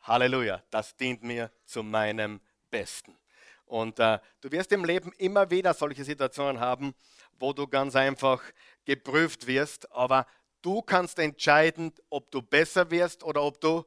Halleluja, 0.03 0.63
das 0.71 0.97
dient 0.97 1.25
mir 1.25 1.51
zu 1.65 1.83
meinem 1.83 2.41
Besten. 2.71 3.19
Und 3.67 3.99
äh, 3.99 4.21
du 4.41 4.53
wirst 4.53 4.71
im 4.71 4.85
Leben 4.85 5.13
immer 5.19 5.51
wieder 5.51 5.75
solche 5.75 6.05
Situationen 6.05 6.61
haben, 6.61 6.95
wo 7.41 7.53
du 7.53 7.67
ganz 7.67 7.97
einfach 7.97 8.41
geprüft 8.85 9.47
wirst, 9.49 9.91
aber 9.91 10.27
du 10.63 10.83
kannst 10.83 11.19
entscheiden, 11.19 11.93
ob 12.09 12.31
du 12.31 12.41
besser 12.41 12.91
wirst 12.91 13.23
oder 13.23 13.43
ob 13.43 13.61
du 13.61 13.85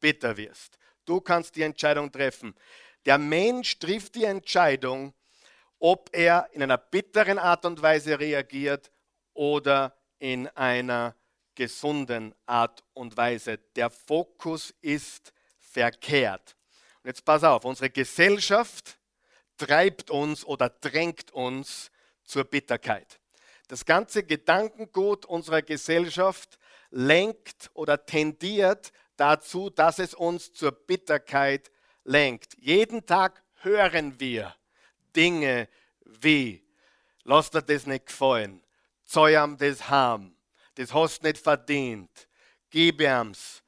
bitter 0.00 0.36
wirst. 0.36 0.78
Du 1.04 1.20
kannst 1.20 1.56
die 1.56 1.62
Entscheidung 1.62 2.10
treffen. 2.10 2.54
Der 3.04 3.18
Mensch 3.18 3.78
trifft 3.78 4.14
die 4.14 4.24
Entscheidung, 4.24 5.12
ob 5.78 6.08
er 6.12 6.48
in 6.52 6.62
einer 6.62 6.78
bitteren 6.78 7.38
Art 7.38 7.66
und 7.66 7.82
Weise 7.82 8.18
reagiert 8.18 8.90
oder 9.34 9.94
in 10.18 10.48
einer 10.48 11.14
gesunden 11.54 12.34
Art 12.46 12.82
und 12.94 13.16
Weise. 13.16 13.58
Der 13.76 13.90
Fokus 13.90 14.74
ist 14.80 15.32
verkehrt. 15.58 16.56
Und 17.02 17.08
jetzt 17.08 17.24
pass 17.24 17.44
auf, 17.44 17.64
unsere 17.64 17.90
Gesellschaft 17.90 18.98
treibt 19.58 20.10
uns 20.10 20.44
oder 20.44 20.70
drängt 20.70 21.30
uns 21.32 21.90
zur 22.24 22.44
Bitterkeit. 22.44 23.20
Das 23.68 23.84
ganze 23.84 24.22
Gedankengut 24.24 25.24
unserer 25.24 25.62
Gesellschaft 25.62 26.58
lenkt 26.90 27.70
oder 27.74 28.04
tendiert 28.04 28.92
dazu, 29.16 29.70
dass 29.70 29.98
es 29.98 30.14
uns 30.14 30.52
zur 30.52 30.72
Bitterkeit 30.72 31.70
lenkt. 32.04 32.54
Jeden 32.58 33.06
Tag 33.06 33.42
hören 33.62 34.20
wir 34.20 34.54
Dinge 35.16 35.68
wie, 36.04 36.62
lass 37.22 37.50
dir 37.50 37.62
das 37.62 37.86
nicht 37.86 38.06
gefallen, 38.06 38.62
zeig 39.04 39.34
ihm 39.34 39.56
das 39.56 39.88
haben, 39.88 40.36
das 40.74 40.92
hast 40.92 41.22
nicht 41.22 41.38
verdient, 41.38 42.10
gib 42.70 43.00
ihm's, 43.00 43.62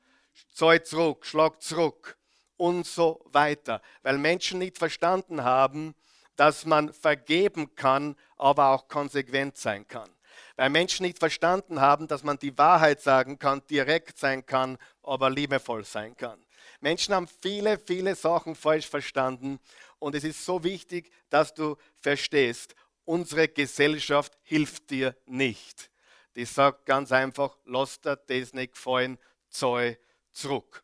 zeig 0.52 0.86
zurück, 0.86 1.24
schlag 1.24 1.62
zurück. 1.62 2.16
Und 2.58 2.86
so 2.86 3.22
weiter. 3.26 3.82
Weil 4.02 4.16
Menschen 4.16 4.60
nicht 4.60 4.78
verstanden 4.78 5.44
haben, 5.44 5.94
dass 6.36 6.64
man 6.66 6.92
vergeben 6.92 7.74
kann, 7.74 8.16
aber 8.36 8.68
auch 8.68 8.88
konsequent 8.88 9.56
sein 9.56 9.88
kann. 9.88 10.10
Weil 10.56 10.70
Menschen 10.70 11.04
nicht 11.04 11.18
verstanden 11.18 11.80
haben, 11.80 12.08
dass 12.08 12.22
man 12.22 12.38
die 12.38 12.56
Wahrheit 12.56 13.00
sagen 13.00 13.38
kann, 13.38 13.62
direkt 13.68 14.18
sein 14.18 14.44
kann, 14.44 14.78
aber 15.02 15.30
liebevoll 15.30 15.84
sein 15.84 16.16
kann. 16.16 16.42
Menschen 16.80 17.14
haben 17.14 17.28
viele, 17.42 17.78
viele 17.78 18.14
Sachen 18.14 18.54
falsch 18.54 18.86
verstanden 18.86 19.58
und 19.98 20.14
es 20.14 20.24
ist 20.24 20.44
so 20.44 20.62
wichtig, 20.62 21.10
dass 21.30 21.54
du 21.54 21.76
verstehst, 21.96 22.74
unsere 23.04 23.48
Gesellschaft 23.48 24.36
hilft 24.42 24.90
dir 24.90 25.16
nicht. 25.26 25.90
Die 26.34 26.44
sagt 26.44 26.84
ganz 26.84 27.12
einfach, 27.12 27.56
lass 27.64 28.00
dir 28.00 28.16
das 28.16 28.52
nicht 28.52 28.74
gefallen, 28.74 29.18
zahl 29.48 29.98
zurück. 30.32 30.82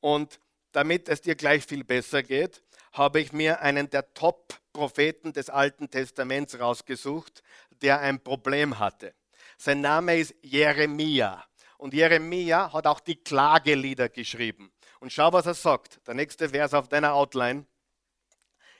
Und 0.00 0.38
damit 0.72 1.08
es 1.08 1.22
dir 1.22 1.34
gleich 1.34 1.64
viel 1.64 1.84
besser 1.84 2.22
geht, 2.22 2.62
habe 2.98 3.20
ich 3.20 3.32
mir 3.32 3.60
einen 3.62 3.88
der 3.88 4.12
Top-Propheten 4.12 5.32
des 5.32 5.48
Alten 5.48 5.88
Testaments 5.88 6.58
rausgesucht, 6.58 7.42
der 7.70 8.00
ein 8.00 8.22
Problem 8.22 8.78
hatte. 8.78 9.14
Sein 9.56 9.80
Name 9.80 10.18
ist 10.18 10.34
Jeremia. 10.42 11.44
Und 11.78 11.94
Jeremia 11.94 12.72
hat 12.72 12.86
auch 12.86 13.00
die 13.00 13.16
Klagelieder 13.16 14.08
geschrieben. 14.08 14.72
Und 14.98 15.12
schau, 15.12 15.32
was 15.32 15.46
er 15.46 15.54
sagt. 15.54 16.00
Der 16.06 16.14
nächste 16.14 16.48
Vers 16.48 16.74
auf 16.74 16.88
deiner 16.88 17.14
Outline. 17.14 17.66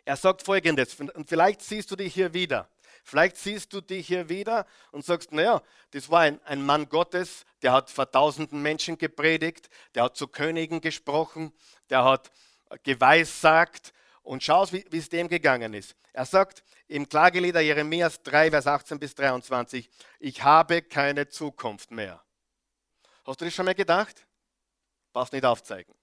Er 0.05 0.17
sagt 0.17 0.43
folgendes, 0.43 0.97
und 0.97 1.29
vielleicht 1.29 1.63
siehst 1.63 1.91
du 1.91 1.97
dich 1.97 2.15
hier 2.15 2.35
wieder. 2.35 2.69
Vielleicht 3.05 3.37
siehst 3.37 3.73
du 3.73 3.81
dich 3.81 4.07
hier 4.07 4.29
wieder 4.29 4.67
und 4.91 5.05
sagst, 5.05 5.33
naja, 5.33 5.63
das 5.93 6.11
war 6.11 6.21
ein, 6.21 6.41
ein 6.45 6.65
Mann 6.65 6.89
Gottes, 6.89 7.47
der 7.63 7.73
hat 7.73 7.89
vor 7.89 8.11
tausenden 8.11 8.61
Menschen 8.61 8.99
gepredigt, 8.99 9.71
der 9.95 10.05
hat 10.05 10.17
zu 10.17 10.29
Königen 10.29 10.81
gesprochen, 10.81 11.53
der 11.89 12.05
hat 12.05 12.31
geweissagt 12.83 13.93
und 14.29 14.45
schau, 14.45 14.71
wie, 14.73 14.85
es 14.99 15.09
dem 15.09 15.27
gegangen 15.27 15.73
ist. 15.73 15.97
Er 16.13 16.27
sagt 16.27 16.63
im 16.87 17.09
Klagelieder 17.09 17.61
Jeremias 17.61 18.23
3, 18.23 18.51
Vers 18.51 18.67
18 18.67 18.99
bis 18.99 19.15
23, 19.15 19.89
ich 20.19 20.43
habe 20.43 20.83
keine 20.83 21.29
Zukunft 21.29 21.91
mehr. 21.91 22.23
Hast 23.25 23.41
du 23.41 23.47
das 23.47 23.55
schon 23.55 23.65
mal 23.65 23.75
gedacht? 23.75 24.27
Passt 25.15 25.33
nicht 25.33 25.47
aufzeigen. 25.47 25.95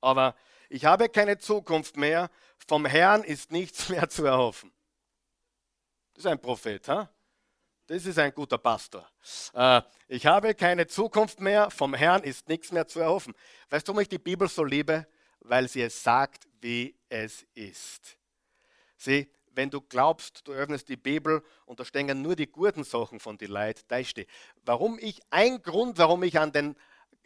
Aber 0.00 0.36
ich 0.68 0.84
habe 0.84 1.08
keine 1.08 1.38
Zukunft 1.38 1.96
mehr, 1.96 2.30
vom 2.68 2.86
Herrn 2.86 3.24
ist 3.24 3.50
nichts 3.50 3.88
mehr 3.88 4.08
zu 4.08 4.26
erhoffen. 4.26 4.72
Das 6.14 6.24
ist 6.24 6.30
ein 6.30 6.40
Prophet, 6.40 6.86
ha? 6.86 7.10
Das 7.88 8.06
ist 8.06 8.16
ein 8.16 8.32
guter 8.32 8.58
Pastor. 8.58 9.10
Äh, 9.54 9.82
ich 10.06 10.24
habe 10.24 10.54
keine 10.54 10.86
Zukunft 10.86 11.40
mehr, 11.40 11.68
vom 11.68 11.94
Herrn 11.94 12.22
ist 12.22 12.48
nichts 12.48 12.70
mehr 12.70 12.86
zu 12.86 13.00
erhoffen. 13.00 13.34
Weißt 13.70 13.88
du, 13.88 13.90
warum 13.90 14.02
ich 14.02 14.08
die 14.08 14.18
Bibel 14.18 14.48
so 14.48 14.62
liebe? 14.62 15.04
Weil 15.44 15.68
sie 15.68 15.82
es 15.82 16.02
sagt, 16.02 16.48
wie 16.60 16.94
es 17.08 17.44
ist. 17.54 18.16
Sieh, 18.96 19.28
wenn 19.54 19.70
du 19.70 19.80
glaubst, 19.80 20.46
du 20.46 20.52
öffnest 20.52 20.88
die 20.88 20.96
Bibel 20.96 21.42
und 21.66 21.80
da 21.80 21.84
stehen 21.84 22.22
nur 22.22 22.36
die 22.36 22.46
guten 22.46 22.84
Sachen 22.84 23.20
von 23.20 23.36
die 23.36 23.46
Leid, 23.46 23.84
da 23.88 24.02
steht. 24.02 24.28
Warum 24.64 24.98
ich, 24.98 25.20
ein 25.30 25.62
Grund, 25.62 25.98
warum 25.98 26.22
ich 26.22 26.38
an 26.38 26.52
den 26.52 26.76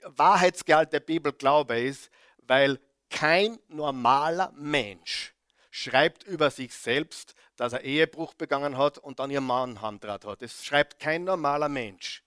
Wahrheitsgehalt 0.03 0.93
der 0.93 1.01
Bibel 1.01 1.33
glaube, 1.33 1.79
ist, 1.79 2.11
weil 2.39 2.81
kein 3.11 3.59
normaler 3.69 4.53
Mensch 4.57 5.35
schreibt 5.71 6.25
über 6.25 6.51
sich 6.51 6.75
selbst, 6.75 7.35
dass 7.57 7.73
er 7.73 7.83
Ehebruch 7.83 8.35
begangen 8.35 8.77
hat 8.77 8.99
und 8.99 9.19
dann 9.19 9.31
ihren 9.31 9.45
Mann 9.47 9.81
handrat 9.81 10.25
hat. 10.25 10.43
Das 10.43 10.65
schreibt 10.65 10.99
kein 10.99 11.25
normaler 11.25 11.69
Mensch. 11.69 12.23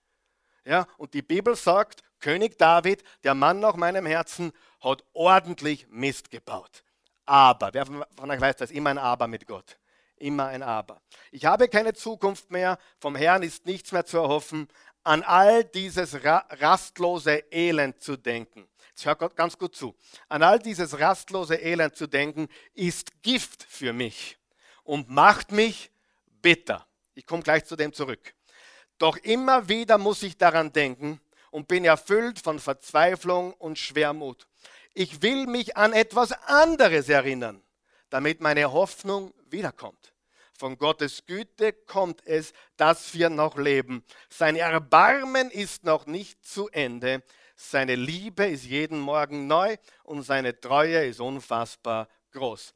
Ja, 0.69 0.85
und 0.97 1.15
die 1.15 1.23
Bibel 1.23 1.55
sagt, 1.55 2.03
König 2.19 2.59
David, 2.59 3.03
der 3.23 3.33
Mann 3.33 3.59
nach 3.59 3.75
meinem 3.75 4.05
Herzen, 4.05 4.51
hat 4.81 5.03
ordentlich 5.13 5.87
Mist 5.89 6.29
gebaut. 6.29 6.83
Aber, 7.25 7.73
wer 7.73 7.87
von 7.87 8.29
euch 8.29 8.39
weiß, 8.39 8.57
das 8.57 8.69
ist 8.69 8.77
immer 8.77 8.91
ein 8.91 8.99
Aber 8.99 9.27
mit 9.27 9.47
Gott. 9.47 9.79
Immer 10.17 10.45
ein 10.45 10.61
Aber. 10.61 11.01
Ich 11.31 11.45
habe 11.45 11.69
keine 11.69 11.95
Zukunft 11.95 12.51
mehr, 12.51 12.77
vom 12.99 13.15
Herrn 13.15 13.41
ist 13.41 13.65
nichts 13.65 13.91
mehr 13.91 14.05
zu 14.05 14.17
erhoffen, 14.19 14.67
an 15.03 15.23
all 15.23 15.63
dieses 15.63 16.23
rastlose 16.23 17.45
Elend 17.49 17.99
zu 17.99 18.15
denken. 18.15 18.69
Jetzt 18.89 19.07
hör 19.07 19.15
ganz 19.15 19.57
gut 19.57 19.75
zu. 19.75 19.95
An 20.27 20.43
all 20.43 20.59
dieses 20.59 20.99
rastlose 20.99 21.55
Elend 21.55 21.95
zu 21.95 22.05
denken, 22.05 22.47
ist 22.75 23.23
Gift 23.23 23.63
für 23.63 23.91
mich 23.91 24.37
und 24.83 25.09
macht 25.09 25.51
mich 25.51 25.89
bitter. 26.43 26.85
Ich 27.15 27.25
komme 27.25 27.41
gleich 27.41 27.65
zu 27.65 27.75
dem 27.75 27.91
zurück. 27.91 28.35
Doch 28.99 29.17
immer 29.17 29.67
wieder 29.69 29.97
muss 29.97 30.21
ich 30.23 30.37
daran 30.37 30.71
denken 30.71 31.19
und 31.51 31.67
bin 31.67 31.85
erfüllt 31.85 32.39
von 32.39 32.59
Verzweiflung 32.59 33.53
und 33.53 33.79
Schwermut. 33.79 34.47
Ich 34.93 35.21
will 35.21 35.47
mich 35.47 35.77
an 35.77 35.93
etwas 35.93 36.31
anderes 36.47 37.09
erinnern, 37.09 37.63
damit 38.09 38.41
meine 38.41 38.71
Hoffnung 38.71 39.33
wiederkommt. 39.49 40.13
Von 40.53 40.77
Gottes 40.77 41.25
Güte 41.25 41.71
kommt 41.71 42.25
es, 42.27 42.51
dass 42.75 43.13
wir 43.13 43.29
noch 43.29 43.57
leben. 43.57 44.03
Sein 44.29 44.57
Erbarmen 44.57 45.49
ist 45.49 45.85
noch 45.85 46.05
nicht 46.05 46.45
zu 46.45 46.67
Ende. 46.67 47.23
Seine 47.55 47.95
Liebe 47.95 48.45
ist 48.47 48.65
jeden 48.65 48.99
Morgen 48.99 49.47
neu 49.47 49.77
und 50.03 50.23
seine 50.23 50.59
Treue 50.59 51.05
ist 51.05 51.21
unfassbar 51.21 52.09
groß. 52.33 52.73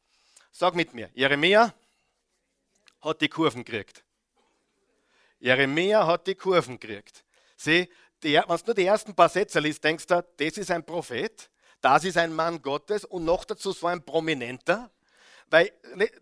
Sag 0.54 0.76
mit 0.76 0.94
mir, 0.94 1.10
Jeremia 1.14 1.74
hat 3.02 3.20
die 3.20 3.28
Kurven 3.28 3.66
gekriegt. 3.66 4.03
Jeremia 5.44 6.08
hat 6.08 6.26
die 6.26 6.36
Kurven 6.36 6.80
gekriegt. 6.80 7.26
Sieh, 7.58 7.90
wenn 8.22 8.42
du 8.42 8.58
nur 8.66 8.76
die 8.76 8.86
ersten 8.86 9.14
paar 9.14 9.28
Sätze 9.28 9.60
liest, 9.60 9.84
denkst 9.84 10.08
du, 10.08 10.26
das 10.38 10.58
ist 10.58 10.72
ein 10.72 10.86
Prophet, 10.86 11.50
das 11.82 12.06
ist 12.06 12.16
ein 12.16 12.34
Mann 12.34 12.62
Gottes 12.62 13.04
und 13.04 13.26
noch 13.26 13.44
dazu 13.44 13.74
so 13.74 13.88
ein 13.88 14.02
Prominenter. 14.02 14.90
Weil, 15.50 15.74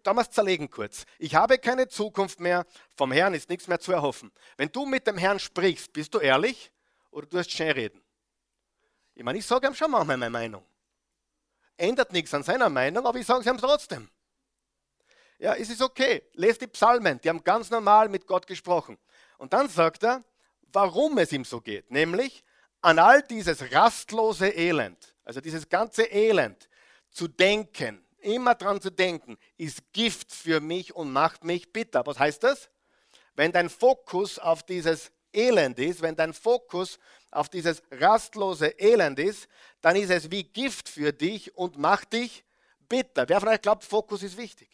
damals 0.02 0.32
zerlegen 0.32 0.72
kurz. 0.72 1.06
Ich 1.20 1.36
habe 1.36 1.60
keine 1.60 1.88
Zukunft 1.88 2.40
mehr, 2.40 2.66
vom 2.98 3.12
Herrn 3.12 3.36
ist 3.36 3.48
nichts 3.48 3.68
mehr 3.68 3.80
zu 3.80 3.92
erhoffen. 3.92 4.32
Wenn 4.58 4.72
du 4.72 4.88
mit 4.88 5.06
dem 5.06 5.20
Herrn 5.20 5.38
sprichst, 5.38 5.94
bist 5.94 6.16
du 6.16 6.18
ehrlich 6.18 6.72
oder 7.12 7.28
du 7.28 7.38
hast 7.38 7.52
schnell 7.52 7.74
reden? 7.74 8.02
Ich 9.14 9.24
meine, 9.24 9.38
ich 9.38 9.46
sage 9.46 9.68
ihm 9.68 9.76
schon 9.76 9.92
manchmal 9.92 10.18
meine 10.18 10.32
Meinung. 10.32 10.66
Ändert 11.78 12.12
nichts 12.12 12.34
an 12.34 12.42
seiner 12.42 12.70
Meinung, 12.70 13.06
aber 13.06 13.20
ich 13.20 13.28
sage 13.28 13.42
es 13.42 13.46
ihm 13.46 13.60
trotzdem. 13.60 14.10
Ja, 15.38 15.56
es 15.56 15.70
ist 15.70 15.82
okay. 15.82 16.24
Lest 16.34 16.62
die 16.62 16.68
Psalmen, 16.68 17.22
die 17.22 17.30
haben 17.30 17.44
ganz 17.44 17.70
normal 17.70 18.10
mit 18.10 18.26
Gott 18.26 18.46
gesprochen. 18.46 18.98
Und 19.42 19.54
dann 19.54 19.70
sagt 19.70 20.04
er, 20.04 20.24
warum 20.72 21.18
es 21.18 21.32
ihm 21.32 21.46
so 21.46 21.62
geht. 21.62 21.90
Nämlich 21.90 22.44
an 22.80 23.00
all 23.00 23.24
dieses 23.24 23.72
rastlose 23.72 24.50
Elend, 24.50 25.16
also 25.24 25.42
dieses 25.42 25.68
ganze 25.68 26.04
Elend 26.04 26.70
zu 27.10 27.28
denken, 27.28 28.06
immer 28.20 28.54
dran 28.54 28.80
zu 28.80 28.92
denken, 28.92 29.40
ist 29.58 29.94
Gift 29.94 30.32
für 30.32 30.60
mich 30.60 30.96
und 30.96 31.12
macht 31.12 31.44
mich 31.44 31.74
bitter. 31.74 32.06
Was 32.06 32.20
heißt 32.20 32.44
das? 32.44 32.70
Wenn 33.34 33.52
dein 33.52 33.72
Fokus 33.72 34.38
auf 34.38 34.62
dieses 34.62 35.12
Elend 35.34 35.80
ist, 35.80 36.04
wenn 36.04 36.16
dein 36.16 36.36
Fokus 36.36 37.00
auf 37.32 37.50
dieses 37.50 37.82
rastlose 37.90 38.68
Elend 38.78 39.18
ist, 39.18 39.48
dann 39.82 39.96
ist 39.96 40.12
es 40.12 40.30
wie 40.30 40.44
Gift 40.44 40.88
für 40.88 41.12
dich 41.14 41.58
und 41.58 41.80
macht 41.80 42.14
dich 42.14 42.46
bitter. 42.88 43.28
Wer 43.28 43.40
von 43.40 43.50
euch 43.50 43.62
glaubt, 43.64 43.86
Fokus 43.86 44.22
ist 44.22 44.38
wichtig? 44.38 44.70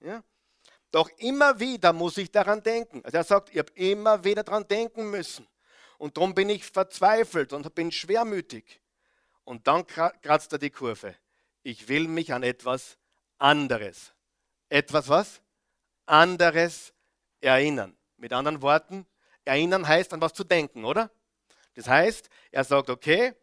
Ja? 0.00 0.24
Doch 0.90 1.10
immer 1.18 1.60
wieder 1.60 1.92
muss 1.92 2.16
ich 2.16 2.30
daran 2.30 2.62
denken. 2.62 3.02
Also 3.04 3.16
er 3.16 3.24
sagt, 3.24 3.50
ich 3.50 3.58
habe 3.58 3.72
immer 3.74 4.24
wieder 4.24 4.42
daran 4.42 4.66
denken 4.66 5.10
müssen. 5.10 5.46
Und 5.98 6.16
darum 6.16 6.34
bin 6.34 6.48
ich 6.48 6.64
verzweifelt 6.64 7.52
und 7.52 7.74
bin 7.74 7.92
schwermütig. 7.92 8.80
Und 9.44 9.66
dann 9.66 9.86
kratzt 9.86 10.52
er 10.52 10.58
die 10.58 10.70
Kurve 10.70 11.14
ich 11.68 11.88
will 11.88 12.08
mich 12.08 12.32
an 12.32 12.42
etwas 12.42 12.96
anderes. 13.38 14.14
Etwas 14.70 15.08
was? 15.08 15.42
Anderes 16.06 16.94
erinnern. 17.40 17.94
Mit 18.16 18.32
anderen 18.32 18.62
Worten, 18.62 19.06
erinnern 19.44 19.86
heißt 19.86 20.12
an 20.14 20.20
was 20.22 20.32
zu 20.32 20.44
denken, 20.44 20.84
oder? 20.84 21.10
Das 21.74 21.86
heißt, 21.86 22.30
er 22.50 22.64
sagt, 22.64 22.88
okay, 22.88 23.34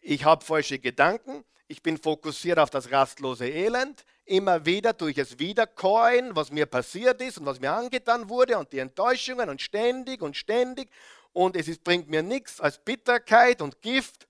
ich 0.00 0.24
habe 0.24 0.44
falsche 0.44 0.78
Gedanken, 0.78 1.44
ich 1.72 1.82
bin 1.82 1.96
fokussiert 1.96 2.58
auf 2.58 2.68
das 2.68 2.92
rastlose 2.92 3.48
Elend, 3.48 4.04
immer 4.26 4.66
wieder 4.66 4.92
durch 4.92 5.16
es 5.16 5.38
wiederkäuen, 5.38 6.36
was 6.36 6.52
mir 6.52 6.66
passiert 6.66 7.22
ist 7.22 7.38
und 7.38 7.46
was 7.46 7.60
mir 7.60 7.72
angetan 7.72 8.28
wurde 8.28 8.58
und 8.58 8.70
die 8.72 8.78
Enttäuschungen 8.78 9.48
und 9.48 9.62
ständig 9.62 10.20
und 10.20 10.36
ständig 10.36 10.90
und 11.32 11.56
es 11.56 11.68
ist, 11.68 11.82
bringt 11.82 12.10
mir 12.10 12.22
nichts 12.22 12.60
als 12.60 12.76
Bitterkeit 12.76 13.62
und 13.62 13.80
Gift 13.80 14.28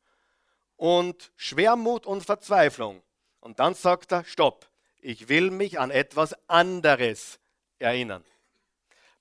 und 0.76 1.32
Schwermut 1.34 2.06
und 2.06 2.22
Verzweiflung. 2.24 3.02
Und 3.40 3.58
dann 3.58 3.74
sagt 3.74 4.12
er, 4.12 4.24
stopp, 4.24 4.68
ich 5.00 5.28
will 5.28 5.50
mich 5.50 5.80
an 5.80 5.90
etwas 5.90 6.36
anderes 6.48 7.40
erinnern. 7.80 8.24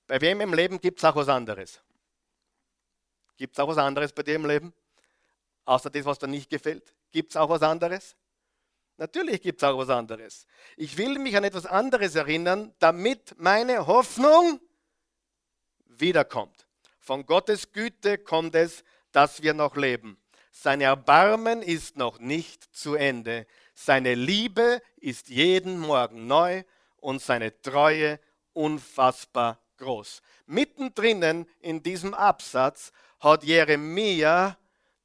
Bei 0.06 0.20
wem 0.20 0.40
im 0.40 0.54
Leben 0.54 0.80
gibt 0.80 1.00
es 1.00 1.04
auch 1.04 1.16
was 1.16 1.28
anderes? 1.28 1.80
Gibt 3.36 3.54
es 3.54 3.58
auch 3.58 3.66
was 3.66 3.78
anderes 3.78 4.12
bei 4.12 4.22
dir 4.22 4.36
im 4.36 4.46
Leben? 4.46 4.72
Außer 5.64 5.90
das, 5.90 6.04
was 6.04 6.20
dir 6.20 6.28
nicht 6.28 6.48
gefällt? 6.48 6.94
Gibt 7.12 7.30
es 7.30 7.36
auch 7.36 7.48
was 7.50 7.62
anderes? 7.62 8.16
Natürlich 8.96 9.42
gibt 9.42 9.62
es 9.62 9.68
auch 9.68 9.78
was 9.78 9.88
anderes. 9.88 10.46
Ich 10.76 10.96
will 10.96 11.18
mich 11.18 11.36
an 11.36 11.44
etwas 11.44 11.66
anderes 11.66 12.14
erinnern, 12.14 12.74
damit 12.78 13.34
meine 13.38 13.86
Hoffnung 13.86 14.60
wiederkommt. 15.86 16.66
Von 16.98 17.26
Gottes 17.26 17.72
Güte 17.72 18.18
kommt 18.18 18.54
es, 18.54 18.84
dass 19.12 19.42
wir 19.42 19.54
noch 19.54 19.76
leben. 19.76 20.18
Sein 20.50 20.80
Erbarmen 20.80 21.62
ist 21.62 21.96
noch 21.96 22.18
nicht 22.18 22.74
zu 22.74 22.94
Ende. 22.94 23.46
Seine 23.74 24.14
Liebe 24.14 24.80
ist 24.96 25.28
jeden 25.28 25.78
Morgen 25.78 26.26
neu 26.26 26.62
und 26.98 27.20
seine 27.20 27.60
Treue 27.62 28.20
unfassbar 28.52 29.58
groß. 29.78 30.22
Mittendrin 30.46 31.46
in 31.60 31.82
diesem 31.82 32.14
Absatz 32.14 32.92
hat 33.18 33.44
Jeremia 33.44 34.56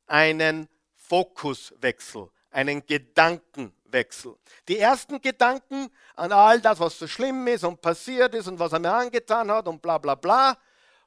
einen 0.06 0.70
Fokuswechsel, 1.08 2.30
einen 2.52 2.86
Gedankenwechsel. 2.86 4.36
Die 4.68 4.80
ersten 4.80 5.22
Gedanken 5.22 5.90
an 6.16 6.32
all 6.32 6.60
das, 6.62 6.80
was 6.80 7.00
so 7.00 7.08
schlimm 7.08 7.48
ist 7.48 7.64
und 7.64 7.82
passiert 7.82 8.34
ist 8.36 8.48
und 8.48 8.60
was 8.60 8.74
er 8.74 8.80
mir 8.80 8.94
angetan 8.94 9.50
hat 9.52 9.68
und 9.68 9.82
bla 9.82 9.98
bla 9.98 10.16
bla, 10.16 10.58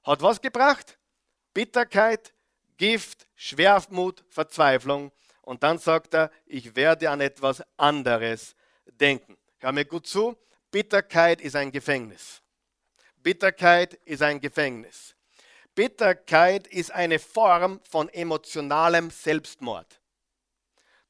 hat 0.03 0.23
was 0.23 0.41
gebracht? 0.41 0.99
Bitterkeit, 1.53 2.33
Gift, 2.77 3.27
Schwermut, 3.35 4.25
Verzweiflung. 4.31 5.13
Und 5.43 5.63
dann 5.63 5.79
sagt 5.79 6.15
er, 6.15 6.31
ich 6.47 6.77
werde 6.77 7.11
an 7.11 7.21
etwas 7.21 7.63
anderes 7.77 8.55
denken. 8.87 9.37
Hör 9.59 9.73
mir 9.73 9.85
gut 9.85 10.07
zu, 10.07 10.37
Bitterkeit 10.71 11.41
ist 11.41 11.57
ein 11.57 11.73
Gefängnis. 11.73 12.41
Bitterkeit 13.17 13.95
ist 14.05 14.23
ein 14.23 14.41
Gefängnis. 14.41 15.15
Bitterkeit 15.81 16.67
ist 16.67 16.93
eine 16.93 17.19
Form 17.19 17.81
von 17.89 18.11
emotionalem 18.11 19.09
Selbstmord. 19.09 19.99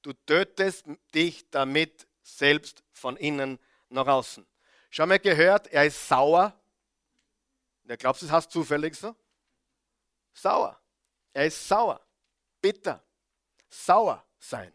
Du 0.01 0.13
tötest 0.13 0.85
dich 1.13 1.51
damit 1.51 2.07
selbst 2.23 2.85
von 2.93 3.17
innen 3.17 3.59
nach 3.89 4.07
außen. 4.07 4.47
Schau 4.91 5.07
mal 5.07 5.19
gehört, 5.19 5.67
er 5.73 5.87
ist 5.87 6.07
sauer. 6.07 6.55
Der 7.83 7.97
glaubst 7.97 8.23
du, 8.23 8.27
das 8.27 8.33
hast 8.33 8.53
zufällig 8.53 8.95
so? 8.95 9.17
Sauer. 10.35 10.81
Er 11.33 11.47
ist 11.47 11.67
sauer, 11.67 12.01
bitter, 12.63 13.03
sauer 13.69 14.25
sein 14.39 14.73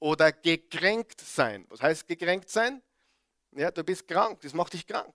oder 0.00 0.32
gekränkt 0.32 1.22
sein. 1.22 1.64
Was 1.70 1.80
heißt 1.80 2.06
gekränkt 2.06 2.50
sein? 2.50 2.82
Ja, 3.52 3.70
du 3.70 3.82
bist 3.84 4.06
krank, 4.06 4.42
das 4.42 4.52
macht 4.52 4.74
dich 4.74 4.86
krank. 4.86 5.14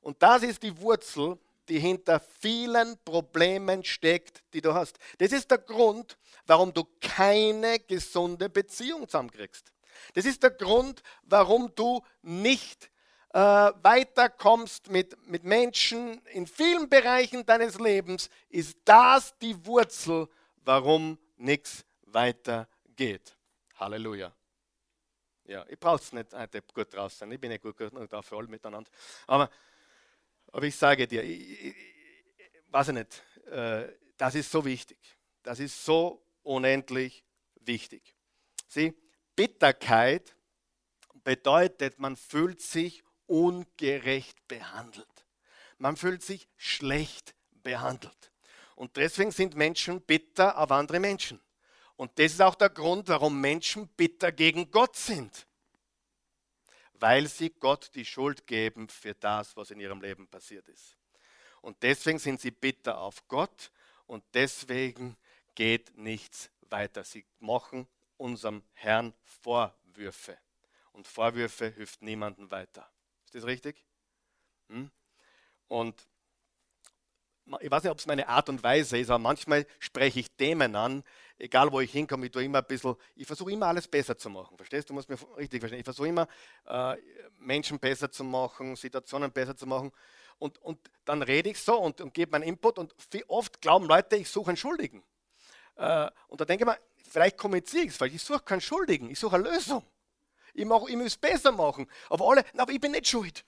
Und 0.00 0.22
das 0.22 0.42
ist 0.42 0.62
die 0.62 0.74
Wurzel, 0.80 1.38
die 1.68 1.78
hinter 1.78 2.20
vielen 2.40 2.98
Problemen 3.04 3.84
steckt, 3.84 4.42
die 4.52 4.60
du 4.60 4.74
hast. 4.74 4.98
Das 5.18 5.32
ist 5.32 5.50
der 5.50 5.58
Grund, 5.58 6.18
warum 6.46 6.72
du 6.72 6.84
keine 7.00 7.80
gesunde 7.80 8.48
Beziehung 8.48 9.08
zusammenkriegst. 9.08 9.72
Das 10.14 10.24
ist 10.24 10.42
der 10.42 10.50
Grund, 10.50 11.02
warum 11.22 11.74
du 11.74 12.02
nicht 12.22 12.90
äh, 13.32 13.38
weiterkommst 13.38 14.90
mit, 14.90 15.16
mit 15.26 15.44
Menschen 15.44 16.20
in 16.26 16.46
vielen 16.46 16.88
Bereichen 16.88 17.46
deines 17.46 17.78
Lebens, 17.78 18.28
ist 18.48 18.76
das 18.84 19.36
die 19.38 19.64
Wurzel, 19.64 20.28
warum 20.64 21.18
nichts 21.36 21.84
weitergeht. 22.02 23.36
Halleluja. 23.76 24.32
Ja, 25.44 25.64
ich 25.68 25.78
brauche 25.78 25.96
es 25.96 26.12
nicht 26.12 26.32
heute 26.32 26.62
gut 26.72 26.94
draus 26.94 27.18
sein. 27.18 27.32
Ich 27.32 27.40
bin 27.40 27.50
nicht 27.50 27.62
gut 27.62 27.74
drauf 27.78 28.26
für 28.26 28.36
alle 28.36 28.46
miteinander. 28.46 28.90
Aber, 29.26 29.50
aber 30.52 30.66
ich 30.66 30.76
sage 30.76 31.08
dir, 31.08 31.22
ich, 31.22 31.66
ich, 31.66 31.74
weiß 32.68 32.88
ich 32.88 32.94
nicht, 32.94 33.22
äh, 33.46 33.88
das 34.16 34.34
ist 34.34 34.50
so 34.50 34.64
wichtig. 34.64 34.98
Das 35.42 35.58
ist 35.58 35.84
so 35.84 36.24
unendlich 36.42 37.24
wichtig. 37.56 38.14
Sieh, 38.68 38.94
Bitterkeit 39.34 40.36
bedeutet, 41.24 41.98
man 41.98 42.16
fühlt 42.16 42.60
sich 42.60 43.02
ungerecht 43.26 44.46
behandelt. 44.46 45.08
Man 45.78 45.96
fühlt 45.96 46.22
sich 46.22 46.48
schlecht 46.56 47.34
behandelt. 47.62 48.30
Und 48.76 48.96
deswegen 48.96 49.30
sind 49.30 49.56
Menschen 49.56 50.00
bitter 50.02 50.58
auf 50.58 50.70
andere 50.70 51.00
Menschen. 51.00 51.40
Und 51.96 52.18
das 52.18 52.32
ist 52.32 52.42
auch 52.42 52.54
der 52.54 52.70
Grund, 52.70 53.08
warum 53.08 53.40
Menschen 53.40 53.88
bitter 53.88 54.32
gegen 54.32 54.70
Gott 54.70 54.96
sind. 54.96 55.46
Weil 57.02 57.26
sie 57.26 57.50
Gott 57.50 57.90
die 57.96 58.04
Schuld 58.04 58.46
geben 58.46 58.88
für 58.88 59.12
das, 59.14 59.56
was 59.56 59.72
in 59.72 59.80
ihrem 59.80 60.00
Leben 60.00 60.28
passiert 60.28 60.68
ist. 60.68 60.96
Und 61.60 61.82
deswegen 61.82 62.20
sind 62.20 62.40
sie 62.40 62.52
bitter 62.52 62.98
auf 62.98 63.26
Gott 63.26 63.72
und 64.06 64.22
deswegen 64.34 65.16
geht 65.56 65.98
nichts 65.98 66.48
weiter. 66.70 67.02
Sie 67.02 67.24
machen 67.40 67.88
unserem 68.18 68.62
Herrn 68.74 69.14
Vorwürfe. 69.24 70.38
Und 70.92 71.08
Vorwürfe 71.08 71.70
hilft 71.70 72.02
niemandem 72.02 72.48
weiter. 72.52 72.88
Ist 73.24 73.34
das 73.34 73.46
richtig? 73.46 73.84
Hm? 74.68 74.88
Und 75.66 76.06
ich 77.60 77.70
weiß 77.70 77.82
nicht, 77.82 77.92
ob 77.92 77.98
es 77.98 78.06
meine 78.06 78.28
Art 78.28 78.48
und 78.48 78.62
Weise 78.62 78.98
ist, 78.98 79.10
aber 79.10 79.18
manchmal 79.18 79.66
spreche 79.78 80.20
ich 80.20 80.30
Themen 80.30 80.76
an, 80.76 81.02
egal 81.38 81.72
wo 81.72 81.80
ich 81.80 81.90
hinkomme, 81.90 82.26
ich 82.26 82.32
tue 82.32 82.44
immer 82.44 82.58
ein 82.58 82.66
bisschen, 82.66 82.94
ich 83.16 83.26
versuche 83.26 83.52
immer 83.52 83.66
alles 83.66 83.88
besser 83.88 84.16
zu 84.16 84.30
machen. 84.30 84.56
Verstehst 84.56 84.88
du? 84.88 84.92
Du 84.92 84.94
musst 84.94 85.08
mir 85.08 85.18
richtig 85.36 85.60
verstehen. 85.60 85.80
Ich 85.80 85.84
versuche 85.84 86.08
immer, 86.08 86.28
äh, 86.66 86.96
Menschen 87.38 87.78
besser 87.78 88.10
zu 88.10 88.24
machen, 88.24 88.76
Situationen 88.76 89.32
besser 89.32 89.56
zu 89.56 89.66
machen. 89.66 89.92
Und, 90.38 90.58
und 90.58 90.78
dann 91.04 91.22
rede 91.22 91.50
ich 91.50 91.58
so 91.58 91.78
und, 91.78 92.00
und 92.00 92.14
gebe 92.14 92.30
meinen 92.32 92.44
Input 92.44 92.78
und 92.78 92.94
oft 93.28 93.60
glauben 93.60 93.86
Leute, 93.86 94.16
ich 94.16 94.28
suche 94.28 94.48
einen 94.48 94.56
Schuldigen. 94.56 95.02
Äh, 95.76 96.10
und 96.28 96.40
da 96.40 96.44
denke 96.44 96.64
ich 96.64 96.66
mir, 96.66 96.78
vielleicht 97.10 97.36
kommuniziere 97.36 97.84
ich 97.84 97.90
es 97.90 97.96
falsch. 97.96 98.14
Ich 98.14 98.22
suche 98.22 98.40
keinen 98.40 98.60
Schuldigen, 98.60 99.10
ich 99.10 99.18
suche 99.18 99.36
eine 99.36 99.50
Lösung. 99.50 99.84
Ich, 100.54 100.64
mach, 100.64 100.86
ich 100.86 100.96
muss 100.96 101.06
es 101.06 101.16
besser 101.16 101.50
machen. 101.50 101.88
Aber 102.10 102.28
alle, 102.28 102.44
na, 102.52 102.62
aber 102.62 102.72
ich 102.72 102.80
bin 102.80 102.92
nicht 102.92 103.08
schuld. 103.08 103.44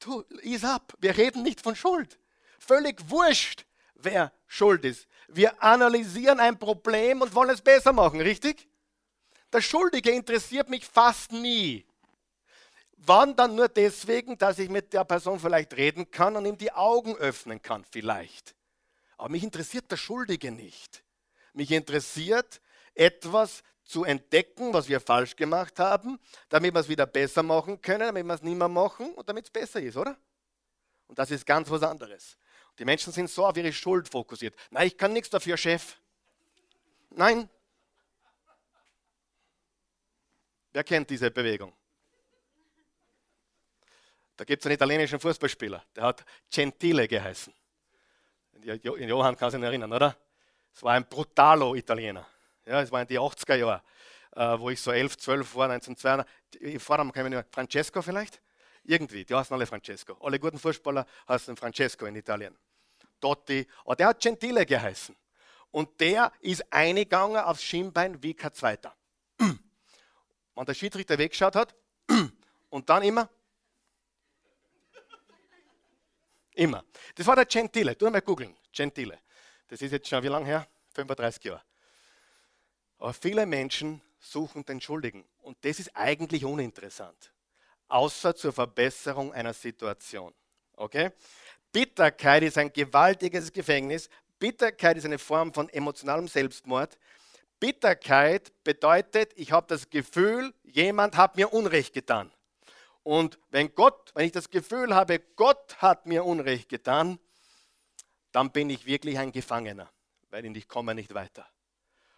Du, 0.00 0.22
is 0.42 0.64
ab. 0.64 0.94
Wir 0.98 1.16
reden 1.16 1.42
nicht 1.42 1.60
von 1.60 1.74
Schuld. 1.74 2.18
Völlig 2.58 3.08
wurscht, 3.08 3.64
wer 3.94 4.32
schuld 4.46 4.84
ist. 4.84 5.08
Wir 5.28 5.62
analysieren 5.62 6.40
ein 6.40 6.58
Problem 6.58 7.22
und 7.22 7.34
wollen 7.34 7.50
es 7.50 7.60
besser 7.60 7.92
machen, 7.92 8.20
richtig? 8.20 8.68
Der 9.52 9.60
Schuldige 9.60 10.10
interessiert 10.10 10.68
mich 10.68 10.84
fast 10.84 11.32
nie. 11.32 11.86
Wann 12.96 13.36
dann 13.36 13.54
nur 13.54 13.68
deswegen, 13.68 14.36
dass 14.36 14.58
ich 14.58 14.68
mit 14.68 14.92
der 14.92 15.04
Person 15.04 15.38
vielleicht 15.38 15.74
reden 15.76 16.10
kann 16.10 16.36
und 16.36 16.44
ihm 16.46 16.58
die 16.58 16.72
Augen 16.72 17.16
öffnen 17.16 17.62
kann, 17.62 17.84
vielleicht. 17.90 18.54
Aber 19.16 19.28
mich 19.30 19.44
interessiert 19.44 19.90
der 19.90 19.96
Schuldige 19.96 20.50
nicht. 20.50 21.04
Mich 21.52 21.70
interessiert 21.70 22.60
etwas 22.94 23.62
zu 23.84 24.04
entdecken, 24.04 24.74
was 24.74 24.88
wir 24.88 25.00
falsch 25.00 25.34
gemacht 25.36 25.78
haben, 25.78 26.18
damit 26.48 26.74
wir 26.74 26.80
es 26.80 26.88
wieder 26.88 27.06
besser 27.06 27.42
machen 27.42 27.80
können, 27.80 28.00
damit 28.00 28.26
wir 28.26 28.34
es 28.34 28.42
nicht 28.42 28.58
mehr 28.58 28.68
machen 28.68 29.14
und 29.14 29.28
damit 29.28 29.46
es 29.46 29.50
besser 29.50 29.80
ist, 29.80 29.96
oder? 29.96 30.16
Und 31.06 31.18
das 31.18 31.30
ist 31.30 31.46
ganz 31.46 31.70
was 31.70 31.82
anderes. 31.82 32.36
Die 32.78 32.84
Menschen 32.84 33.12
sind 33.12 33.28
so 33.28 33.46
auf 33.46 33.56
ihre 33.56 33.72
Schuld 33.72 34.08
fokussiert. 34.08 34.54
Nein, 34.70 34.86
ich 34.86 34.96
kann 34.96 35.12
nichts 35.12 35.30
dafür, 35.30 35.56
Chef. 35.56 35.96
Nein. 37.10 37.48
Wer 40.72 40.84
kennt 40.84 41.10
diese 41.10 41.30
Bewegung? 41.30 41.72
Da 44.36 44.44
gibt 44.44 44.62
es 44.62 44.66
einen 44.66 44.76
italienischen 44.76 45.18
Fußballspieler, 45.18 45.84
der 45.96 46.04
hat 46.04 46.24
Gentile 46.48 47.08
geheißen. 47.08 47.52
Johann 48.62 49.36
kann 49.36 49.50
sich 49.50 49.60
erinnern, 49.60 49.92
oder? 49.92 50.16
Es 50.72 50.82
war 50.84 50.92
ein 50.92 51.04
Brutalo-Italiener. 51.08 52.24
Ja, 52.64 52.80
es 52.80 52.92
war 52.92 53.02
in 53.02 53.08
die 53.08 53.18
80er 53.18 53.56
Jahre, 53.56 53.82
äh, 54.36 54.58
wo 54.60 54.70
ich 54.70 54.80
so 54.80 54.92
11, 54.92 55.16
12 55.16 55.54
war, 55.56 55.70
1902. 55.70 56.78
Vornamen 56.78 57.10
kann 57.10 57.26
ich 57.26 57.36
nicht 57.36 57.48
Francesco 57.52 58.00
vielleicht? 58.00 58.40
Irgendwie, 58.84 59.24
die 59.24 59.34
heißen 59.34 59.54
alle 59.54 59.66
Francesco. 59.66 60.16
Alle 60.20 60.38
guten 60.38 60.58
Fußballer 60.58 61.06
heißen 61.28 61.56
Francesco 61.56 62.06
in 62.06 62.16
Italien. 62.16 62.56
Totti, 63.20 63.66
aber 63.84 63.96
der 63.96 64.08
hat 64.08 64.20
Gentile 64.20 64.64
geheißen. 64.64 65.14
Und 65.70 66.00
der 66.00 66.32
ist 66.40 66.72
eingegangen 66.72 67.36
aufs 67.36 67.62
Schienbein 67.62 68.22
wie 68.22 68.34
kein 68.34 68.52
Zweiter. 68.54 68.94
Wenn 69.38 70.64
der 70.64 70.74
Schiedsrichter 70.74 71.18
weggeschaut 71.18 71.56
hat 71.56 71.74
und 72.70 72.88
dann 72.88 73.02
immer, 73.02 73.28
immer. 76.54 76.84
Das 77.14 77.26
war 77.26 77.36
der 77.36 77.46
Gentile. 77.46 77.94
Du 77.94 78.08
mal 78.08 78.22
googeln, 78.22 78.56
Gentile. 78.72 79.18
Das 79.68 79.82
ist 79.82 79.92
jetzt 79.92 80.08
schon 80.08 80.22
wie 80.22 80.28
lange 80.28 80.46
her? 80.46 80.66
35 80.94 81.44
Jahre. 81.44 81.62
Aber 82.98 83.12
viele 83.12 83.46
Menschen 83.46 84.00
suchen 84.18 84.64
den 84.64 84.80
Schuldigen. 84.80 85.24
Und 85.42 85.58
das 85.64 85.78
ist 85.78 85.94
eigentlich 85.94 86.44
uninteressant. 86.44 87.32
Außer 87.88 88.34
zur 88.34 88.52
Verbesserung 88.52 89.32
einer 89.32 89.54
Situation. 89.54 90.34
Okay? 90.76 91.10
Bitterkeit 91.72 92.42
ist 92.42 92.58
ein 92.58 92.72
gewaltiges 92.72 93.52
Gefängnis. 93.52 94.08
Bitterkeit 94.38 94.96
ist 94.96 95.04
eine 95.04 95.18
Form 95.18 95.52
von 95.52 95.68
emotionalem 95.68 96.28
Selbstmord. 96.28 96.98
Bitterkeit 97.60 98.52
bedeutet, 98.62 99.32
ich 99.36 99.52
habe 99.52 99.66
das 99.66 99.90
Gefühl, 99.90 100.54
jemand 100.62 101.16
hat 101.16 101.36
mir 101.36 101.52
Unrecht 101.52 101.92
getan. 101.92 102.32
Und 103.02 103.38
wenn 103.50 103.74
Gott, 103.74 104.12
wenn 104.14 104.26
ich 104.26 104.32
das 104.32 104.50
Gefühl 104.50 104.94
habe, 104.94 105.18
Gott 105.34 105.76
hat 105.78 106.06
mir 106.06 106.24
Unrecht 106.24 106.68
getan, 106.68 107.18
dann 108.32 108.52
bin 108.52 108.70
ich 108.70 108.86
wirklich 108.86 109.18
ein 109.18 109.32
Gefangener, 109.32 109.90
weil 110.30 110.44
ich 110.56 110.68
komme 110.68 110.94
nicht 110.94 111.14
weiter. 111.14 111.48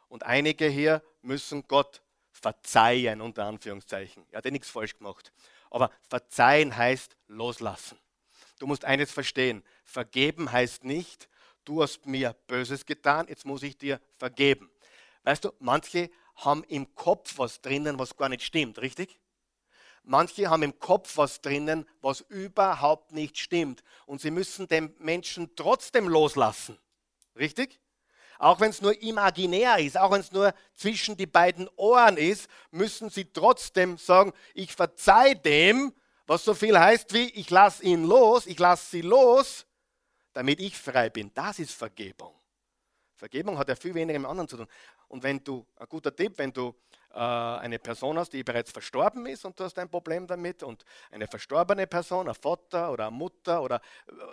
Und 0.08 0.24
einige 0.24 0.66
hier 0.66 1.02
müssen 1.22 1.66
Gott 1.68 2.02
verzeihen, 2.32 3.20
unter 3.20 3.44
Anführungszeichen. 3.44 4.26
Er 4.30 4.38
hat 4.38 4.44
ja 4.44 4.50
nichts 4.50 4.68
falsch 4.68 4.96
gemacht. 4.98 5.32
Aber 5.70 5.90
verzeihen 6.08 6.76
heißt 6.76 7.16
loslassen. 7.28 7.98
Du 8.58 8.66
musst 8.66 8.84
eines 8.84 9.10
verstehen. 9.10 9.64
Vergeben 9.84 10.52
heißt 10.52 10.84
nicht, 10.84 11.28
du 11.64 11.82
hast 11.82 12.06
mir 12.06 12.34
Böses 12.46 12.84
getan, 12.84 13.26
jetzt 13.28 13.46
muss 13.46 13.62
ich 13.62 13.78
dir 13.78 14.00
vergeben. 14.18 14.70
Weißt 15.22 15.44
du, 15.44 15.52
manche 15.58 16.10
haben 16.36 16.64
im 16.64 16.94
Kopf 16.94 17.38
was 17.38 17.60
drinnen, 17.60 17.98
was 17.98 18.16
gar 18.16 18.28
nicht 18.28 18.42
stimmt, 18.42 18.80
richtig? 18.80 19.20
Manche 20.02 20.48
haben 20.48 20.62
im 20.62 20.78
Kopf 20.78 21.16
was 21.16 21.40
drinnen, 21.40 21.86
was 22.00 22.22
überhaupt 22.22 23.12
nicht 23.12 23.38
stimmt. 23.38 23.82
Und 24.06 24.20
sie 24.20 24.30
müssen 24.30 24.66
den 24.66 24.94
Menschen 24.98 25.54
trotzdem 25.56 26.08
loslassen. 26.08 26.78
Richtig? 27.36 27.80
Auch 28.40 28.58
wenn 28.58 28.70
es 28.70 28.80
nur 28.80 28.98
imaginär 29.02 29.76
ist, 29.78 29.98
auch 29.98 30.10
wenn 30.12 30.22
es 30.22 30.32
nur 30.32 30.54
zwischen 30.74 31.14
die 31.14 31.26
beiden 31.26 31.68
Ohren 31.76 32.16
ist, 32.16 32.48
müssen 32.70 33.10
sie 33.10 33.26
trotzdem 33.30 33.98
sagen, 33.98 34.32
ich 34.54 34.74
verzeih 34.74 35.34
dem, 35.34 35.92
was 36.26 36.42
so 36.42 36.54
viel 36.54 36.78
heißt 36.78 37.12
wie, 37.12 37.28
ich 37.32 37.50
lasse 37.50 37.84
ihn 37.84 38.04
los, 38.04 38.46
ich 38.46 38.58
lasse 38.58 38.92
sie 38.92 39.02
los, 39.02 39.66
damit 40.32 40.58
ich 40.58 40.78
frei 40.78 41.10
bin. 41.10 41.30
Das 41.34 41.58
ist 41.58 41.72
Vergebung. 41.72 42.32
Vergebung 43.14 43.58
hat 43.58 43.68
ja 43.68 43.76
viel 43.76 43.94
weniger 43.94 44.18
mit 44.18 44.30
anderen 44.30 44.48
zu 44.48 44.56
tun. 44.56 44.68
Und 45.08 45.22
wenn 45.22 45.44
du, 45.44 45.66
ein 45.76 45.86
guter 45.86 46.16
Tipp, 46.16 46.32
wenn 46.38 46.50
du 46.50 46.74
äh, 47.10 47.18
eine 47.18 47.78
Person 47.78 48.18
hast, 48.18 48.32
die 48.32 48.42
bereits 48.42 48.72
verstorben 48.72 49.26
ist 49.26 49.44
und 49.44 49.60
du 49.60 49.64
hast 49.64 49.78
ein 49.78 49.90
Problem 49.90 50.26
damit 50.26 50.62
und 50.62 50.86
eine 51.10 51.26
verstorbene 51.26 51.86
Person, 51.86 52.26
ein 52.26 52.34
Vater 52.34 52.90
oder 52.90 53.08
eine 53.08 53.16
Mutter 53.16 53.60
oder 53.60 53.82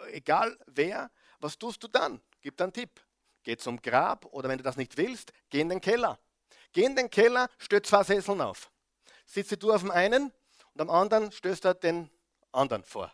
äh, 0.05 0.13
egal 0.13 0.57
wer, 0.67 1.11
was 1.41 1.57
tust 1.57 1.83
du 1.83 1.89
dann? 1.89 2.21
Gib 2.39 2.55
dir 2.55 2.63
einen 2.63 2.71
Tipp. 2.71 3.01
Geh 3.47 3.55
zum 3.55 3.81
Grab 3.81 4.25
oder 4.25 4.49
wenn 4.49 4.57
du 4.57 4.63
das 4.65 4.75
nicht 4.75 4.97
willst, 4.97 5.31
geh 5.49 5.61
in 5.61 5.69
den 5.69 5.79
Keller. 5.79 6.19
Geh 6.73 6.83
in 6.83 6.97
den 6.97 7.09
Keller, 7.09 7.49
stell 7.57 7.81
zwei 7.81 8.03
Sesseln 8.03 8.41
auf. 8.41 8.69
Sitze 9.25 9.55
du 9.55 9.71
auf 9.71 9.79
dem 9.79 9.89
einen 9.89 10.33
und 10.73 10.81
am 10.81 10.89
anderen 10.89 11.31
stößt 11.31 11.63
er 11.63 11.73
den 11.73 12.11
anderen 12.51 12.83
vor 12.83 13.09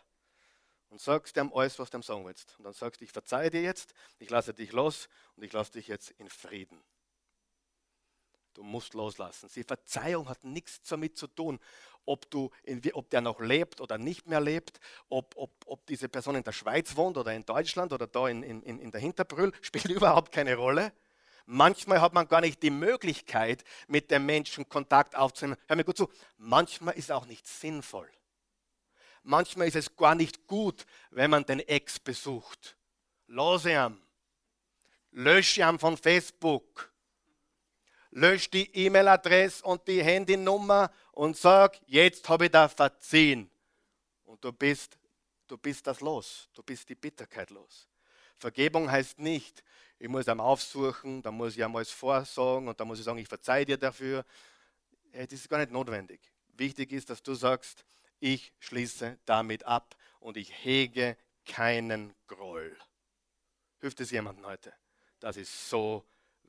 und 0.88 1.00
sagst 1.00 1.36
ihm 1.36 1.52
alles, 1.54 1.78
was 1.78 1.88
du 1.88 1.98
ihm 1.98 2.02
sagen 2.02 2.26
willst. 2.26 2.56
Und 2.58 2.64
dann 2.64 2.72
sagst 2.72 3.00
du, 3.00 3.04
ich 3.04 3.12
verzeihe 3.12 3.48
dir 3.48 3.62
jetzt, 3.62 3.94
ich 4.18 4.28
lasse 4.28 4.52
dich 4.52 4.72
los 4.72 5.08
und 5.36 5.44
ich 5.44 5.52
lasse 5.52 5.70
dich 5.70 5.86
jetzt 5.86 6.10
in 6.10 6.28
Frieden. 6.28 6.82
Du 8.54 8.62
musst 8.62 8.94
loslassen. 8.94 9.50
Die 9.54 9.64
Verzeihung 9.64 10.28
hat 10.28 10.44
nichts 10.44 10.80
damit 10.88 11.18
zu 11.18 11.26
tun, 11.26 11.58
ob, 12.06 12.30
du 12.30 12.50
ob 12.92 13.10
der 13.10 13.20
noch 13.20 13.40
lebt 13.40 13.80
oder 13.80 13.98
nicht 13.98 14.26
mehr 14.26 14.40
lebt, 14.40 14.78
ob, 15.08 15.34
ob, 15.36 15.50
ob 15.66 15.86
diese 15.86 16.08
Person 16.08 16.36
in 16.36 16.44
der 16.44 16.52
Schweiz 16.52 16.96
wohnt 16.96 17.16
oder 17.16 17.32
in 17.34 17.44
Deutschland 17.44 17.92
oder 17.92 18.06
da 18.06 18.28
in, 18.28 18.42
in, 18.42 18.62
in 18.62 18.90
der 18.90 19.00
Hinterbrüll, 19.00 19.52
spielt 19.60 19.86
überhaupt 19.86 20.32
keine 20.32 20.54
Rolle. 20.56 20.92
Manchmal 21.46 22.00
hat 22.00 22.14
man 22.14 22.26
gar 22.28 22.40
nicht 22.40 22.62
die 22.62 22.70
Möglichkeit, 22.70 23.64
mit 23.86 24.10
dem 24.10 24.24
Menschen 24.24 24.68
Kontakt 24.68 25.14
aufzunehmen. 25.14 25.60
Hör 25.66 25.76
mir 25.76 25.84
gut 25.84 25.98
zu, 25.98 26.08
manchmal 26.38 26.94
ist 26.94 27.04
es 27.04 27.10
auch 27.10 27.26
nicht 27.26 27.46
sinnvoll. 27.46 28.08
Manchmal 29.22 29.68
ist 29.68 29.76
es 29.76 29.96
gar 29.96 30.14
nicht 30.14 30.46
gut, 30.46 30.86
wenn 31.10 31.30
man 31.30 31.44
den 31.44 31.60
Ex 31.60 31.98
besucht. 31.98 32.76
Lose 33.26 33.72
ihn. 33.72 34.00
Lösche 35.10 35.62
ihn 35.62 35.78
von 35.78 35.96
Facebook. 35.96 36.93
Lösche 38.14 38.48
die 38.50 38.70
E-Mail-Adresse 38.72 39.64
und 39.64 39.86
die 39.88 40.02
Handynummer 40.02 40.92
und 41.12 41.36
sag, 41.36 41.80
jetzt 41.86 42.28
habe 42.28 42.44
ich 42.44 42.50
da 42.52 42.68
verziehen. 42.68 43.50
Und 44.24 44.44
du 44.44 44.52
bist, 44.52 44.96
du 45.48 45.58
bist 45.58 45.84
das 45.86 46.00
los. 46.00 46.48
Du 46.54 46.62
bist 46.62 46.88
die 46.88 46.94
Bitterkeit 46.94 47.50
los. 47.50 47.88
Vergebung 48.36 48.88
heißt 48.88 49.18
nicht, 49.18 49.64
ich 49.98 50.08
muss 50.08 50.28
ihm 50.28 50.40
aufsuchen, 50.40 51.22
dann 51.22 51.34
muss 51.34 51.56
ich 51.56 51.64
alles 51.64 51.90
vorsagen 51.90 52.68
und 52.68 52.78
dann 52.78 52.86
muss 52.86 53.00
ich 53.00 53.04
sagen, 53.04 53.18
ich 53.18 53.28
verzeihe 53.28 53.64
dir 53.64 53.78
dafür. 53.78 54.24
Das 55.12 55.32
ist 55.32 55.48
gar 55.48 55.58
nicht 55.58 55.72
notwendig. 55.72 56.20
Wichtig 56.56 56.92
ist, 56.92 57.10
dass 57.10 57.22
du 57.22 57.34
sagst, 57.34 57.84
ich 58.20 58.52
schließe 58.60 59.18
damit 59.24 59.64
ab 59.64 59.96
und 60.20 60.36
ich 60.36 60.52
hege 60.64 61.16
keinen 61.44 62.14
Groll. 62.28 62.76
Hilft 63.80 64.00
es 64.00 64.12
jemandem 64.12 64.46
heute? 64.46 64.72
Das 65.18 65.36
ist 65.36 65.68
so 65.68 66.04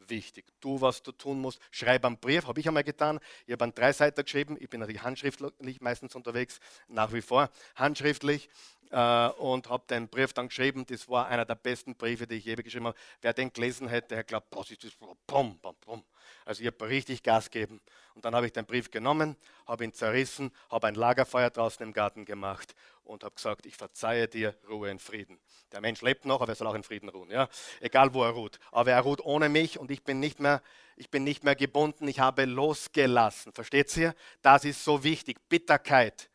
wichtig. 0.07 0.45
Tu, 0.59 0.81
was 0.81 1.01
du 1.01 1.11
tun 1.11 1.39
musst. 1.39 1.59
Schreib 1.71 2.05
einen 2.05 2.17
Brief, 2.17 2.47
habe 2.47 2.59
ich 2.59 2.67
einmal 2.67 2.83
getan. 2.83 3.19
Ich 3.45 3.53
habe 3.53 3.63
einen 3.63 3.73
Dreiseiter 3.73 4.23
geschrieben. 4.23 4.57
Ich 4.59 4.69
bin 4.69 4.79
natürlich 4.79 5.03
handschriftlich 5.03 5.81
meistens 5.81 6.15
unterwegs, 6.15 6.59
nach 6.87 7.13
wie 7.13 7.21
vor 7.21 7.49
handschriftlich. 7.75 8.49
Äh, 8.91 9.27
und 9.29 9.69
habe 9.69 9.83
den 9.89 10.07
Brief 10.07 10.33
dann 10.33 10.47
geschrieben. 10.47 10.85
Das 10.85 11.09
war 11.09 11.27
einer 11.27 11.45
der 11.45 11.55
besten 11.55 11.95
Briefe, 11.95 12.27
die 12.27 12.35
ich 12.35 12.45
je 12.45 12.55
geschrieben 12.55 12.87
habe. 12.87 12.97
Wer 13.21 13.33
den 13.33 13.51
gelesen 13.51 13.87
hätte, 13.87 14.15
der 14.15 14.23
glaubt, 14.23 14.47
was 14.51 14.71
ist 14.71 14.83
das? 14.83 14.91
Bum, 15.27 15.57
bum, 15.59 15.75
bum. 15.85 16.03
Also 16.45 16.61
ich 16.61 16.67
habe 16.67 16.87
richtig 16.87 17.23
Gas 17.23 17.49
gegeben. 17.49 17.81
Und 18.13 18.23
dann 18.23 18.35
habe 18.35 18.45
ich 18.45 18.53
den 18.53 18.65
Brief 18.65 18.91
genommen, 18.91 19.35
habe 19.67 19.83
ihn 19.83 19.93
zerrissen, 19.93 20.51
habe 20.69 20.87
ein 20.87 20.95
Lagerfeuer 20.95 21.49
draußen 21.49 21.85
im 21.85 21.91
Garten 21.91 22.23
gemacht 22.23 22.75
und 23.03 23.23
habe 23.23 23.35
gesagt, 23.35 23.65
ich 23.65 23.75
verzeihe 23.75 24.27
dir, 24.27 24.55
Ruhe 24.69 24.89
in 24.89 24.99
Frieden. 24.99 25.39
Der 25.71 25.81
Mensch 25.81 26.01
lebt 26.01 26.25
noch, 26.25 26.41
aber 26.41 26.53
er 26.53 26.55
soll 26.55 26.67
auch 26.67 26.75
in 26.75 26.83
Frieden 26.83 27.09
ruhen. 27.09 27.29
Ja? 27.29 27.49
Egal 27.81 28.13
wo 28.13 28.23
er 28.23 28.31
ruht. 28.31 28.59
Aber 28.71 28.91
er 28.91 29.01
ruht 29.01 29.21
ohne 29.21 29.49
mich 29.49 29.79
und 29.79 29.91
ich 29.91 30.03
bin 30.03 30.19
nicht 30.19 30.39
mehr, 30.39 30.61
ich 30.95 31.09
bin 31.09 31.23
nicht 31.23 31.43
mehr 31.43 31.55
gebunden, 31.55 32.07
ich 32.07 32.19
habe 32.19 32.45
losgelassen. 32.45 33.51
Versteht 33.51 33.95
ihr? 33.97 34.15
Das 34.41 34.63
ist 34.63 34.83
so 34.83 35.03
wichtig. 35.03 35.37
Bitterkeit. 35.49 36.29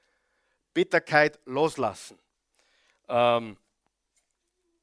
Bitterkeit 0.74 1.38
loslassen. 1.44 2.18
Ähm, 3.11 3.56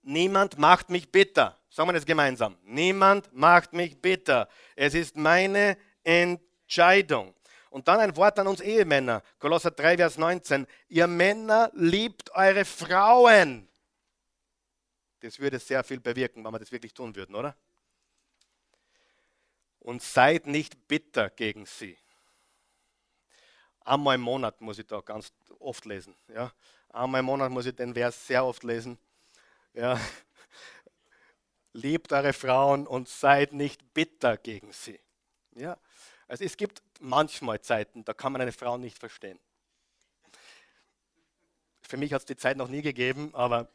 niemand 0.04 0.58
macht 0.58 0.90
mich 0.90 1.10
bitter. 1.12 1.58
Sagen 1.70 1.90
wir 1.90 1.94
das 1.94 2.06
gemeinsam. 2.06 2.58
Niemand 2.64 3.34
macht 3.34 3.74
mich 3.74 4.00
bitter. 4.02 4.50
Es 4.76 4.94
ist 4.94 5.16
meine 5.16 5.78
Entscheidung. 6.04 7.34
Und 7.70 7.88
dann 7.88 8.00
ein 8.00 8.16
Wort 8.16 8.38
an 8.40 8.48
uns 8.48 8.60
Ehemänner. 8.60 9.24
Kolosser 9.40 9.72
3, 9.72 9.98
Vers 9.98 10.18
19. 10.18 10.68
Ihr 10.90 11.08
Männer 11.08 11.72
liebt 11.74 12.32
eure 12.32 12.66
Frauen. 12.66 13.68
Das 15.22 15.40
würde 15.40 15.60
sehr 15.60 15.84
viel 15.84 16.00
bewirken, 16.00 16.44
wenn 16.44 16.52
wir 16.52 16.60
das 16.60 16.72
wirklich 16.72 16.94
tun 16.94 17.16
würden, 17.16 17.36
oder? 17.36 17.56
Und 19.80 20.02
seid 20.02 20.48
nicht 20.48 20.88
bitter 20.88 21.30
gegen 21.30 21.66
sie. 21.66 21.98
Einmal 23.82 24.16
im 24.16 24.22
Monat 24.22 24.60
muss 24.60 24.80
ich 24.80 24.86
da 24.86 25.00
ganz 25.00 25.32
oft 25.60 25.86
lesen. 25.86 26.14
Ja? 26.28 26.52
Einmal 26.90 27.20
im 27.20 27.26
Monat 27.26 27.52
muss 27.52 27.66
ich 27.66 27.76
den 27.76 27.94
Vers 27.94 28.28
sehr 28.28 28.46
oft 28.46 28.64
lesen. 28.64 28.98
Ja? 29.74 30.00
Liebt 31.74 32.12
eure 32.12 32.34
Frauen 32.34 32.88
und 32.88 33.08
seid 33.08 33.54
nicht 33.54 33.94
bitter 33.94 34.38
gegen 34.38 34.72
sie. 34.72 35.00
Ja? 35.56 35.78
Also 36.28 36.44
es 36.44 36.58
gibt 36.58 36.82
manchmal 37.00 37.62
Zeiten, 37.62 38.04
da 38.04 38.14
kann 38.14 38.32
man 38.32 38.42
eine 38.42 38.52
Frau 38.52 38.78
nicht 38.78 38.98
verstehen. 38.98 39.40
Für 41.82 41.98
mich 41.98 42.12
hat 42.14 42.22
es 42.22 42.26
die 42.26 42.36
Zeit 42.36 42.58
noch 42.58 42.68
nie 42.68 42.82
gegeben, 42.82 43.34
aber 43.34 43.70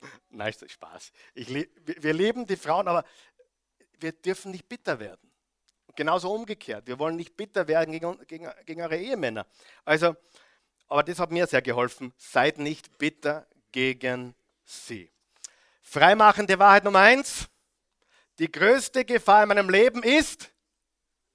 nein, 0.30 0.48
ist 0.48 0.70
Spaß. 0.70 1.12
Ich, 1.34 1.48
wir 1.48 2.12
lieben 2.12 2.46
die 2.46 2.56
Frauen, 2.56 2.88
aber 2.88 3.04
wir 4.00 4.12
dürfen 4.12 4.50
nicht 4.50 4.68
bitter 4.68 4.98
werden. 4.98 5.30
Genauso 5.94 6.32
umgekehrt. 6.32 6.86
Wir 6.86 6.98
wollen 6.98 7.16
nicht 7.16 7.36
bitter 7.36 7.68
werden 7.68 7.92
gegen, 7.92 8.26
gegen, 8.26 8.50
gegen 8.64 8.80
eure 8.80 8.96
Ehemänner. 8.96 9.46
Also, 9.84 10.16
aber 10.92 11.02
das 11.02 11.18
hat 11.18 11.30
mir 11.30 11.46
sehr 11.46 11.62
geholfen. 11.62 12.12
Seid 12.18 12.58
nicht 12.58 12.98
bitter 12.98 13.46
gegen 13.72 14.34
sie. 14.66 15.10
Freimachende 15.80 16.58
Wahrheit 16.58 16.84
Nummer 16.84 16.98
eins. 16.98 17.48
Die 18.38 18.52
größte 18.52 19.06
Gefahr 19.06 19.42
in 19.44 19.48
meinem 19.48 19.70
Leben 19.70 20.02
ist 20.02 20.50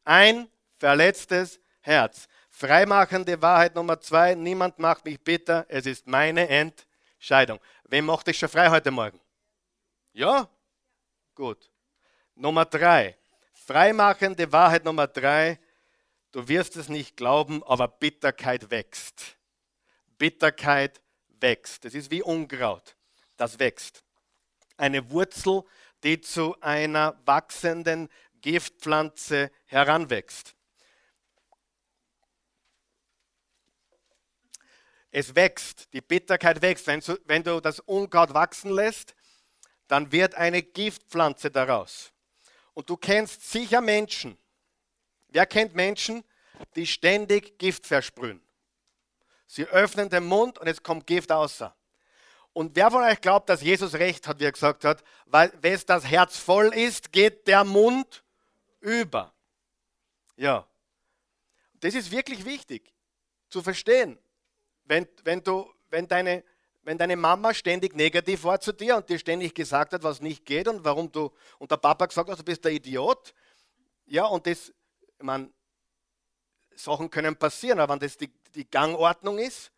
ein 0.03 0.47
verletztes 0.77 1.59
Herz. 1.81 2.27
Freimachende 2.51 3.41
Wahrheit 3.41 3.73
Nummer 3.73 3.99
zwei. 3.99 4.35
Niemand 4.35 4.77
macht 4.77 5.05
mich 5.05 5.19
bitter. 5.19 5.65
Es 5.69 5.87
ist 5.87 6.05
meine 6.05 6.47
Entscheidung. 6.47 7.59
Wem 7.85 8.05
macht 8.05 8.27
ich 8.27 8.37
schon 8.37 8.49
frei 8.49 8.69
heute 8.69 8.91
Morgen? 8.91 9.19
Ja? 10.13 10.47
Gut. 11.33 11.71
Nummer 12.35 12.65
drei. 12.65 13.17
Freimachende 13.53 14.51
Wahrheit 14.51 14.85
Nummer 14.85 15.07
drei, 15.07 15.59
du 16.31 16.47
wirst 16.47 16.75
es 16.75 16.89
nicht 16.89 17.17
glauben, 17.17 17.63
aber 17.63 17.87
Bitterkeit 17.87 18.69
wächst. 18.69 19.37
Bitterkeit 20.17 21.01
wächst. 21.39 21.85
Das 21.85 21.93
ist 21.93 22.11
wie 22.11 22.21
Unkraut, 22.21 22.95
das 23.35 23.59
wächst. 23.59 24.03
Eine 24.77 25.09
Wurzel, 25.11 25.63
die 26.03 26.21
zu 26.21 26.59
einer 26.61 27.19
wachsenden 27.25 28.09
Giftpflanze 28.41 29.51
heranwächst. 29.65 30.55
Es 35.11 35.33
wächst, 35.35 35.91
die 35.93 36.01
Bitterkeit 36.01 36.61
wächst. 36.61 36.85
Wenn 36.85 36.99
du, 36.99 37.19
wenn 37.25 37.43
du 37.43 37.59
das 37.59 37.79
Unkraut 37.79 38.33
wachsen 38.33 38.71
lässt, 38.71 39.15
dann 39.87 40.11
wird 40.11 40.35
eine 40.35 40.61
Giftpflanze 40.61 41.49
daraus. 41.49 42.11
Und 42.73 42.89
du 42.89 42.97
kennst 42.97 43.49
sicher 43.49 43.81
Menschen. 43.81 44.37
Wer 45.29 45.45
kennt 45.45 45.73
Menschen, 45.73 46.23
die 46.75 46.85
ständig 46.85 47.57
Gift 47.57 47.87
versprühen? 47.87 48.46
Sie 49.47 49.65
öffnen 49.65 50.09
den 50.09 50.25
Mund 50.25 50.59
und 50.59 50.67
es 50.67 50.83
kommt 50.83 51.07
Gift 51.07 51.31
außer. 51.31 51.75
Und 52.53 52.75
wer 52.75 52.91
von 52.91 53.03
euch 53.03 53.21
glaubt, 53.21 53.49
dass 53.49 53.61
Jesus 53.61 53.93
recht 53.93 54.27
hat, 54.27 54.39
wie 54.39 54.45
er 54.45 54.51
gesagt 54.51 54.83
hat, 54.83 55.03
weil 55.25 55.51
wenn 55.61 55.79
das 55.85 56.05
Herz 56.05 56.37
voll 56.37 56.73
ist, 56.73 57.11
geht 57.11 57.47
der 57.47 57.63
Mund 57.63 58.23
über. 58.81 59.33
Ja. 60.35 60.67
Das 61.79 61.93
ist 61.95 62.11
wirklich 62.11 62.45
wichtig 62.45 62.93
zu 63.49 63.61
verstehen. 63.61 64.17
Wenn, 64.85 65.07
wenn, 65.23 65.43
du, 65.43 65.71
wenn 65.89 66.07
deine 66.07 66.43
wenn 66.87 66.97
deine 66.97 67.17
Mama 67.17 67.53
ständig 67.53 67.97
negativ 67.97 68.45
war 68.45 68.61
zu 68.61 68.71
dir 68.71 68.95
und 68.95 69.09
dir 69.09 69.19
ständig 69.19 69.53
gesagt 69.53 69.91
hat, 69.91 70.03
was 70.03 70.21
nicht 70.21 70.45
geht 70.45 70.69
und 70.69 70.85
warum 70.85 71.11
du, 71.11 71.33
und 71.59 71.69
der 71.69 71.75
Papa 71.75 72.05
gesagt 72.05 72.29
hat, 72.29 72.39
du 72.39 72.43
bist 72.45 72.63
der 72.63 72.71
Idiot, 72.71 73.33
ja, 74.05 74.23
und 74.25 74.47
das, 74.47 74.73
meine, 75.19 75.51
Sachen 76.77 77.09
können 77.09 77.35
passieren, 77.35 77.81
aber 77.81 77.91
wenn 77.91 77.99
das 77.99 78.15
die, 78.15 78.31
die 78.57 78.69
Gangordnung 78.69 79.39
ist, 79.39 79.71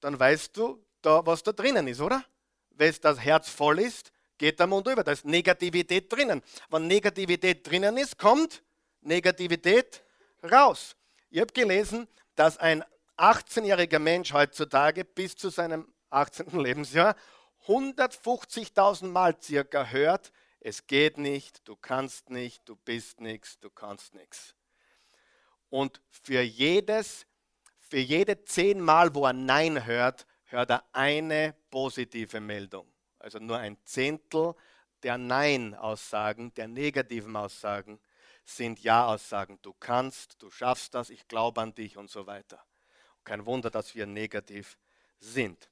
dann 0.00 0.18
weißt 0.18 0.56
du, 0.56 0.84
da, 1.02 1.24
was 1.24 1.42
da 1.42 1.52
drinnen 1.52 1.86
ist, 1.86 2.00
oder? 2.00 2.24
Wenn 2.70 2.94
das 3.00 3.20
Herz 3.20 3.48
voll 3.48 3.78
ist, 3.78 4.12
geht 4.38 4.58
der 4.58 4.66
Mund 4.66 4.86
über. 4.88 5.04
Da 5.04 5.12
ist 5.12 5.24
Negativität 5.24 6.12
drinnen. 6.12 6.42
Wenn 6.70 6.86
Negativität 6.86 7.68
drinnen 7.68 7.96
ist, 7.96 8.18
kommt 8.18 8.62
Negativität 9.02 10.02
raus. 10.42 10.96
Ich 11.30 11.40
habe 11.40 11.52
gelesen, 11.52 12.08
dass 12.34 12.58
ein 12.58 12.84
18-jähriger 13.16 13.98
Mensch 13.98 14.32
heutzutage 14.32 15.04
bis 15.04 15.36
zu 15.36 15.50
seinem 15.50 15.92
18. 16.10 16.58
Lebensjahr 16.58 17.14
150.000 17.66 19.06
Mal 19.06 19.36
circa 19.40 19.86
hört, 19.86 20.32
es 20.60 20.86
geht 20.86 21.18
nicht, 21.18 21.66
du 21.68 21.76
kannst 21.76 22.30
nicht, 22.30 22.68
du 22.68 22.76
bist 22.76 23.20
nichts, 23.20 23.58
du 23.60 23.70
kannst 23.70 24.14
nichts. 24.14 24.54
Und 25.70 26.00
für 26.08 26.40
jedes, 26.40 27.26
für 27.94 28.00
jede 28.00 28.44
zehn 28.44 28.80
Mal, 28.80 29.14
wo 29.14 29.24
er 29.24 29.32
Nein 29.32 29.86
hört, 29.86 30.26
hört 30.46 30.68
er 30.70 30.82
eine 30.92 31.54
positive 31.70 32.40
Meldung. 32.40 32.92
Also 33.20 33.38
nur 33.38 33.58
ein 33.58 33.76
Zehntel 33.84 34.56
der 35.04 35.16
Nein-Aussagen, 35.16 36.52
der 36.54 36.66
negativen 36.66 37.36
Aussagen 37.36 38.00
sind 38.44 38.80
Ja-Aussagen. 38.80 39.60
Du 39.62 39.72
kannst, 39.78 40.42
du 40.42 40.50
schaffst 40.50 40.92
das, 40.96 41.08
ich 41.08 41.28
glaube 41.28 41.60
an 41.60 41.72
dich 41.72 41.96
und 41.96 42.10
so 42.10 42.26
weiter. 42.26 42.60
Kein 43.22 43.46
Wunder, 43.46 43.70
dass 43.70 43.94
wir 43.94 44.06
negativ 44.06 44.76
sind. 45.20 45.70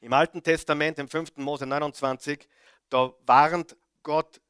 Im 0.00 0.12
Alten 0.12 0.42
Testament, 0.42 0.98
im 0.98 1.08
5. 1.08 1.38
Mose 1.38 1.64
29, 1.64 2.46
da 2.90 3.14
warnt 3.24 3.78
Gott 4.02 4.42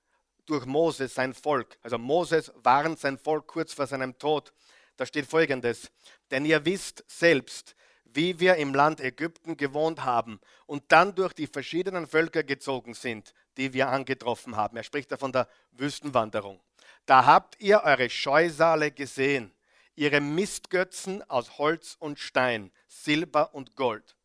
durch 0.45 0.67
Moses 0.67 1.15
sein 1.15 1.35
Volk. 1.35 1.79
Also 1.83 1.99
Moses 1.99 2.51
warnt 2.57 2.99
sein 2.99 3.17
Volk 3.17 3.47
kurz 3.47 3.75
vor 3.75 3.87
seinem 3.87 4.19
Tod. 4.19 4.53
Da 4.99 5.07
steht 5.07 5.27
folgendes, 5.27 5.93
denn 6.33 6.45
ihr 6.45 6.65
wisst 6.65 7.05
selbst, 7.07 7.77
wie 8.05 8.41
wir 8.41 8.57
im 8.57 8.75
Land 8.75 9.01
Ägypten 9.01 9.57
gewohnt 9.57 10.05
haben 10.05 10.41
und 10.67 10.83
dann 10.89 11.15
durch 11.15 11.33
die 11.33 11.47
verschiedenen 11.47 12.09
Völker 12.09 12.43
gezogen 12.43 12.95
sind, 12.95 13.33
die 13.57 13.73
wir 13.73 13.89
angetroffen 13.89 14.57
haben. 14.57 14.77
Er 14.77 14.83
spricht 14.83 15.13
da 15.13 15.17
von 15.17 15.31
der 15.31 15.49
Wüstenwanderung. 15.71 16.61
Da 17.07 17.27
habt 17.27 17.61
ihr 17.61 17.83
eure 17.85 18.11
Scheusale 18.11 18.91
gesehen, 18.91 19.55
ihre 19.95 20.21
Mistgötzen 20.21 21.23
aus 21.31 21.59
Holz 21.59 21.97
und 22.01 22.19
Stein, 22.19 22.73
Silber 22.89 23.55
und 23.55 23.77
Gold. 23.77 24.17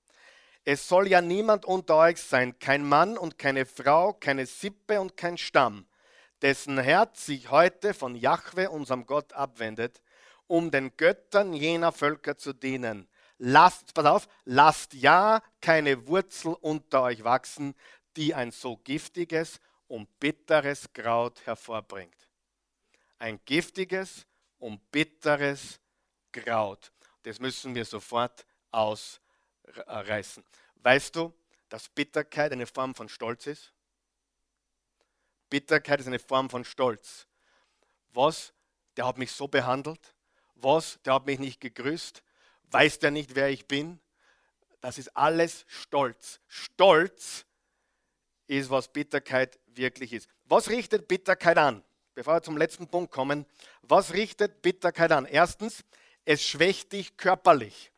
Es 0.66 0.88
soll 0.88 1.08
ja 1.08 1.22
niemand 1.22 1.66
unter 1.66 1.98
euch 1.98 2.18
sein, 2.18 2.58
kein 2.58 2.84
Mann 2.84 3.16
und 3.16 3.38
keine 3.38 3.68
Frau, 3.68 4.14
keine 4.14 4.48
Sippe 4.48 5.00
und 5.00 5.18
kein 5.18 5.38
Stamm, 5.38 5.86
dessen 6.42 6.80
Herz 6.80 7.28
sich 7.28 7.52
heute 7.52 7.94
von 7.94 8.16
Jahwe, 8.16 8.72
unserem 8.72 9.06
Gott, 9.06 9.34
abwendet, 9.34 10.02
um 10.54 10.70
den 10.70 10.96
Göttern 10.98 11.52
jener 11.54 11.92
Völker 11.92 12.38
zu 12.38 12.54
dienen. 12.54 13.08
Lasst, 13.40 13.96
pass 13.96 14.06
auf, 14.06 14.28
lasst 14.46 14.94
ja 14.94 15.42
keine 15.60 16.08
Wurzel 16.08 16.56
unter 16.62 17.02
euch 17.02 17.24
wachsen, 17.24 17.74
die 18.16 18.36
ein 18.36 18.52
so 18.52 18.78
giftiges 18.78 19.60
und 19.88 20.20
bitteres 20.20 20.94
Kraut 20.94 21.44
hervorbringt. 21.48 22.30
Ein 23.18 23.40
giftiges 23.46 24.28
und 24.60 24.92
bitteres 24.92 25.80
Kraut. 26.32 26.92
Das 27.24 27.40
müssen 27.40 27.74
wir 27.74 27.84
sofort 27.84 28.46
aus 28.70 29.20
reißen. 29.88 30.44
Weißt 30.76 31.16
du, 31.16 31.34
dass 31.68 31.90
Bitterkeit 31.90 32.52
eine 32.52 32.68
Form 32.68 32.94
von 32.94 33.10
Stolz 33.10 33.48
ist? 33.48 33.74
Bitterkeit 35.50 36.02
ist 36.02 36.08
eine 36.08 36.20
Form 36.20 36.48
von 36.48 36.64
Stolz. 36.64 37.26
Was? 38.12 38.54
Der 38.96 39.08
hat 39.08 39.18
mich 39.18 39.32
so 39.32 39.48
behandelt? 39.48 40.14
Was? 40.56 41.00
Der 41.04 41.14
hat 41.16 41.26
mich 41.26 41.40
nicht 41.40 41.60
gegrüßt? 41.60 42.24
Weiß 42.72 43.00
der 43.00 43.12
nicht, 43.12 43.36
wer 43.36 43.50
ich 43.50 43.68
bin? 43.68 44.00
Das 44.82 44.98
ist 44.98 45.16
alles 45.16 45.66
Stolz. 45.68 46.40
Stolz 46.48 47.46
ist, 48.48 48.70
was 48.70 48.92
Bitterkeit 48.92 49.60
wirklich 49.68 50.14
ist. 50.14 50.28
Was 50.46 50.70
richtet 50.70 51.08
Bitterkeit 51.08 51.58
an? 51.58 51.84
bevor 52.14 52.36
wir 52.36 52.44
zum 52.44 52.58
letzten 52.58 52.88
Punkt 52.88 53.12
kommen, 53.12 53.46
was 53.82 54.14
richtet 54.14 54.62
Bitterkeit 54.62 55.12
an? 55.12 55.26
Erstens, 55.26 55.84
es 56.26 56.44
schwächt 56.44 56.94
dich 56.94 57.18
körperlich. 57.18 57.92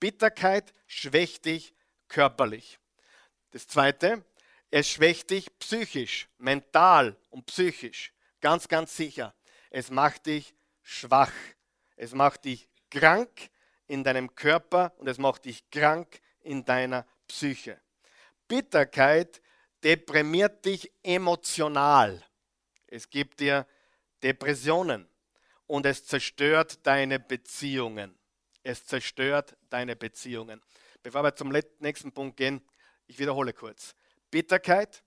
Bitterkeit 0.00 0.72
schwächt 0.86 1.44
dich 1.46 1.74
körperlich. 2.08 2.78
Das 3.50 3.66
zweite, 3.66 4.24
es 4.70 4.88
schwächt 4.88 5.30
dich 5.30 5.56
psychisch, 5.58 6.28
mental 6.38 7.16
und 7.30 7.46
psychisch. 7.46 8.12
Ganz, 8.40 8.68
ganz 8.68 8.96
sicher. 8.96 9.34
Es 9.70 9.90
macht 9.90 10.26
dich 10.26 10.54
schwach. 10.82 11.32
Es 11.96 12.12
macht 12.12 12.44
dich 12.44 12.68
krank 12.90 13.50
in 13.86 14.04
deinem 14.04 14.34
Körper 14.34 14.92
und 14.98 15.08
es 15.08 15.18
macht 15.18 15.44
dich 15.44 15.68
krank 15.70 16.20
in 16.40 16.64
deiner 16.64 17.06
Psyche. 17.26 17.80
Bitterkeit 18.48 19.40
deprimiert 19.82 20.64
dich 20.64 20.92
emotional. 21.02 22.22
Es 22.86 23.08
gibt 23.10 23.40
dir 23.40 23.66
Depressionen 24.22 25.08
und 25.66 25.86
es 25.86 26.06
zerstört 26.06 26.86
deine 26.86 27.18
Beziehungen. 27.18 28.18
Es 28.62 28.86
zerstört 28.86 29.56
deine 29.70 29.96
Beziehungen. 29.96 30.62
Bevor 31.02 31.22
wir 31.22 31.34
zum 31.34 31.50
nächsten 31.80 32.12
Punkt 32.12 32.36
gehen, 32.36 32.62
ich 33.06 33.18
wiederhole 33.18 33.52
kurz. 33.52 33.94
Bitterkeit 34.30 35.04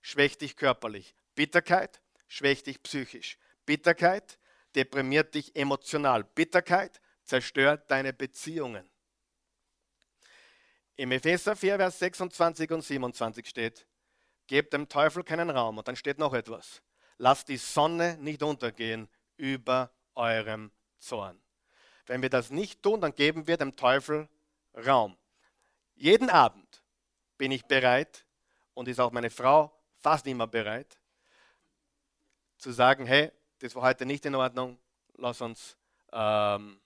schwächt 0.00 0.40
dich 0.42 0.56
körperlich. 0.56 1.14
Bitterkeit 1.34 2.00
schwächt 2.28 2.66
dich 2.66 2.82
psychisch. 2.82 3.38
Bitterkeit 3.66 4.38
deprimiert 4.74 5.34
dich 5.34 5.54
emotional. 5.56 6.24
Bitterkeit 6.24 7.00
zerstört 7.24 7.90
deine 7.90 8.12
Beziehungen. 8.12 8.88
Im 10.96 11.12
Epheser 11.12 11.56
4, 11.56 11.76
Vers 11.76 11.98
26 11.98 12.70
und 12.72 12.82
27 12.82 13.48
steht, 13.48 13.86
gebt 14.46 14.72
dem 14.72 14.88
Teufel 14.88 15.24
keinen 15.24 15.48
Raum. 15.48 15.78
Und 15.78 15.88
dann 15.88 15.96
steht 15.96 16.18
noch 16.18 16.34
etwas. 16.34 16.82
Lasst 17.18 17.48
die 17.48 17.56
Sonne 17.56 18.16
nicht 18.18 18.42
untergehen 18.42 19.08
über 19.36 19.90
eurem 20.14 20.70
Zorn. 20.98 21.40
Wenn 22.06 22.22
wir 22.22 22.30
das 22.30 22.50
nicht 22.50 22.82
tun, 22.82 23.00
dann 23.00 23.14
geben 23.14 23.46
wir 23.46 23.56
dem 23.56 23.76
Teufel 23.76 24.28
Raum. 24.74 25.16
Jeden 25.94 26.28
Abend 26.28 26.82
bin 27.38 27.52
ich 27.52 27.64
bereit 27.64 28.26
und 28.74 28.88
ist 28.88 29.00
auch 29.00 29.12
meine 29.12 29.30
Frau 29.30 29.72
fast 29.98 30.26
immer 30.26 30.46
bereit, 30.46 30.98
zu 32.58 32.72
sagen, 32.72 33.06
hey, 33.06 33.30
das 33.60 33.74
war 33.74 33.82
heute 33.82 34.06
nicht 34.06 34.24
in 34.26 34.34
Ordnung, 34.34 34.78
lass 35.16 35.40
uns, 35.40 35.76
ähm, 36.12 36.80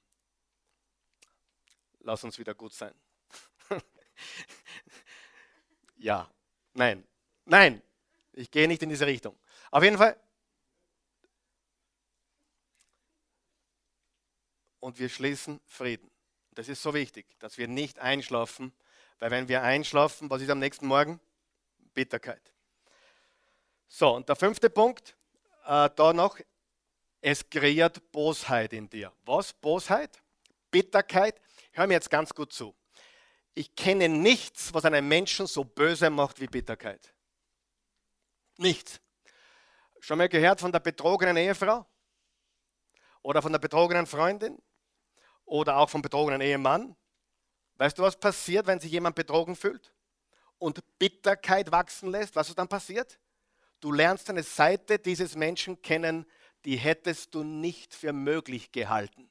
lass 2.00 2.24
uns 2.24 2.38
wieder 2.38 2.54
gut 2.54 2.72
sein. 2.72 2.94
ja, 5.96 6.28
nein, 6.74 7.06
nein, 7.44 7.82
ich 8.32 8.50
gehe 8.50 8.68
nicht 8.68 8.82
in 8.82 8.88
diese 8.88 9.06
Richtung. 9.06 9.38
Auf 9.70 9.82
jeden 9.82 9.98
Fall. 9.98 10.18
Und 14.80 14.98
wir 14.98 15.08
schließen 15.08 15.60
Frieden. 15.66 16.10
Das 16.50 16.68
ist 16.68 16.82
so 16.82 16.92
wichtig, 16.92 17.26
dass 17.38 17.56
wir 17.56 17.68
nicht 17.68 17.98
einschlafen, 18.00 18.72
weil 19.18 19.30
wenn 19.30 19.48
wir 19.48 19.62
einschlafen, 19.62 20.28
was 20.28 20.42
ist 20.42 20.50
am 20.50 20.58
nächsten 20.58 20.86
Morgen? 20.86 21.20
Bitterkeit. 21.94 22.52
So, 23.88 24.14
und 24.14 24.28
der 24.28 24.36
fünfte 24.36 24.70
Punkt, 24.70 25.16
äh, 25.64 25.88
da 25.94 26.12
noch, 26.12 26.38
es 27.24 27.48
kreiert 27.48 28.12
Bosheit 28.12 28.74
in 28.74 28.90
dir. 28.90 29.10
Was? 29.24 29.54
Bosheit? 29.54 30.22
Bitterkeit? 30.70 31.40
Hör 31.72 31.86
mir 31.86 31.94
jetzt 31.94 32.10
ganz 32.10 32.34
gut 32.34 32.52
zu. 32.52 32.74
Ich 33.54 33.74
kenne 33.74 34.10
nichts, 34.10 34.74
was 34.74 34.84
einen 34.84 35.08
Menschen 35.08 35.46
so 35.46 35.64
böse 35.64 36.10
macht 36.10 36.38
wie 36.38 36.48
Bitterkeit. 36.48 37.14
Nichts. 38.58 39.00
Schon 40.00 40.18
mal 40.18 40.28
gehört 40.28 40.60
von 40.60 40.70
der 40.70 40.80
betrogenen 40.80 41.38
Ehefrau? 41.38 41.86
Oder 43.22 43.40
von 43.40 43.52
der 43.52 43.58
betrogenen 43.58 44.04
Freundin? 44.04 44.60
Oder 45.46 45.78
auch 45.78 45.88
vom 45.88 46.02
betrogenen 46.02 46.42
Ehemann? 46.42 46.94
Weißt 47.76 47.96
du, 47.96 48.02
was 48.02 48.20
passiert, 48.20 48.66
wenn 48.66 48.80
sich 48.80 48.92
jemand 48.92 49.16
betrogen 49.16 49.56
fühlt 49.56 49.94
und 50.58 50.78
Bitterkeit 50.98 51.72
wachsen 51.72 52.10
lässt? 52.10 52.36
Was 52.36 52.50
ist 52.50 52.58
dann 52.58 52.68
passiert? 52.68 53.18
Du 53.80 53.92
lernst 53.92 54.28
eine 54.28 54.42
Seite 54.42 54.98
dieses 54.98 55.36
Menschen 55.36 55.80
kennen, 55.80 56.26
die 56.64 56.76
hättest 56.76 57.34
du 57.34 57.42
nicht 57.42 57.94
für 57.94 58.12
möglich 58.12 58.72
gehalten. 58.72 59.30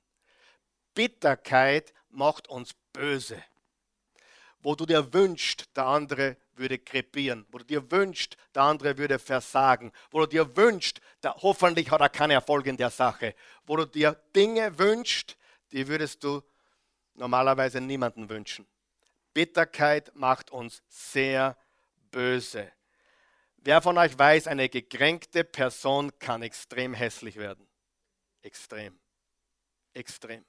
Bitterkeit 0.93 1.93
macht 2.09 2.47
uns 2.47 2.73
böse. 2.93 3.41
Wo 4.61 4.75
du 4.75 4.85
dir 4.85 5.13
wünschst, 5.13 5.75
der 5.75 5.85
andere 5.85 6.37
würde 6.55 6.77
krepieren, 6.77 7.45
wo 7.51 7.57
du 7.57 7.65
dir 7.65 7.91
wünschst, 7.91 8.37
der 8.53 8.63
andere 8.63 8.97
würde 8.97 9.19
versagen, 9.19 9.91
wo 10.11 10.19
du 10.19 10.27
dir 10.27 10.55
wünschst, 10.55 11.01
der, 11.21 11.35
hoffentlich 11.35 11.89
hat 11.91 12.01
er 12.01 12.09
keinen 12.09 12.31
Erfolg 12.31 12.67
in 12.67 12.77
der 12.77 12.91
Sache, 12.91 13.35
wo 13.65 13.75
du 13.75 13.85
dir 13.85 14.13
Dinge 14.35 14.77
wünschst, 14.77 15.35
die 15.71 15.87
würdest 15.87 16.23
du 16.23 16.41
normalerweise 17.15 17.81
niemanden 17.81 18.29
wünschen. 18.29 18.67
Bitterkeit 19.33 20.15
macht 20.15 20.51
uns 20.51 20.83
sehr 20.87 21.57
böse. 22.11 22.71
Wer 23.65 23.81
von 23.81 23.97
euch 23.97 24.19
weiß, 24.19 24.47
eine 24.47 24.67
gekränkte 24.67 25.45
Person 25.45 26.11
kann 26.19 26.41
extrem 26.41 26.93
hässlich 26.93 27.37
werden? 27.37 27.65
Extrem. 28.41 28.99
Extrem. 29.93 30.43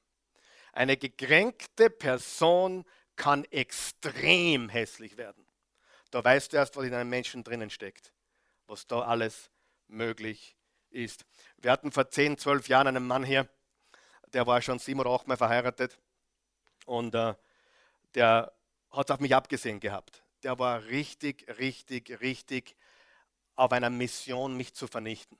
Eine 0.72 0.96
gekränkte 0.96 1.90
Person 1.90 2.84
kann 3.14 3.44
extrem 3.44 4.68
hässlich 4.68 5.16
werden. 5.16 5.46
Da 6.10 6.24
weißt 6.24 6.52
du 6.52 6.56
erst, 6.56 6.76
was 6.76 6.86
in 6.86 6.94
einem 6.94 7.08
Menschen 7.08 7.44
drinnen 7.44 7.70
steckt, 7.70 8.12
was 8.66 8.88
da 8.88 9.02
alles 9.02 9.48
möglich 9.86 10.56
ist. 10.90 11.24
Wir 11.58 11.70
hatten 11.70 11.92
vor 11.92 12.10
10, 12.10 12.36
12 12.36 12.66
Jahren 12.66 12.88
einen 12.88 13.06
Mann 13.06 13.22
hier, 13.22 13.48
der 14.32 14.48
war 14.48 14.60
schon 14.60 14.80
sieben 14.80 14.98
oder 14.98 15.10
acht 15.10 15.28
Mal 15.28 15.36
verheiratet 15.36 16.00
und 16.84 17.14
äh, 17.14 17.34
der 18.16 18.52
hat 18.90 19.12
auf 19.12 19.20
mich 19.20 19.36
abgesehen 19.36 19.78
gehabt. 19.78 20.24
Der 20.42 20.58
war 20.58 20.84
richtig, 20.86 21.46
richtig, 21.58 22.20
richtig 22.20 22.74
auf 23.57 23.72
einer 23.72 23.90
Mission, 23.90 24.57
mich 24.57 24.74
zu 24.74 24.86
vernichten. 24.86 25.38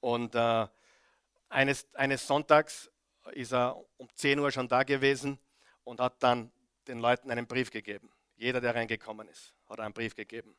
Und 0.00 0.34
äh, 0.34 0.66
eines, 1.48 1.86
eines 1.94 2.26
Sonntags 2.26 2.90
ist 3.32 3.52
er 3.52 3.76
um 3.96 4.08
10 4.14 4.38
Uhr 4.38 4.50
schon 4.50 4.68
da 4.68 4.82
gewesen 4.82 5.38
und 5.84 6.00
hat 6.00 6.22
dann 6.22 6.52
den 6.88 6.98
Leuten 6.98 7.30
einen 7.30 7.46
Brief 7.46 7.70
gegeben. 7.70 8.10
Jeder, 8.36 8.60
der 8.60 8.74
reingekommen 8.74 9.28
ist, 9.28 9.54
hat 9.68 9.80
einen 9.80 9.94
Brief 9.94 10.14
gegeben. 10.14 10.56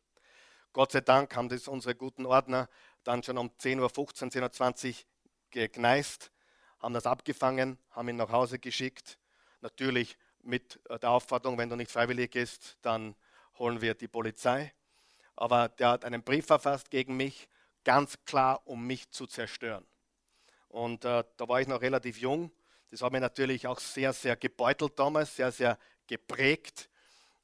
Gott 0.73 0.91
sei 0.91 1.01
Dank 1.01 1.35
haben 1.35 1.49
das 1.49 1.67
unsere 1.67 1.95
guten 1.95 2.25
Ordner 2.25 2.69
dann 3.03 3.21
schon 3.23 3.37
um 3.37 3.49
10.15 3.49 3.79
Uhr, 3.79 3.89
10.20 3.89 4.89
Uhr 4.89 4.95
gekneist, 5.51 6.31
haben 6.79 6.93
das 6.93 7.05
abgefangen, 7.05 7.77
haben 7.91 8.09
ihn 8.09 8.15
nach 8.15 8.31
Hause 8.31 8.59
geschickt 8.59 9.19
Natürlich 9.65 10.15
mit 10.43 10.79
äh, 10.89 10.99
der 10.99 11.09
Aufforderung, 11.09 11.57
wenn 11.57 11.69
du 11.69 11.75
nicht 11.75 11.89
freiwillig 11.89 12.29
bist, 12.29 12.77
dann 12.83 13.15
holen 13.57 13.81
wir 13.81 13.95
die 13.95 14.07
Polizei. 14.07 14.71
Aber 15.35 15.69
der 15.69 15.89
hat 15.89 16.05
einen 16.05 16.23
Brief 16.23 16.45
verfasst 16.45 16.89
gegen 16.89 17.17
mich, 17.17 17.47
ganz 17.83 18.17
klar, 18.25 18.61
um 18.65 18.85
mich 18.85 19.09
zu 19.11 19.27
zerstören. 19.27 19.85
Und 20.69 21.05
äh, 21.05 21.23
da 21.37 21.47
war 21.47 21.61
ich 21.61 21.67
noch 21.67 21.81
relativ 21.81 22.17
jung. 22.17 22.51
Das 22.91 23.01
hat 23.01 23.11
mich 23.11 23.21
natürlich 23.21 23.67
auch 23.67 23.79
sehr, 23.79 24.13
sehr 24.13 24.35
gebeutelt 24.35 24.97
damals, 24.97 25.35
sehr, 25.35 25.51
sehr 25.51 25.77
geprägt. 26.07 26.89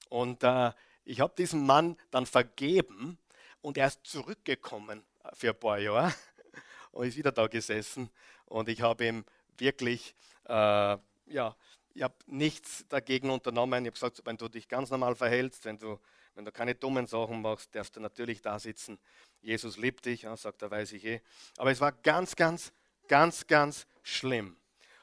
Und 0.09 0.43
äh, 0.43 0.71
ich 1.03 1.19
habe 1.19 1.33
diesen 1.37 1.65
Mann 1.65 1.97
dann 2.11 2.25
vergeben 2.25 3.17
und 3.61 3.77
er 3.77 3.87
ist 3.87 4.05
zurückgekommen 4.05 5.03
für 5.33 5.49
ein 5.49 5.59
paar 5.59 5.79
Jahre 5.79 6.13
und 6.91 7.07
ist 7.07 7.17
wieder 7.17 7.31
da 7.31 7.47
gesessen. 7.47 8.09
Und 8.45 8.69
ich 8.69 8.81
habe 8.81 9.05
ihm 9.05 9.25
wirklich 9.57 10.15
äh, 10.45 10.97
ja, 11.31 11.55
ich 11.93 12.03
habe 12.03 12.15
nichts 12.27 12.85
dagegen 12.89 13.29
unternommen. 13.29 13.83
Ich 13.83 13.87
habe 13.87 13.93
gesagt, 13.93 14.21
wenn 14.25 14.37
du 14.37 14.47
dich 14.47 14.67
ganz 14.67 14.89
normal 14.89 15.15
verhältst, 15.15 15.65
wenn 15.65 15.77
du, 15.77 15.99
wenn 16.35 16.45
du 16.45 16.51
keine 16.51 16.75
dummen 16.75 17.07
Sachen 17.07 17.41
machst, 17.41 17.73
darfst 17.75 17.95
du 17.95 17.99
natürlich 17.99 18.41
da 18.41 18.59
sitzen. 18.59 18.99
Jesus 19.41 19.77
liebt 19.77 20.05
dich, 20.05 20.25
sagt 20.35 20.61
er, 20.61 20.71
weiß 20.71 20.93
ich 20.93 21.05
eh. 21.05 21.21
Aber 21.57 21.71
es 21.71 21.81
war 21.81 21.91
ganz, 21.91 22.35
ganz, 22.35 22.71
ganz, 23.07 23.45
ganz 23.47 23.87
schlimm. 24.01 24.55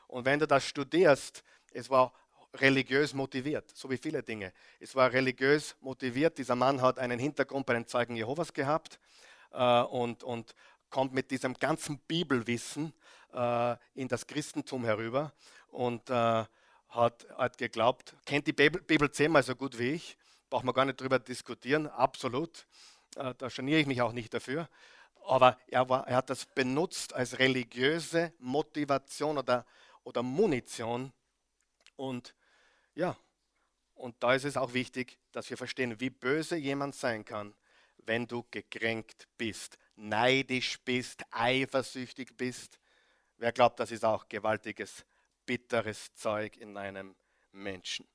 Und 0.06 0.24
wenn 0.24 0.38
du 0.38 0.46
das 0.46 0.64
studierst, 0.64 1.42
es 1.72 1.90
war 1.90 2.12
religiös 2.54 3.12
motiviert, 3.12 3.70
so 3.76 3.90
wie 3.90 3.98
viele 3.98 4.22
Dinge. 4.22 4.52
Es 4.80 4.94
war 4.94 5.12
religiös 5.12 5.76
motiviert. 5.80 6.38
Dieser 6.38 6.56
Mann 6.56 6.80
hat 6.80 6.98
einen 6.98 7.18
Hintergrund 7.18 7.66
bei 7.66 7.74
den 7.74 7.86
Zeugen 7.86 8.16
Jehovas 8.16 8.52
gehabt 8.52 8.98
äh, 9.52 9.82
und, 9.82 10.24
und 10.24 10.54
kommt 10.88 11.12
mit 11.12 11.30
diesem 11.30 11.54
ganzen 11.54 11.98
Bibelwissen 11.98 12.94
äh, 13.34 13.76
in 13.94 14.08
das 14.08 14.26
Christentum 14.26 14.84
herüber. 14.84 15.32
Und 15.70 16.08
äh, 16.08 16.44
hat, 16.88 17.26
hat 17.36 17.58
geglaubt, 17.58 18.16
kennt 18.24 18.46
die 18.46 18.52
Bibel 18.52 19.10
zehnmal 19.10 19.42
so 19.42 19.54
gut 19.54 19.78
wie 19.78 19.90
ich, 19.90 20.16
braucht 20.50 20.64
man 20.64 20.74
gar 20.74 20.84
nicht 20.84 21.00
drüber 21.00 21.18
diskutieren, 21.18 21.86
absolut. 21.86 22.66
Äh, 23.16 23.34
da 23.36 23.48
geniere 23.48 23.80
ich 23.80 23.86
mich 23.86 24.02
auch 24.02 24.12
nicht 24.12 24.32
dafür. 24.32 24.68
Aber 25.26 25.58
er, 25.66 25.88
war, 25.88 26.06
er 26.06 26.16
hat 26.16 26.30
das 26.30 26.46
benutzt 26.46 27.12
als 27.12 27.38
religiöse 27.38 28.32
Motivation 28.38 29.38
oder, 29.38 29.66
oder 30.04 30.22
Munition. 30.22 31.12
Und 31.96 32.34
ja, 32.94 33.16
und 33.94 34.22
da 34.22 34.34
ist 34.34 34.44
es 34.44 34.56
auch 34.56 34.72
wichtig, 34.72 35.18
dass 35.32 35.50
wir 35.50 35.56
verstehen, 35.56 36.00
wie 36.00 36.10
böse 36.10 36.56
jemand 36.56 36.94
sein 36.94 37.24
kann, 37.24 37.54
wenn 37.98 38.26
du 38.26 38.46
gekränkt 38.50 39.28
bist. 39.36 39.76
neidisch 39.96 40.78
bist, 40.84 41.24
eifersüchtig 41.32 42.36
bist. 42.36 42.78
Wer 43.36 43.52
glaubt, 43.52 43.80
das 43.80 43.90
ist 43.90 44.04
auch 44.04 44.28
gewaltiges, 44.28 45.04
bitteres 45.44 46.14
Zeug 46.14 46.56
in 46.56 46.76
einem 46.76 47.16
Menschen. 47.50 48.06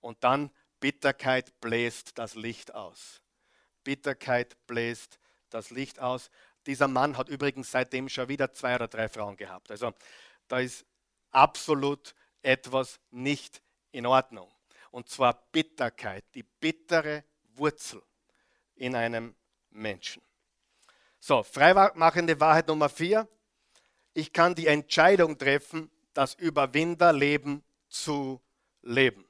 Und 0.00 0.22
dann 0.22 0.50
Bitterkeit 0.82 1.60
bläst 1.60 2.18
das 2.18 2.34
Licht 2.34 2.74
aus. 2.74 3.22
Bitterkeit 3.84 4.56
bläst 4.66 5.20
das 5.48 5.70
Licht 5.70 6.00
aus. 6.00 6.28
Dieser 6.66 6.88
Mann 6.88 7.16
hat 7.16 7.28
übrigens 7.28 7.70
seitdem 7.70 8.08
schon 8.08 8.28
wieder 8.28 8.52
zwei 8.52 8.74
oder 8.74 8.88
drei 8.88 9.08
Frauen 9.08 9.36
gehabt. 9.36 9.70
Also 9.70 9.94
da 10.48 10.58
ist 10.58 10.84
absolut 11.30 12.16
etwas 12.42 12.98
nicht 13.12 13.62
in 13.92 14.06
Ordnung. 14.06 14.52
Und 14.90 15.08
zwar 15.08 15.46
Bitterkeit, 15.52 16.24
die 16.34 16.42
bittere 16.42 17.22
Wurzel 17.54 18.02
in 18.74 18.96
einem 18.96 19.36
Menschen. 19.70 20.20
So, 21.20 21.44
freimachende 21.44 22.40
Wahrheit 22.40 22.66
Nummer 22.66 22.88
vier. 22.88 23.28
Ich 24.14 24.32
kann 24.32 24.56
die 24.56 24.66
Entscheidung 24.66 25.38
treffen, 25.38 25.92
das 26.12 26.34
Überwinderleben 26.34 27.62
zu 27.88 28.42
leben. 28.82 29.24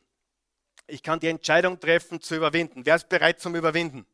Ich 0.93 1.03
kann 1.03 1.19
die 1.19 1.29
Entscheidung 1.29 1.81
treffen, 1.81 2.21
zu 2.21 2.37
überwinden. 2.37 2.85
Wer 2.85 2.97
ist 2.97 3.09
bereit 3.09 3.41
zum 3.41 3.55
Überwinden? 3.55 4.05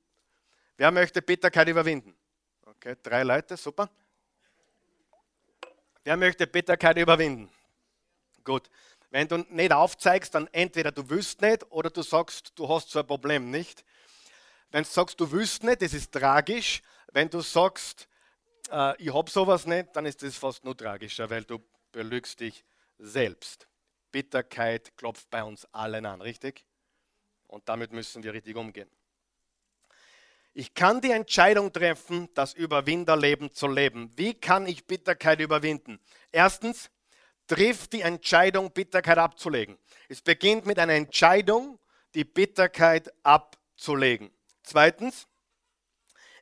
Wer 0.77 0.93
möchte 0.93 1.21
Bitterkeit 1.21 1.67
überwinden? 1.67 2.15
Okay, 2.67 2.95
drei 3.03 3.25
Leute, 3.25 3.57
super. 3.57 3.91
Wer 6.05 6.17
möchte 6.17 6.47
Bitterkeit 6.47 6.97
überwinden? 6.97 7.51
Gut. 8.45 8.71
Wenn 9.11 9.27
du 9.27 9.39
nicht 9.49 9.73
aufzeigst, 9.73 10.33
dann 10.37 10.47
entweder 10.53 10.93
du 10.93 11.11
willst 11.11 11.43
nicht 11.43 11.69
oder 11.73 11.91
du 11.91 12.03
sagst, 12.03 12.53
du 12.55 12.69
hast 12.69 12.91
so 12.91 13.01
ein 13.01 13.07
Problem 13.09 13.51
nicht. 13.51 13.85
Wenn 14.71 14.85
du 14.85 14.89
sagst, 14.89 15.19
du 15.19 15.29
willst 15.33 15.65
nicht, 15.65 15.83
das 15.83 15.93
ist 15.93 16.13
tragisch. 16.13 16.81
Wenn 17.13 17.29
du 17.29 17.41
sagst, 17.41 18.07
äh, 18.71 19.03
ich 19.03 19.13
habe 19.13 19.29
sowas 19.29 19.67
nicht, 19.67 19.97
dann 19.97 20.07
ist 20.07 20.23
das 20.23 20.37
fast 20.37 20.63
nur 20.63 20.77
tragischer, 20.77 21.29
weil 21.29 21.43
du 21.43 21.59
belügst 21.91 22.39
dich 22.39 22.65
selbst. 22.99 23.67
Bitterkeit 24.13 24.97
klopft 24.97 25.29
bei 25.29 25.43
uns 25.43 25.67
allen 25.73 26.07
an, 26.07 26.23
richtig? 26.23 26.68
Und 27.49 27.69
damit 27.69 27.93
müssen 27.93 28.23
wir 28.23 28.33
richtig 28.33 28.57
umgehen. 28.57 28.89
Ich 30.55 30.75
kann 30.75 31.01
die 31.01 31.11
Entscheidung 31.11 31.73
treffen, 31.73 32.29
das 32.35 32.55
Überwinderleben 32.55 33.53
zu 33.53 33.69
leben. 33.69 34.11
Wie 34.17 34.35
kann 34.35 34.67
ich 34.67 34.87
Bitterkeit 34.87 35.41
überwinden? 35.41 36.01
Erstens, 36.33 36.91
triff 37.49 37.89
die 37.89 38.03
Entscheidung, 38.03 38.71
Bitterkeit 38.71 39.19
abzulegen. 39.19 39.79
Es 40.09 40.21
beginnt 40.21 40.67
mit 40.67 40.79
einer 40.79 40.95
Entscheidung, 40.95 41.79
die 42.15 42.25
Bitterkeit 42.25 43.13
abzulegen. 43.23 44.31
Zweitens, 44.63 45.27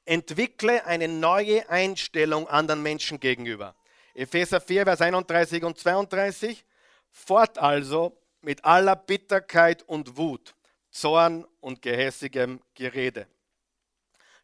entwickle 0.05 0.85
eine 0.85 1.09
neue 1.09 1.69
Einstellung 1.69 2.49
anderen 2.49 2.83
Menschen 2.83 3.21
gegenüber. 3.21 3.75
Epheser 4.15 4.61
4, 4.61 4.85
Vers 4.85 5.01
31 5.01 5.63
und 5.63 5.79
32. 5.79 6.65
Fort 7.11 7.59
also 7.59 8.19
mit 8.41 8.65
aller 8.65 8.97
Bitterkeit 8.97 9.83
und 9.83 10.17
Wut, 10.17 10.55
Zorn 10.97 11.47
und 11.61 11.83
gehässigem 11.83 12.61
Gerede. 12.75 13.27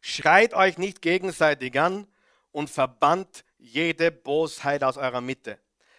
Schreit 0.01 0.53
euch 0.53 0.77
nicht 0.77 1.01
gegenseitig 1.01 1.79
an 1.79 2.07
und 2.51 2.69
verbannt 2.69 3.43
jede 3.57 4.11
Bosheit 4.11 4.83
aus 4.83 4.97
eurer 4.97 5.21
Mitte. 5.21 5.57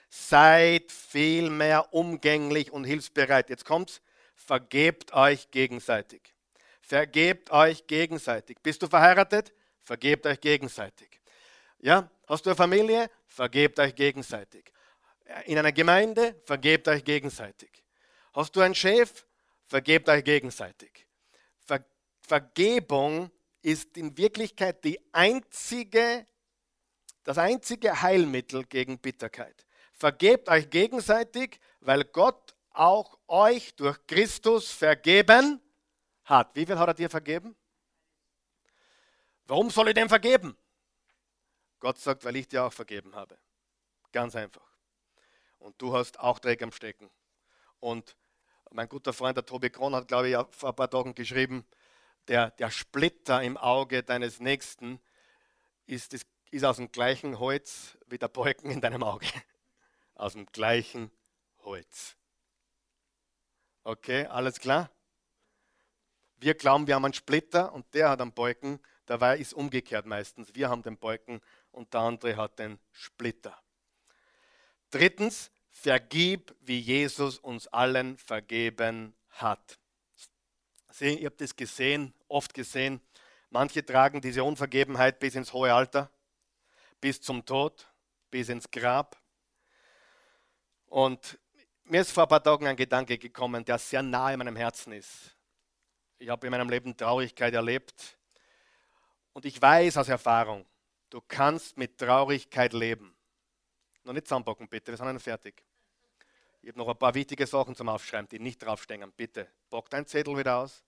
Seid 0.09 0.93
vielmehr 0.93 1.93
umgänglich 1.93 2.71
und 2.71 2.85
hilfsbereit. 2.85 3.51
Jetzt 3.51 3.65
kommt's. 3.65 4.01
Vergebt 4.37 5.13
euch 5.13 5.51
gegenseitig. 5.51 6.23
Vergebt 6.81 7.51
euch 7.51 7.87
gegenseitig. 7.89 8.59
Bist 8.63 8.83
du 8.83 8.87
verheiratet? 8.87 9.53
Vergebt 9.83 10.25
euch 10.27 10.41
gegenseitig. 10.41 11.21
Ja, 11.81 12.09
hast 12.29 12.47
du 12.47 12.51
eine 12.51 12.57
Familie? 12.57 13.11
Vergebt 13.27 13.81
euch 13.81 13.95
gegenseitig. 13.95 14.73
In 15.47 15.59
einer 15.59 15.73
Gemeinde? 15.73 16.37
Vergebt 16.45 16.87
euch 16.87 17.05
gegenseitig. 17.05 17.83
Hast 18.33 18.55
du 18.55 18.61
einen 18.61 18.75
Chef? 18.77 19.25
Vergebt 19.65 20.09
euch 20.09 20.25
gegenseitig. 20.25 21.07
Ver 21.59 21.85
Vergebung 22.21 23.31
ist 23.61 23.97
in 23.97 24.17
Wirklichkeit 24.17 24.83
die 24.85 24.99
einzige, 25.13 26.27
das 27.23 27.37
einzige 27.39 28.01
Heilmittel 28.01 28.65
gegen 28.65 28.99
Bitterkeit. 28.99 29.67
Vergebt 29.93 30.49
euch 30.49 30.69
gegenseitig, 30.71 31.61
weil 31.81 32.05
Gott 32.05 32.55
auch 32.71 33.19
euch 33.29 33.75
durch 33.77 33.99
Christus 34.07 34.71
vergeben 34.71 35.61
hat. 36.25 36.55
Wie 36.57 36.67
viel 36.67 36.79
hat 36.79 36.89
er 36.89 36.95
dir 36.95 37.11
vergeben? 37.11 37.57
Warum 39.47 39.71
soll 39.71 39.89
ich 39.89 39.95
dem 39.95 40.09
vergeben? 40.09 40.57
Gott 41.81 41.99
sagt, 41.99 42.25
weil 42.25 42.37
ich 42.37 42.49
dir 42.49 42.65
auch 42.65 42.73
vergeben 42.73 43.15
habe. 43.15 43.39
Ganz 44.13 44.35
einfach. 44.35 44.67
Und 45.59 45.81
du 45.81 45.95
hast 45.95 46.19
auch 46.21 46.39
Dreck 46.39 46.63
am 46.63 46.73
Stecken. 46.73 47.11
Und 47.81 48.17
mein 48.75 48.89
guter 48.89 49.13
Freund, 49.13 49.37
der 49.37 49.47
Tobi 49.47 49.71
Kron, 49.71 49.95
hat, 49.95 50.09
glaube 50.09 50.29
ich, 50.29 50.37
vor 50.51 50.71
ein 50.71 50.75
paar 50.75 50.91
Tagen 50.91 51.15
geschrieben, 51.15 51.65
der, 52.27 52.51
der 52.51 52.71
Splitter 52.71 53.41
im 53.43 53.57
Auge 53.57 54.03
deines 54.03 54.41
Nächsten 54.41 55.01
ist, 55.87 56.13
ist, 56.13 56.27
ist 56.51 56.65
aus 56.65 56.77
dem 56.77 56.91
gleichen 56.91 57.39
Holz 57.39 57.97
wie 58.07 58.19
der 58.19 58.29
Balken 58.29 58.71
in 58.71 58.81
deinem 58.81 59.03
Auge. 59.03 59.27
Aus 60.17 60.35
dem 60.35 60.47
gleichen 60.47 61.11
Holz. 61.65 62.17
Okay, 63.83 64.27
alles 64.27 64.61
klar? 64.61 64.91
Wir 66.37 66.55
glauben, 66.55 66.87
wir 66.87 66.95
haben 66.95 67.05
einen 67.05 67.15
Splitter 67.15 67.73
und 67.73 67.93
der 67.95 68.11
hat 68.11 68.21
einen 68.21 68.33
Balken. 68.33 68.81
Dabei 69.07 69.39
ist 69.39 69.55
umgekehrt 69.55 70.07
meistens. 70.07 70.55
Wir 70.55 70.69
haben 70.69 70.83
den 70.83 70.97
Balken 70.99 71.41
und 71.73 71.93
der 71.93 72.01
andere 72.01 72.37
hat 72.37 72.61
den 72.61 72.79
Splitter. 72.93 73.61
Drittens, 74.91 75.51
vergib, 75.75 76.55
wie 76.61 76.79
Jesus 76.79 77.39
uns 77.39 77.67
allen 77.67 78.17
vergeben 78.17 79.15
hat. 79.31 79.79
Sie, 80.93 81.19
ihr 81.19 81.27
habt 81.27 81.41
das 81.41 81.55
gesehen, 81.55 82.15
oft 82.29 82.55
gesehen. 82.55 83.01
Manche 83.51 83.85
tragen 83.85 84.21
diese 84.21 84.45
Unvergebenheit 84.45 85.19
bis 85.19 85.35
ins 85.35 85.53
hohe 85.53 85.75
Alter, 85.75 86.11
bis 87.01 87.21
zum 87.21 87.45
Tod, 87.45 87.87
bis 88.31 88.49
ins 88.49 88.71
Grab. 88.71 89.21
Und 90.87 91.39
mir 91.83 92.01
ist 92.03 92.13
vor 92.13 92.23
ein 92.23 92.29
paar 92.29 92.43
Tagen 92.43 92.69
ein 92.69 92.77
Gedanke 92.77 93.19
gekommen, 93.19 93.65
der 93.65 93.79
sehr 93.79 94.03
nahe 94.03 94.37
meinem 94.37 94.57
Herzen 94.57 94.93
ist. 94.93 95.37
Ich 96.19 96.29
habe 96.29 96.47
in 96.47 96.53
meinem 96.53 96.71
Leben 96.71 96.97
Traurigkeit 96.97 97.53
erlebt 97.53 98.17
und 99.33 99.45
ich 99.45 99.61
weiß 99.61 99.97
aus 99.97 100.09
Erfahrung, 100.09 100.65
du 101.11 101.21
kannst 101.21 101.77
mit 101.77 101.99
Traurigkeit 101.99 102.73
leben. 102.73 103.14
Noch 104.05 104.13
nicht 104.13 104.27
zusammenpacken, 104.27 104.69
bitte, 104.69 104.93
wir 104.93 104.97
sind 104.99 105.07
dann 105.07 105.19
fertig. 105.19 105.65
Ich 106.61 106.69
habe 106.69 106.79
noch 106.79 106.89
ein 106.89 106.99
paar 106.99 107.15
wichtige 107.15 107.47
Sachen 107.47 107.75
zum 107.75 107.89
Aufschreiben, 107.89 108.29
die 108.29 108.39
nicht 108.39 108.63
draufstehen. 108.63 109.11
Bitte, 109.13 109.51
pack 109.71 109.89
deinen 109.91 110.07
Zettel 110.07 110.37
wieder 110.37 110.59
aus. 110.59 110.85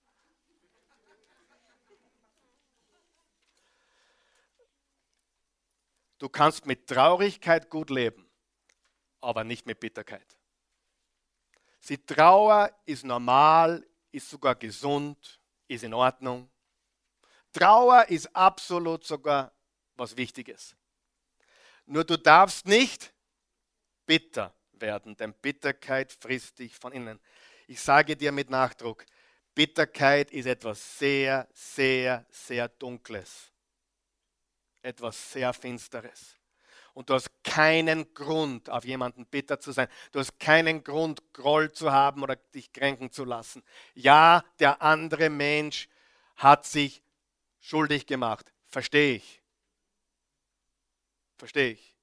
Du 6.19 6.29
kannst 6.29 6.65
mit 6.65 6.87
Traurigkeit 6.87 7.69
gut 7.69 7.89
leben, 7.89 8.27
aber 9.21 9.43
nicht 9.43 9.65
mit 9.65 9.79
Bitterkeit. 9.79 10.37
Die 11.89 12.03
Trauer 12.05 12.71
ist 12.85 13.05
normal, 13.05 13.85
ist 14.11 14.29
sogar 14.29 14.55
gesund, 14.55 15.39
ist 15.67 15.83
in 15.83 15.93
Ordnung. 15.93 16.49
Trauer 17.51 18.07
ist 18.09 18.35
absolut 18.35 19.05
sogar 19.05 19.51
was 19.95 20.15
Wichtiges. 20.17 20.76
Nur 21.87 22.03
du 22.03 22.17
darfst 22.17 22.65
nicht 22.67 23.13
bitter 24.05 24.53
werden, 24.73 25.15
denn 25.15 25.33
Bitterkeit 25.33 26.11
frisst 26.11 26.59
dich 26.59 26.75
von 26.75 26.91
innen. 26.91 27.19
Ich 27.65 27.81
sage 27.81 28.15
dir 28.15 28.31
mit 28.31 28.49
Nachdruck, 28.49 29.05
Bitterkeit 29.55 30.31
ist 30.31 30.45
etwas 30.45 30.99
sehr, 30.99 31.47
sehr, 31.53 32.25
sehr 32.29 32.69
Dunkles. 32.69 33.51
Etwas 34.81 35.31
sehr 35.31 35.53
Finsteres. 35.53 36.35
Und 36.93 37.09
du 37.09 37.13
hast 37.13 37.29
keinen 37.43 38.13
Grund, 38.13 38.69
auf 38.69 38.83
jemanden 38.83 39.25
bitter 39.25 39.59
zu 39.59 39.71
sein. 39.71 39.87
Du 40.11 40.19
hast 40.19 40.39
keinen 40.39 40.83
Grund, 40.83 41.33
Groll 41.33 41.71
zu 41.71 41.91
haben 41.91 42.21
oder 42.21 42.35
dich 42.35 42.73
kränken 42.73 43.11
zu 43.11 43.23
lassen. 43.23 43.63
Ja, 43.93 44.43
der 44.59 44.81
andere 44.81 45.29
Mensch 45.29 45.89
hat 46.35 46.65
sich 46.65 47.01
schuldig 47.59 48.07
gemacht. 48.07 48.51
Verstehe 48.65 49.15
ich. 49.15 49.41
Verstehe 51.37 51.71
ich. 51.71 51.95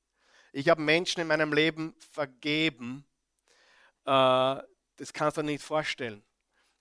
Ich 0.52 0.68
habe 0.68 0.80
Menschen 0.80 1.20
in 1.20 1.26
meinem 1.26 1.52
Leben 1.52 1.94
vergeben. 2.12 3.04
Äh, 4.04 4.62
das 4.96 5.12
kannst 5.12 5.36
du 5.36 5.42
dir 5.42 5.46
nicht 5.46 5.64
vorstellen. 5.64 6.22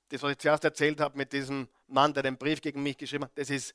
Das, 0.09 0.21
was 0.21 0.33
ich 0.33 0.37
zuerst 0.37 0.63
erzählt 0.63 0.99
habe 0.99 1.17
mit 1.17 1.33
diesem 1.33 1.67
Mann, 1.87 2.13
der 2.13 2.23
den 2.23 2.37
Brief 2.37 2.61
gegen 2.61 2.83
mich 2.83 2.97
geschrieben 2.97 3.23
hat, 3.23 3.31
das 3.35 3.49
ist, 3.49 3.73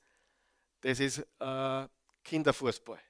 das 0.81 1.01
ist 1.01 1.19
äh, 1.41 1.89
Kinderfußball. 2.23 3.01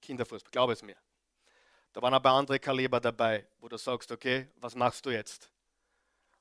Kinderfußball, 0.00 0.50
glaube 0.50 0.72
es 0.72 0.82
mir. 0.82 0.96
Da 1.92 2.00
waren 2.00 2.14
aber 2.14 2.30
andere 2.30 2.58
Kaliber 2.58 3.00
dabei, 3.00 3.46
wo 3.60 3.68
du 3.68 3.76
sagst, 3.76 4.10
okay, 4.10 4.48
was 4.56 4.74
machst 4.74 5.04
du 5.04 5.10
jetzt? 5.10 5.50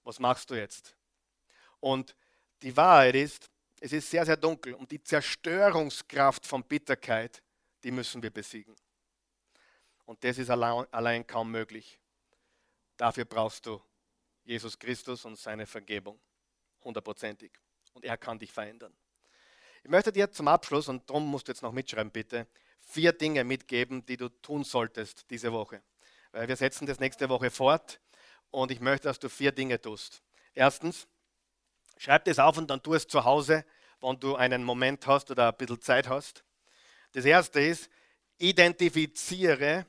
Was 0.04 0.20
machst 0.20 0.50
du 0.50 0.56
jetzt? 0.56 0.96
Und 1.80 2.16
die 2.62 2.76
Wahrheit 2.76 3.16
ist, 3.16 3.52
Es 3.84 3.92
ist 3.92 4.10
sehr, 4.10 4.26
sehr 4.26 4.38
dunkel 4.38 4.76
und 4.76 4.90
die 4.90 5.04
Zerstörungskraft 5.04 6.48
von 6.48 6.64
Bitterkeit, 6.64 7.44
die 7.84 7.92
müssen 7.92 8.24
wir 8.24 8.30
besiegen. 8.30 8.74
Und 10.06 10.24
das 10.24 10.38
ist 10.38 10.50
allein, 10.50 11.28
kaum 11.28 11.52
möglich. 11.52 12.00
Dafür 12.96 13.26
brauchst 13.26 13.66
du 13.66 13.82
Jesus 14.46 14.80
Christus 14.80 15.26
und 15.26 15.38
seine 15.38 15.66
Vergebung. 15.66 16.18
Hundertprozentig. 16.82 17.52
Und 17.92 18.06
er 18.06 18.16
kann 18.16 18.40
dich 18.40 18.54
verändern. 18.54 18.96
Ich 19.84 19.90
möchte 19.90 20.14
dir 20.14 20.32
zum 20.32 20.48
Abschluss, 20.48 20.88
und 20.88 21.10
darum 21.10 21.30
musst 21.30 21.50
du 21.50 21.52
jetzt 21.52 21.62
noch 21.62 21.74
mitschreiben, 21.74 22.10
bitte, 22.10 22.48
vier 22.80 23.12
Dinge 23.12 23.44
mitgeben, 23.44 24.06
die 24.06 24.16
du 24.16 24.30
tun 24.30 24.64
solltest 24.64 25.30
diese 25.30 25.52
Woche. 25.52 25.84
Weil 26.32 26.48
wir 26.48 26.56
setzen 26.56 26.86
das 26.86 27.02
nächste 27.02 27.28
Woche 27.28 27.52
fort 27.52 28.00
und 28.50 28.72
ich 28.72 28.80
möchte, 28.80 29.10
dass 29.10 29.20
du 29.20 29.28
vier 29.28 29.52
Dinge 29.52 29.82
tust. 29.82 30.24
Erstens, 30.54 31.06
schreib 32.04 32.26
das 32.26 32.38
auf 32.38 32.58
und 32.58 32.70
dann 32.70 32.84
tu 32.84 32.94
es 32.94 33.08
zu 33.08 33.24
Hause, 33.24 33.66
wenn 34.02 34.20
du 34.20 34.36
einen 34.36 34.64
Moment 34.64 35.08
hast 35.08 35.32
oder 35.32 35.48
ein 35.48 35.58
bisschen 35.58 35.80
Zeit 35.82 36.10
hast. 36.10 36.44
Das 37.14 37.24
erste 37.24 37.62
ist, 37.62 37.90
identifiziere, 38.38 39.86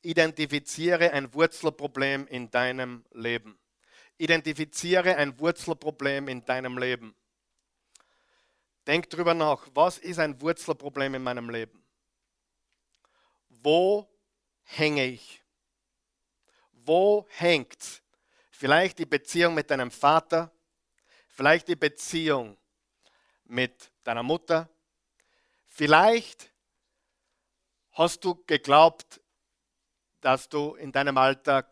identifiziere 0.00 1.12
ein 1.12 1.32
Wurzelproblem 1.34 2.26
in 2.28 2.50
deinem 2.50 3.04
Leben. 3.12 3.58
Identifiziere 4.16 5.16
ein 5.16 5.38
Wurzelproblem 5.38 6.28
in 6.28 6.44
deinem 6.46 6.78
Leben. 6.78 7.14
Denk 8.86 9.10
drüber 9.10 9.34
nach, 9.34 9.68
was 9.74 9.98
ist 9.98 10.18
ein 10.18 10.40
Wurzelproblem 10.40 11.16
in 11.16 11.22
meinem 11.22 11.50
Leben? 11.50 11.84
Wo 13.50 14.08
hänge 14.62 15.04
ich? 15.04 15.42
Wo 16.72 17.26
hängt 17.28 18.02
Vielleicht 18.58 18.98
die 18.98 19.04
Beziehung 19.04 19.52
mit 19.52 19.70
deinem 19.70 19.90
Vater, 19.90 20.50
vielleicht 21.36 21.68
die 21.68 21.76
Beziehung 21.76 22.56
mit 23.44 23.92
deiner 24.04 24.22
Mutter, 24.22 24.70
vielleicht 25.66 26.50
hast 27.92 28.24
du 28.24 28.42
geglaubt, 28.46 29.20
dass 30.22 30.48
du 30.48 30.74
in 30.76 30.92
deinem 30.92 31.18
Alter 31.18 31.70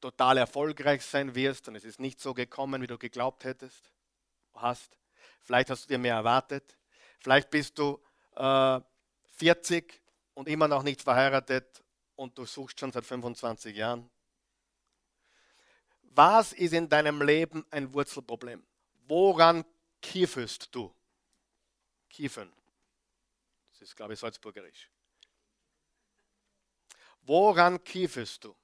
total 0.00 0.38
erfolgreich 0.38 1.04
sein 1.04 1.34
wirst 1.34 1.68
und 1.68 1.76
es 1.76 1.84
ist 1.84 2.00
nicht 2.00 2.18
so 2.18 2.32
gekommen, 2.32 2.80
wie 2.80 2.86
du 2.86 2.98
geglaubt 2.98 3.44
hättest, 3.44 3.92
hast. 4.54 4.98
Vielleicht 5.42 5.68
hast 5.68 5.84
du 5.84 5.88
dir 5.88 5.98
mehr 5.98 6.14
erwartet. 6.14 6.76
Vielleicht 7.20 7.50
bist 7.50 7.78
du 7.78 8.02
äh, 8.36 8.80
40 9.32 10.02
und 10.34 10.48
immer 10.48 10.66
noch 10.66 10.82
nicht 10.82 11.02
verheiratet 11.02 11.84
und 12.16 12.36
du 12.38 12.46
suchst 12.46 12.80
schon 12.80 12.90
seit 12.90 13.04
25 13.04 13.76
Jahren. 13.76 14.10
Was 16.14 16.52
ist 16.52 16.74
in 16.74 16.88
deinem 16.88 17.22
Leben 17.22 17.64
ein 17.70 17.92
Wurzelproblem? 17.92 18.62
Woran 19.06 19.64
kiefelst 20.00 20.68
du? 20.74 20.94
Kiefen. 22.10 22.52
Das 23.72 23.82
ist, 23.82 23.96
glaube 23.96 24.12
ich, 24.12 24.18
salzburgerisch. 24.18 24.90
Woran 27.22 27.82
kiefelst 27.82 28.44
du? 28.44 28.54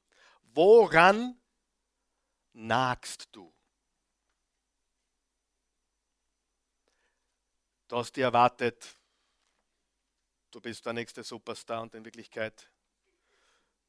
Woran 0.43 1.41
nagst 2.53 3.29
du? 3.33 3.53
Du 7.87 7.97
hast 7.97 8.13
dir 8.13 8.25
erwartet, 8.25 8.87
du 10.51 10.61
bist 10.61 10.85
der 10.85 10.93
nächste 10.93 11.23
Superstar 11.23 11.81
und 11.81 11.95
in 11.95 12.05
Wirklichkeit 12.05 12.71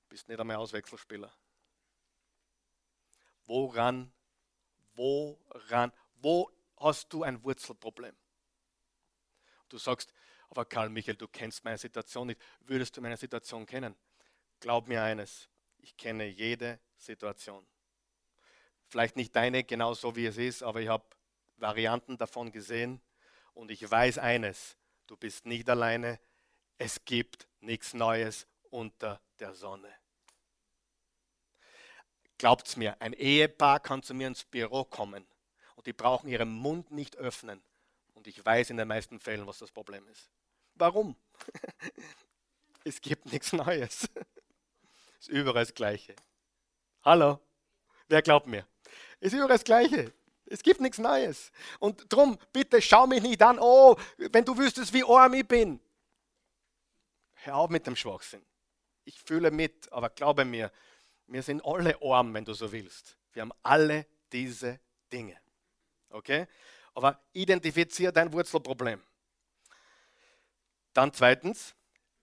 bist 0.07 0.29
nicht 0.29 0.39
einmal 0.39 0.55
Auswechselspieler. 0.55 1.33
Woran, 3.49 4.11
woran, 4.93 5.91
wo 6.17 6.51
hast 6.77 7.11
du 7.11 7.23
ein 7.23 7.43
Wurzelproblem? 7.43 8.15
Du 9.69 9.79
sagst, 9.79 10.13
aber 10.49 10.65
Karl 10.65 10.89
Michael, 10.89 11.15
du 11.15 11.27
kennst 11.27 11.63
meine 11.63 11.79
Situation 11.79 12.27
nicht. 12.27 12.39
Würdest 12.59 12.95
du 12.95 13.01
meine 13.01 13.17
Situation 13.17 13.65
kennen? 13.65 13.95
Glaub 14.59 14.87
mir 14.87 15.01
eines, 15.01 15.49
ich 15.79 15.97
kenne 15.97 16.27
jede 16.27 16.79
Situation. 16.95 17.65
Vielleicht 18.87 19.15
nicht 19.15 19.35
deine 19.35 19.63
genauso 19.63 20.15
wie 20.15 20.27
es 20.27 20.37
ist, 20.37 20.61
aber 20.61 20.81
ich 20.81 20.89
habe 20.89 21.07
Varianten 21.57 22.19
davon 22.19 22.51
gesehen 22.51 23.01
und 23.55 23.71
ich 23.71 23.89
weiß 23.89 24.19
eines, 24.19 24.77
du 25.07 25.17
bist 25.17 25.47
nicht 25.47 25.67
alleine, 25.67 26.19
es 26.77 27.03
gibt 27.03 27.47
nichts 27.61 27.95
Neues 27.95 28.45
unter 28.69 29.19
der 29.39 29.55
Sonne. 29.55 29.98
Glaubt's 32.39 32.77
mir, 32.77 32.99
ein 33.01 33.11
Ehepaar 33.11 33.81
kann 33.81 34.01
zu 34.01 34.13
mir 34.13 34.27
ins 34.27 34.45
Büro 34.45 34.85
kommen 34.85 35.27
und 35.75 35.87
die 35.87 35.93
brauchen 35.93 36.29
ihren 36.29 36.49
Mund 36.49 36.89
nicht 36.89 37.17
öffnen. 37.17 37.61
Und 38.13 38.27
ich 38.27 38.43
weiß 38.43 38.69
in 38.69 38.77
den 38.77 38.87
meisten 38.87 39.19
Fällen, 39.19 39.45
was 39.45 39.59
das 39.59 39.71
Problem 39.71 40.07
ist. 40.07 40.31
Warum? 40.75 41.17
es 42.85 43.01
gibt 43.01 43.25
nichts 43.31 43.51
Neues. 43.51 44.07
Es 45.19 45.19
ist 45.19 45.27
überall 45.27 45.65
das 45.65 45.73
Gleiche. 45.73 46.15
Hallo? 47.03 47.41
Wer 48.07 48.21
glaubt 48.21 48.47
mir? 48.47 48.65
Es 49.19 49.27
ist 49.27 49.33
überall 49.33 49.49
das 49.49 49.65
Gleiche. 49.65 50.13
Es 50.45 50.63
gibt 50.63 50.79
nichts 50.79 50.97
Neues. 50.97 51.51
Und 51.79 52.11
drum, 52.11 52.39
bitte 52.53 52.81
schau 52.81 53.05
mich 53.05 53.21
nicht 53.21 53.41
an, 53.41 53.59
oh, 53.59 53.97
wenn 54.17 54.45
du 54.45 54.57
wüsstest, 54.57 54.93
wie 54.93 55.03
arm 55.03 55.33
ich 55.33 55.45
bin. 55.45 55.81
Hör 57.33 57.55
auf 57.55 57.69
mit 57.69 57.85
dem 57.85 57.97
Schwachsinn. 57.97 58.45
Ich 59.03 59.21
fühle 59.21 59.51
mit, 59.51 59.91
aber 59.91 60.09
glaube 60.09 60.45
mir, 60.45 60.71
wir 61.31 61.43
sind 61.43 61.63
alle 61.63 61.97
arm, 62.01 62.33
wenn 62.33 62.45
du 62.45 62.53
so 62.53 62.71
willst. 62.71 63.17
Wir 63.33 63.41
haben 63.41 63.53
alle 63.63 64.05
diese 64.31 64.79
Dinge. 65.11 65.37
Okay? 66.09 66.47
Aber 66.93 67.21
identifiziere 67.33 68.11
dein 68.11 68.33
Wurzelproblem. 68.33 69.01
Dann 70.93 71.13
zweitens, 71.13 71.75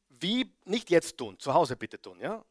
wie, 0.09 0.52
nicht 0.64 0.90
jetzt 0.90 1.16
tun, 1.16 1.38
zu 1.38 1.54
Hause 1.54 1.76
bitte 1.76 2.00
tun, 2.00 2.20
ja? 2.20 2.44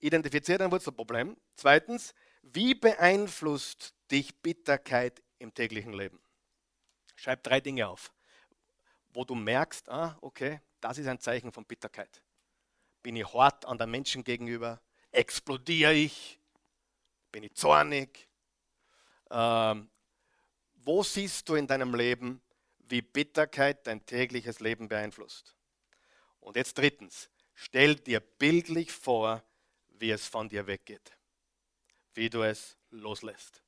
Identifiziere 0.00 0.58
dein 0.58 0.70
Wurzelproblem. 0.70 1.36
Zweitens, 1.54 2.14
wie 2.42 2.74
beeinflusst 2.74 3.94
dich 4.10 4.40
Bitterkeit 4.40 5.22
im 5.38 5.52
täglichen 5.52 5.92
Leben? 5.92 6.20
Schreib 7.16 7.42
drei 7.42 7.60
Dinge 7.60 7.88
auf, 7.88 8.12
wo 9.12 9.24
du 9.24 9.34
merkst, 9.34 9.88
ah, 9.88 10.16
okay, 10.20 10.60
das 10.80 10.98
ist 10.98 11.08
ein 11.08 11.18
Zeichen 11.18 11.52
von 11.52 11.64
Bitterkeit. 11.64 12.22
Bin 13.02 13.16
ich 13.16 13.32
hart 13.34 13.66
an 13.66 13.76
den 13.76 13.90
Menschen 13.90 14.22
gegenüber? 14.22 14.80
Explodiere 15.12 15.94
ich? 15.94 16.38
Bin 17.32 17.42
ich 17.42 17.54
zornig? 17.54 18.28
Ähm, 19.30 19.90
wo 20.74 21.02
siehst 21.02 21.48
du 21.48 21.54
in 21.54 21.66
deinem 21.66 21.94
Leben, 21.94 22.40
wie 22.78 23.02
Bitterkeit 23.02 23.86
dein 23.86 24.04
tägliches 24.06 24.60
Leben 24.60 24.88
beeinflusst? 24.88 25.54
Und 26.40 26.56
jetzt 26.56 26.78
drittens, 26.78 27.30
stell 27.54 27.96
dir 27.96 28.20
bildlich 28.20 28.92
vor, 28.92 29.42
wie 29.88 30.10
es 30.10 30.26
von 30.26 30.48
dir 30.48 30.66
weggeht, 30.66 31.12
wie 32.14 32.30
du 32.30 32.42
es 32.42 32.76
loslässt. 32.90 33.62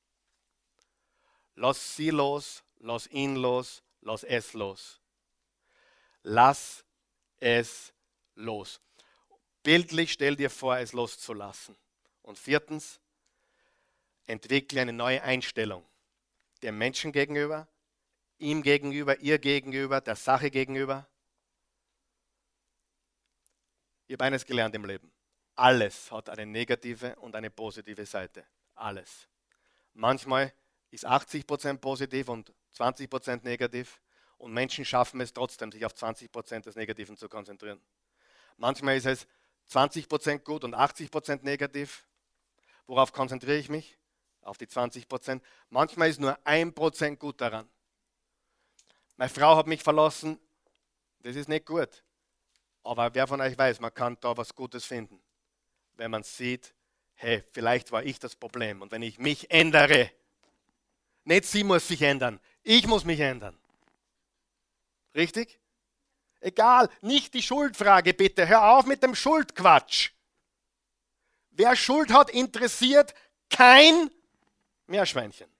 Lass 1.57 1.97
sie 1.97 2.11
los, 2.11 2.63
lass 2.79 3.07
ihn 3.09 3.37
los, 3.37 3.83
lass 4.01 4.25
es 4.25 4.55
los. 4.55 5.01
Lass 6.23 6.85
es 7.39 7.93
los. 8.35 8.81
Bildlich 9.63 10.13
stell 10.13 10.37
dir 10.37 10.51
vor, 10.51 10.79
es 10.79 10.93
loszulassen. 10.93 11.77
Und 12.23 12.39
viertens, 12.39 13.01
entwickle 14.27 14.81
eine 14.81 14.93
neue 14.93 15.23
Einstellung 15.23 15.85
dem 16.63 16.79
Menschen 16.79 17.13
gegenüber, 17.13 17.69
ihm 18.39 18.63
gegenüber, 18.63 19.19
ihr 19.21 19.39
gegenüber, 19.39 20.01
der 20.01 20.17
Sache 20.17 20.51
gegenüber. 20.51 21.07
Ich 24.07 24.15
habe 24.15 24.25
eines 24.25 24.45
gelernt 24.45 24.75
im 24.75 24.85
Leben. 24.85 25.13
Alles 25.55 26.11
hat 26.11 26.29
eine 26.31 26.47
negative 26.47 27.17
und 27.17 27.35
eine 27.35 27.51
positive 27.51 28.05
Seite. 28.07 28.45
Alles. 28.75 29.29
Manchmal 29.93 30.53
ist 30.91 31.07
80% 31.07 31.79
positiv 31.79 32.29
und 32.29 32.53
20% 32.77 33.45
negativ 33.45 34.01
und 34.39 34.53
Menschen 34.53 34.85
schaffen 34.85 35.21
es 35.21 35.33
trotzdem, 35.33 35.71
sich 35.71 35.85
auf 35.85 35.93
20% 35.93 36.61
des 36.61 36.77
Negativen 36.77 37.17
zu 37.17 37.29
konzentrieren. 37.29 37.81
Manchmal 38.57 38.97
ist 38.97 39.07
es 39.07 39.27
20% 39.71 40.39
gut 40.41 40.65
und 40.65 40.75
80% 40.75 41.43
negativ. 41.43 42.07
Worauf 42.87 43.13
konzentriere 43.13 43.59
ich 43.59 43.69
mich? 43.69 43.97
Auf 44.43 44.59
die 44.59 44.67
20%. 44.67 45.41
Manchmal 45.69 46.11
ist 46.11 46.21
nur 46.21 46.37
1% 46.45 47.17
gut 47.17 47.41
daran. 47.41 47.69
Meine 49.17 49.31
Frau 49.31 49.57
hat 49.57 49.67
mich 49.67 49.83
verlassen. 49.83 50.39
Das 51.21 51.37
ist 51.37 51.49
nicht 51.49 51.67
gut. 51.67 52.03
Aber 52.83 53.15
wer 53.15 53.27
von 53.27 53.41
euch 53.41 53.57
weiß, 53.57 53.81
man 53.81 53.93
kann 53.93 54.17
da 54.21 54.37
was 54.37 54.55
Gutes 54.55 54.85
finden 54.85 55.23
wenn 56.01 56.11
man 56.11 56.23
sieht, 56.23 56.75
hey, 57.15 57.45
vielleicht 57.51 57.93
war 57.93 58.03
ich 58.03 58.19
das 58.19 58.35
Problem. 58.35 58.81
Und 58.81 58.91
wenn 58.91 59.03
ich 59.03 59.19
mich 59.19 59.51
ändere, 59.51 60.11
nicht 61.25 61.45
sie 61.45 61.63
muss 61.63 61.87
sich 61.87 62.01
ändern, 62.01 62.41
ich 62.63 62.87
muss 62.87 63.05
mich 63.05 63.21
ändern. 63.21 63.57
Richtig? 65.15 65.60
Egal, 66.41 66.89
nicht 67.03 67.35
die 67.35 67.43
Schuldfrage 67.43 68.15
bitte. 68.15 68.49
Hör 68.49 68.73
auf 68.73 68.87
mit 68.87 69.03
dem 69.03 69.15
Schuldquatsch. 69.15 70.11
Wer 71.51 71.77
Schuld 71.77 72.11
hat, 72.13 72.31
interessiert 72.31 73.15
kein 73.51 74.11
Meerschweinchen. 74.87 75.51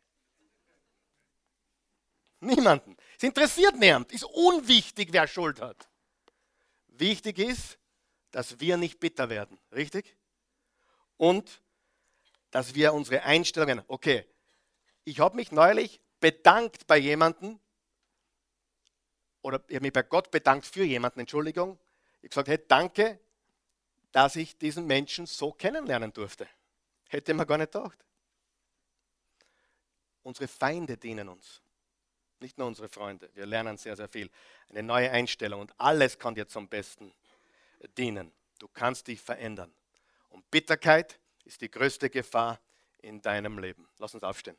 Niemanden. 2.41 2.97
Es 3.17 3.23
interessiert 3.23 3.77
niemand. 3.77 4.11
Ist 4.13 4.25
unwichtig, 4.25 5.09
wer 5.13 5.27
Schuld 5.27 5.61
hat. 5.61 5.89
Wichtig 6.89 7.39
ist, 7.39 7.79
dass 8.31 8.61
wir 8.61 8.79
nicht 8.79 8.99
bitter 8.99 9.29
werden. 9.29 9.59
Richtig? 9.73 10.17
Und 11.19 11.61
dass 12.51 12.75
wir 12.75 12.95
unsere 12.95 13.23
Einstellungen, 13.23 13.83
okay, 13.89 14.25
ich 15.05 15.21
habe 15.21 15.37
mich 15.37 15.53
neulich 15.53 16.01
bedankt 16.21 16.87
bei 16.87 16.97
jemandem, 16.97 17.61
oder 19.43 19.63
ich 19.69 19.77
habe 19.77 19.85
mich 19.85 19.93
bei 19.93 20.03
Gott 20.03 20.31
bedankt 20.31 20.67
für 20.67 20.85
jemanden, 20.85 21.21
Entschuldigung. 21.21 21.79
Ich 22.23 22.25
habe 22.25 22.29
gesagt, 22.29 22.49
hey, 22.49 22.59
danke, 22.69 23.21
dass 24.13 24.37
ich 24.37 24.59
diesen 24.59 24.87
Menschen 24.87 25.27
so 25.27 25.53
kennenlernen 25.53 26.13
durfte. 26.13 26.49
Hätte 27.09 27.35
man 27.35 27.47
gar 27.47 27.59
nicht 27.59 27.73
gedacht. 27.73 27.99
Unsere 30.23 30.49
Feinde 30.49 30.97
dienen 30.97 31.29
uns. 31.29 31.63
Nicht 32.41 32.59
nur 32.59 32.67
unsere 32.67 32.89
Freunde. 32.89 33.31
Wir 33.35 33.47
lernen 33.47 33.77
sehr, 33.77 33.97
sehr 33.97 34.09
viel. 34.09 34.31
Eine 34.69 34.83
neue 34.83 35.11
Einstellung 35.11 35.61
und 35.61 35.73
alles 35.79 36.19
kann 36.19 36.35
dir 36.35 36.47
zum 36.47 36.69
Besten 36.69 37.13
dienen. 37.97 38.33
Du 38.59 38.69
kannst 38.69 39.07
dich 39.09 39.21
verändern. 39.21 39.73
Und 40.29 40.51
Bitterkeit 40.51 41.19
ist 41.45 41.61
die 41.61 41.71
größte 41.71 42.11
Gefahr 42.11 42.61
in 42.99 43.21
deinem 43.21 43.59
Leben. 43.59 43.89
Lass 43.99 44.15
uns 44.15 44.23
aufstehen. 44.23 44.57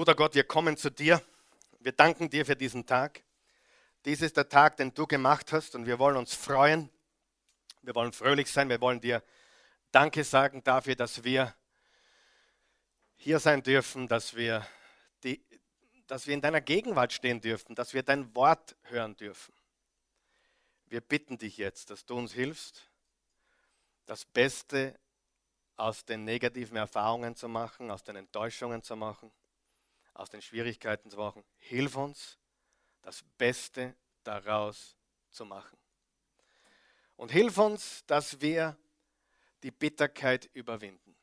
Guter 0.00 0.14
Gott, 0.14 0.34
wir 0.34 0.44
kommen 0.44 0.78
zu 0.78 0.88
dir. 0.88 1.22
Wir 1.78 1.92
danken 1.92 2.30
dir 2.30 2.46
für 2.46 2.56
diesen 2.56 2.86
Tag. 2.86 3.22
Dies 4.06 4.22
ist 4.22 4.34
der 4.34 4.48
Tag, 4.48 4.78
den 4.78 4.94
du 4.94 5.06
gemacht 5.06 5.52
hast 5.52 5.74
und 5.74 5.84
wir 5.84 5.98
wollen 5.98 6.16
uns 6.16 6.34
freuen. 6.34 6.88
Wir 7.82 7.94
wollen 7.94 8.14
fröhlich 8.14 8.50
sein. 8.50 8.70
Wir 8.70 8.80
wollen 8.80 9.02
dir 9.02 9.22
Danke 9.92 10.24
sagen 10.24 10.64
dafür, 10.64 10.94
dass 10.96 11.22
wir 11.22 11.54
hier 13.16 13.40
sein 13.40 13.62
dürfen, 13.62 14.08
dass 14.08 14.34
wir, 14.34 14.66
die, 15.22 15.44
dass 16.06 16.26
wir 16.26 16.32
in 16.32 16.40
deiner 16.40 16.62
Gegenwart 16.62 17.12
stehen 17.12 17.42
dürfen, 17.42 17.74
dass 17.74 17.92
wir 17.92 18.02
dein 18.02 18.34
Wort 18.34 18.76
hören 18.84 19.18
dürfen. 19.18 19.52
Wir 20.86 21.02
bitten 21.02 21.36
dich 21.36 21.58
jetzt, 21.58 21.90
dass 21.90 22.06
du 22.06 22.16
uns 22.16 22.32
hilfst, 22.32 22.88
das 24.06 24.24
Beste 24.24 24.98
aus 25.76 26.06
den 26.06 26.24
negativen 26.24 26.78
Erfahrungen 26.78 27.36
zu 27.36 27.48
machen, 27.48 27.90
aus 27.90 28.02
den 28.02 28.16
Enttäuschungen 28.16 28.82
zu 28.82 28.96
machen 28.96 29.30
aus 30.14 30.30
den 30.30 30.42
Schwierigkeiten 30.42 31.10
zu 31.10 31.16
machen. 31.16 31.44
Hilf 31.58 31.96
uns, 31.96 32.38
das 33.02 33.22
Beste 33.38 33.96
daraus 34.24 34.96
zu 35.30 35.44
machen. 35.44 35.78
Und 37.16 37.30
hilf 37.30 37.58
uns, 37.58 38.04
dass 38.06 38.40
wir 38.40 38.76
die 39.62 39.70
Bitterkeit 39.70 40.48
überwinden. 40.54 41.16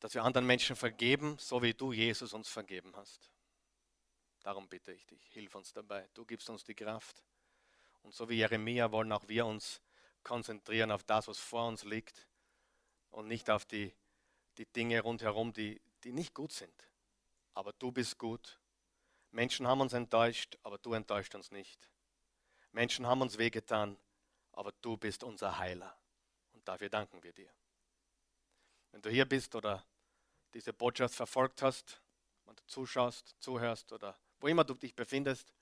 Dass 0.00 0.14
wir 0.14 0.22
anderen 0.22 0.46
Menschen 0.46 0.76
vergeben, 0.76 1.38
so 1.38 1.62
wie 1.62 1.72
du, 1.72 1.92
Jesus, 1.92 2.34
uns 2.34 2.48
vergeben 2.48 2.94
hast. 2.96 3.30
Darum 4.42 4.68
bitte 4.68 4.92
ich 4.92 5.06
dich, 5.06 5.24
hilf 5.32 5.54
uns 5.54 5.72
dabei. 5.72 6.06
Du 6.12 6.26
gibst 6.26 6.50
uns 6.50 6.64
die 6.64 6.74
Kraft. 6.74 7.24
Und 8.02 8.14
so 8.14 8.28
wie 8.28 8.36
Jeremia 8.36 8.92
wollen 8.92 9.10
auch 9.12 9.26
wir 9.26 9.46
uns 9.46 9.80
konzentrieren 10.22 10.90
auf 10.90 11.04
das, 11.04 11.28
was 11.28 11.38
vor 11.38 11.66
uns 11.66 11.84
liegt 11.84 12.28
und 13.10 13.26
nicht 13.26 13.48
auf 13.48 13.64
die, 13.64 13.94
die 14.58 14.66
Dinge 14.66 15.00
rundherum, 15.00 15.52
die, 15.54 15.80
die 16.04 16.12
nicht 16.12 16.34
gut 16.34 16.52
sind 16.52 16.88
aber 17.54 17.72
du 17.72 17.92
bist 17.92 18.18
gut. 18.18 18.60
Menschen 19.30 19.66
haben 19.66 19.80
uns 19.80 19.92
enttäuscht, 19.92 20.58
aber 20.62 20.78
du 20.78 20.92
enttäuscht 20.92 21.34
uns 21.34 21.50
nicht. 21.50 21.90
Menschen 22.72 23.06
haben 23.06 23.22
uns 23.22 23.38
wehgetan, 23.38 23.96
aber 24.52 24.72
du 24.82 24.96
bist 24.96 25.24
unser 25.24 25.58
Heiler. 25.58 25.96
Und 26.52 26.66
dafür 26.68 26.88
danken 26.88 27.22
wir 27.22 27.32
dir. 27.32 27.50
Wenn 28.90 29.02
du 29.02 29.10
hier 29.10 29.24
bist 29.24 29.54
oder 29.54 29.84
diese 30.52 30.72
Botschaft 30.72 31.14
verfolgt 31.14 31.62
hast, 31.62 32.00
wenn 32.44 32.54
du 32.54 32.66
zuschaust, 32.66 33.34
zuhörst 33.40 33.92
oder 33.92 34.16
wo 34.40 34.48
immer 34.48 34.64
du 34.64 34.74
dich 34.74 34.94
befindest 34.94 35.52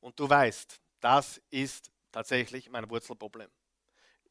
und 0.00 0.18
du 0.18 0.28
weißt, 0.28 0.80
das 1.00 1.40
ist 1.50 1.90
tatsächlich 2.10 2.68
mein 2.70 2.88
Wurzelproblem. 2.90 3.50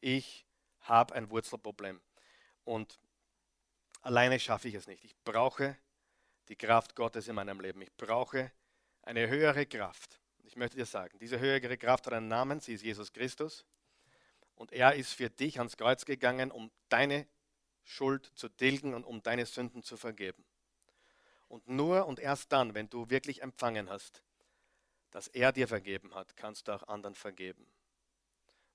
Ich 0.01 0.45
habe 0.81 1.15
ein 1.15 1.29
Wurzelproblem 1.29 2.01
und 2.65 2.99
alleine 4.01 4.39
schaffe 4.39 4.67
ich 4.67 4.75
es 4.75 4.87
nicht. 4.87 5.03
Ich 5.03 5.15
brauche 5.23 5.77
die 6.47 6.55
Kraft 6.55 6.95
Gottes 6.95 7.27
in 7.27 7.35
meinem 7.35 7.59
Leben. 7.59 7.81
Ich 7.81 7.93
brauche 7.95 8.51
eine 9.01 9.27
höhere 9.27 9.65
Kraft. 9.65 10.19
Ich 10.43 10.55
möchte 10.55 10.77
dir 10.77 10.85
sagen, 10.85 11.17
diese 11.19 11.39
höhere 11.39 11.77
Kraft 11.77 12.07
hat 12.07 12.13
einen 12.13 12.27
Namen, 12.27 12.59
sie 12.59 12.73
ist 12.73 12.83
Jesus 12.83 13.11
Christus. 13.11 13.65
Und 14.55 14.71
er 14.71 14.95
ist 14.95 15.13
für 15.13 15.29
dich 15.29 15.59
ans 15.59 15.77
Kreuz 15.77 16.05
gegangen, 16.05 16.51
um 16.51 16.71
deine 16.89 17.27
Schuld 17.83 18.31
zu 18.35 18.49
tilgen 18.49 18.93
und 18.93 19.05
um 19.05 19.21
deine 19.21 19.45
Sünden 19.45 19.83
zu 19.83 19.97
vergeben. 19.97 20.43
Und 21.47 21.69
nur 21.69 22.05
und 22.07 22.19
erst 22.19 22.51
dann, 22.51 22.73
wenn 22.73 22.89
du 22.89 23.09
wirklich 23.09 23.41
empfangen 23.41 23.89
hast, 23.89 24.23
dass 25.11 25.27
er 25.27 25.51
dir 25.51 25.67
vergeben 25.67 26.13
hat, 26.13 26.35
kannst 26.35 26.67
du 26.67 26.73
auch 26.73 26.87
anderen 26.87 27.15
vergeben. 27.15 27.65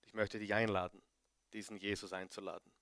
Ich 0.06 0.14
möchte 0.14 0.38
dich 0.38 0.54
einladen, 0.54 1.02
diesen 1.52 1.76
Jesus 1.76 2.12
einzuladen. 2.12 2.72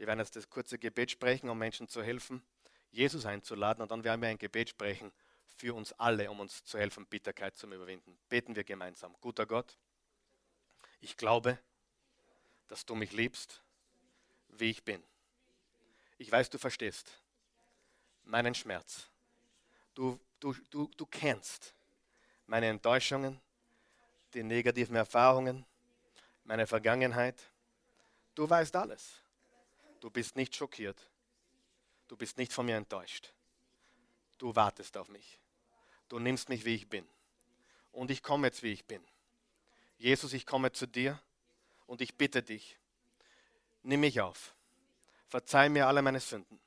Wir 0.00 0.06
werden 0.06 0.20
jetzt 0.20 0.34
das 0.34 0.48
kurze 0.48 0.78
Gebet 0.78 1.10
sprechen, 1.10 1.50
um 1.50 1.58
Menschen 1.58 1.86
zu 1.86 2.02
helfen. 2.02 2.42
Jesus 2.90 3.26
einzuladen 3.26 3.82
und 3.82 3.90
dann 3.90 4.02
werden 4.02 4.22
wir 4.22 4.30
ein 4.30 4.38
Gebet 4.38 4.70
sprechen 4.70 5.12
für 5.58 5.74
uns 5.74 5.92
alle, 5.92 6.30
um 6.30 6.40
uns 6.40 6.64
zu 6.64 6.78
helfen, 6.78 7.04
Bitterkeit 7.04 7.54
zu 7.54 7.66
überwinden. 7.66 8.18
Beten 8.30 8.56
wir 8.56 8.64
gemeinsam. 8.64 9.14
Guter 9.20 9.44
Gott, 9.44 9.76
ich 11.02 11.18
glaube, 11.18 11.58
dass 12.68 12.86
du 12.86 12.94
mich 12.94 13.12
liebst, 13.12 13.60
wie 14.48 14.70
ich 14.70 14.82
bin. 14.84 15.02
Ich 16.16 16.32
weiß, 16.32 16.48
du 16.48 16.56
verstehst 16.56 17.20
meinen 18.24 18.54
Schmerz. 18.54 19.06
Du, 19.94 20.18
du, 20.40 20.54
du, 20.70 20.90
du 20.96 21.04
kennst 21.04 21.74
meine 22.46 22.68
Enttäuschungen, 22.68 23.38
die 24.32 24.44
negativen 24.44 24.96
Erfahrungen, 24.96 25.66
meine 26.44 26.66
Vergangenheit. 26.66 27.38
Du 28.34 28.48
weißt 28.48 28.74
alles. 28.76 29.19
Du 30.00 30.10
bist 30.10 30.36
nicht 30.36 30.56
schockiert. 30.56 31.08
Du 32.08 32.16
bist 32.16 32.38
nicht 32.38 32.52
von 32.52 32.66
mir 32.66 32.76
enttäuscht. 32.76 33.32
Du 34.38 34.56
wartest 34.56 34.96
auf 34.96 35.08
mich. 35.08 35.38
Du 36.08 36.18
nimmst 36.18 36.48
mich, 36.48 36.64
wie 36.64 36.74
ich 36.74 36.88
bin. 36.88 37.06
Und 37.92 38.10
ich 38.10 38.22
komme 38.22 38.48
jetzt, 38.48 38.62
wie 38.62 38.72
ich 38.72 38.84
bin. 38.84 39.04
Jesus, 39.98 40.32
ich 40.32 40.46
komme 40.46 40.72
zu 40.72 40.86
dir 40.86 41.20
und 41.86 42.00
ich 42.00 42.16
bitte 42.16 42.42
dich, 42.42 42.78
nimm 43.82 44.00
mich 44.00 44.20
auf. 44.20 44.54
Verzeih 45.28 45.68
mir 45.68 45.86
alle 45.86 46.02
meine 46.02 46.20
Sünden. 46.20 46.58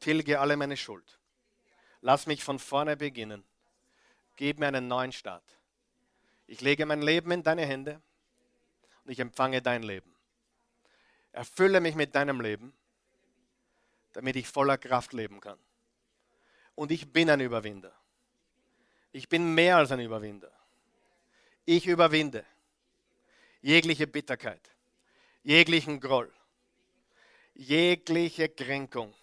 Tilge 0.00 0.40
alle 0.40 0.56
meine 0.56 0.76
Schuld. 0.76 1.18
Lass 2.00 2.26
mich 2.26 2.42
von 2.42 2.58
vorne 2.58 2.96
beginnen. 2.96 3.44
Gib 4.36 4.58
mir 4.58 4.68
einen 4.68 4.88
neuen 4.88 5.12
Start. 5.12 5.44
Ich 6.46 6.60
lege 6.60 6.86
mein 6.86 7.02
Leben 7.02 7.30
in 7.30 7.42
deine 7.42 7.66
Hände 7.66 8.00
und 9.04 9.12
ich 9.12 9.18
empfange 9.18 9.60
dein 9.60 9.82
Leben. 9.82 10.17
Erfülle 11.38 11.80
mich 11.80 11.94
mit 11.94 12.14
deinem 12.14 12.40
Leben 12.40 12.72
damit 14.18 14.34
ich 14.34 14.48
voller 14.48 14.78
Kraft 14.78 15.12
leben 15.12 15.40
kann. 15.40 15.58
Und 16.74 16.90
ich 16.90 17.12
bin 17.12 17.30
ein 17.30 17.38
Überwinder. 17.38 17.92
Ich 19.12 19.28
bin 19.28 19.54
mehr 19.54 19.76
als 19.76 19.92
ein 19.92 20.00
Überwinder. 20.00 20.50
Ich 21.64 21.86
überwinde 21.86 22.44
jegliche 23.60 24.08
Bitterkeit, 24.08 24.60
jeglichen 25.44 26.00
Groll, 26.00 26.32
jegliche 27.54 28.48
Kränkung, 28.48 29.14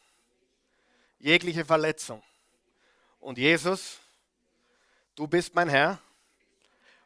jegliche 1.19 1.65
Verletzung. 1.65 2.23
Und 3.19 3.37
Jesus, 3.37 3.99
du 5.15 5.27
bist 5.27 5.53
mein 5.55 5.67
Herr 5.67 5.99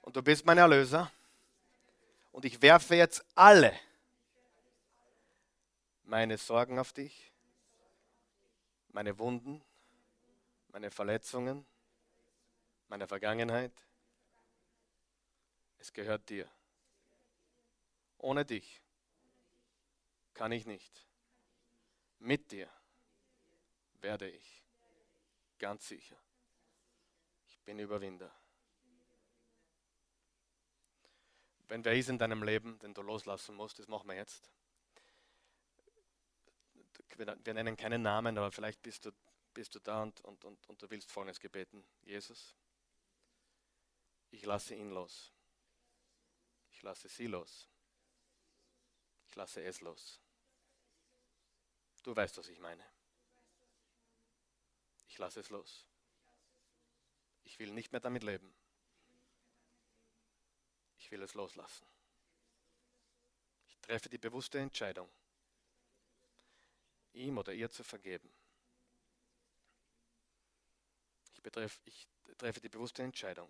und 0.04 0.16
du 0.16 0.22
bist 0.22 0.46
mein 0.46 0.60
Erlöser. 0.60 1.12
Und 2.32 2.46
ich 2.46 2.62
werfe 2.62 2.96
jetzt 2.96 3.26
alle 3.34 3.74
meine 6.10 6.38
Sorgen 6.38 6.80
auf 6.80 6.92
dich 6.92 7.32
meine 8.92 9.18
Wunden, 9.20 9.64
meine 10.70 10.92
Verletzungen, 10.92 11.66
meine 12.88 13.08
Vergangenheit. 13.08 13.72
Es 15.78 15.94
gehört 15.94 16.28
dir. 16.30 16.50
Ohne 18.18 18.46
dich 18.46 18.82
kann 20.34 20.52
ich 20.52 20.66
nicht. 20.66 21.08
Mit 22.20 22.52
dir 22.52 22.70
werde 24.02 24.30
ich. 24.30 24.64
Ganz 25.58 25.88
sicher. 25.88 26.18
Ich 27.48 27.60
bin 27.60 27.80
Überwinder. 27.80 28.32
Wenn 31.68 31.86
wer 31.86 31.96
ist 31.96 32.10
in 32.10 32.18
deinem 32.18 32.44
Leben, 32.44 32.80
den 32.80 32.94
du 32.94 33.02
loslassen 33.02 33.56
musst, 33.56 33.80
das 33.80 33.88
machen 33.88 34.10
wir 34.10 34.16
jetzt 34.16 34.50
wir 37.18 37.54
nennen 37.54 37.78
keinen 37.78 38.02
Namen, 38.02 38.38
aber 38.38 38.52
vielleicht 38.52 38.82
bist 38.82 39.06
du, 39.06 39.12
bist 39.54 39.76
du 39.76 39.80
da 39.80 40.04
und, 40.04 40.22
und, 40.22 40.46
und, 40.46 40.70
und 40.70 40.82
du 40.82 40.90
willst 40.90 41.12
folgendes 41.12 41.40
gebeten. 41.40 41.84
Jesus, 42.04 42.56
ich 44.32 44.46
lasse 44.46 44.76
ihn 44.76 44.92
los. 44.92 45.32
Ich 46.72 46.82
lasse 46.84 47.10
sie 47.10 47.28
los. 47.28 47.70
lasse 49.40 49.64
es 49.64 49.82
los. 49.82 50.20
Du 52.04 52.16
weißt, 52.16 52.38
was 52.38 52.48
ich 52.50 52.60
meine. 52.60 52.86
Ich 55.08 55.18
lasse 55.18 55.40
es 55.40 55.50
los. 55.50 55.86
Ich 57.44 57.58
will 57.60 57.72
nicht 57.72 57.92
mehr 57.92 58.02
damit 58.02 58.24
leben. 58.24 58.54
Ich 60.98 61.10
will 61.12 61.22
es 61.24 61.34
loslassen. 61.34 61.88
Ich 63.68 63.78
treffe 63.80 64.10
die 64.10 64.18
bewusste 64.18 64.60
Entscheidung, 64.60 65.10
ihm 67.14 67.38
oder 67.38 67.54
ihr 67.54 67.70
zu 67.70 67.84
vergeben. 67.84 68.30
Ich, 71.34 71.42
betreff, 71.42 71.80
ich 71.86 72.08
treffe 72.38 72.60
die 72.60 72.70
bewusste 72.70 73.04
Entscheidung, 73.04 73.50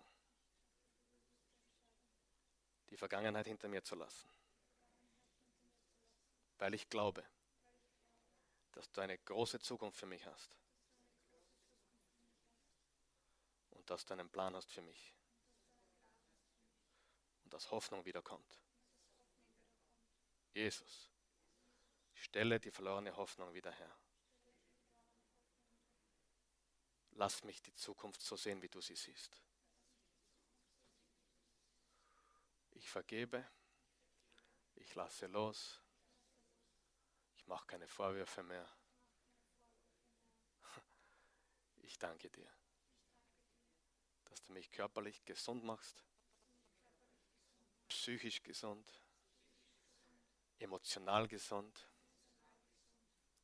die 2.90 2.96
Vergangenheit 2.96 3.46
hinter 3.46 3.68
mir 3.68 3.82
zu 3.82 3.94
lassen, 3.94 4.28
weil 6.58 6.74
ich 6.74 6.88
glaube, 6.88 7.24
dass 8.72 8.90
du 8.92 9.00
eine 9.00 9.18
große 9.18 9.58
Zukunft 9.60 9.98
für 9.98 10.06
mich 10.06 10.24
hast 10.24 10.56
und 13.70 13.90
dass 13.90 14.06
du 14.06 14.14
einen 14.14 14.28
Plan 14.28 14.54
hast 14.54 14.70
für 14.70 14.82
mich 14.82 15.14
und 17.44 17.52
dass 17.52 17.70
Hoffnung 17.70 18.04
wiederkommt. 18.04 18.60
Jesus, 20.54 21.09
stelle 22.20 22.60
die 22.60 22.70
verlorene 22.70 23.16
Hoffnung 23.16 23.54
wieder 23.54 23.72
her. 23.72 23.96
Lass 27.12 27.42
mich 27.44 27.62
die 27.62 27.74
Zukunft 27.74 28.20
so 28.20 28.36
sehen, 28.36 28.62
wie 28.62 28.68
du 28.68 28.80
sie 28.80 28.94
siehst. 28.94 29.40
Ich 32.72 32.88
vergebe, 32.88 33.46
ich 34.76 34.94
lasse 34.94 35.26
los, 35.26 35.80
ich 37.36 37.46
mache 37.46 37.66
keine 37.66 37.88
Vorwürfe 37.88 38.42
mehr. 38.42 38.68
Ich 41.82 41.98
danke 41.98 42.30
dir, 42.30 42.48
dass 44.26 44.44
du 44.44 44.52
mich 44.52 44.70
körperlich 44.70 45.24
gesund 45.24 45.64
machst, 45.64 46.04
psychisch 47.88 48.44
gesund, 48.44 48.88
emotional 50.60 51.26
gesund 51.26 51.89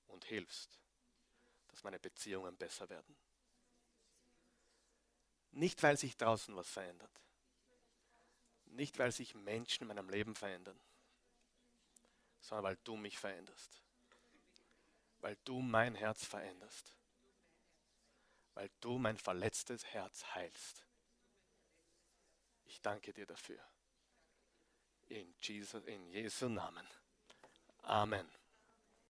und 0.09 0.24
hilfst, 0.24 0.78
dass 1.68 1.82
meine 1.82 1.98
Beziehungen 1.98 2.57
besser 2.57 2.88
werden. 2.88 3.16
Nicht, 5.52 5.82
weil 5.82 5.96
sich 5.96 6.16
draußen 6.16 6.54
was 6.54 6.68
verändert. 6.68 7.11
Nicht, 8.66 8.98
weil 8.98 9.11
sich 9.11 9.34
Menschen 9.34 9.84
in 9.84 9.88
meinem 9.88 10.11
Leben 10.11 10.34
verändern, 10.34 10.78
sondern 12.40 12.64
weil 12.64 12.78
du 12.84 12.96
mich 12.96 13.18
veränderst. 13.18 13.82
Weil 15.20 15.36
du 15.44 15.61
mein 15.61 15.94
Herz 15.94 16.24
veränderst. 16.24 16.92
Weil 18.54 18.70
du 18.80 18.98
mein 18.98 19.18
verletztes 19.18 19.84
Herz 19.86 20.24
heilst. 20.34 20.84
Ich 22.66 22.80
danke 22.82 23.12
dir 23.12 23.26
dafür. 23.26 23.61
In, 25.09 25.34
Jesus, 25.40 25.84
in 25.84 26.07
Jesu 26.09 26.48
Namen. 26.48 26.86
Amen. 27.82 28.28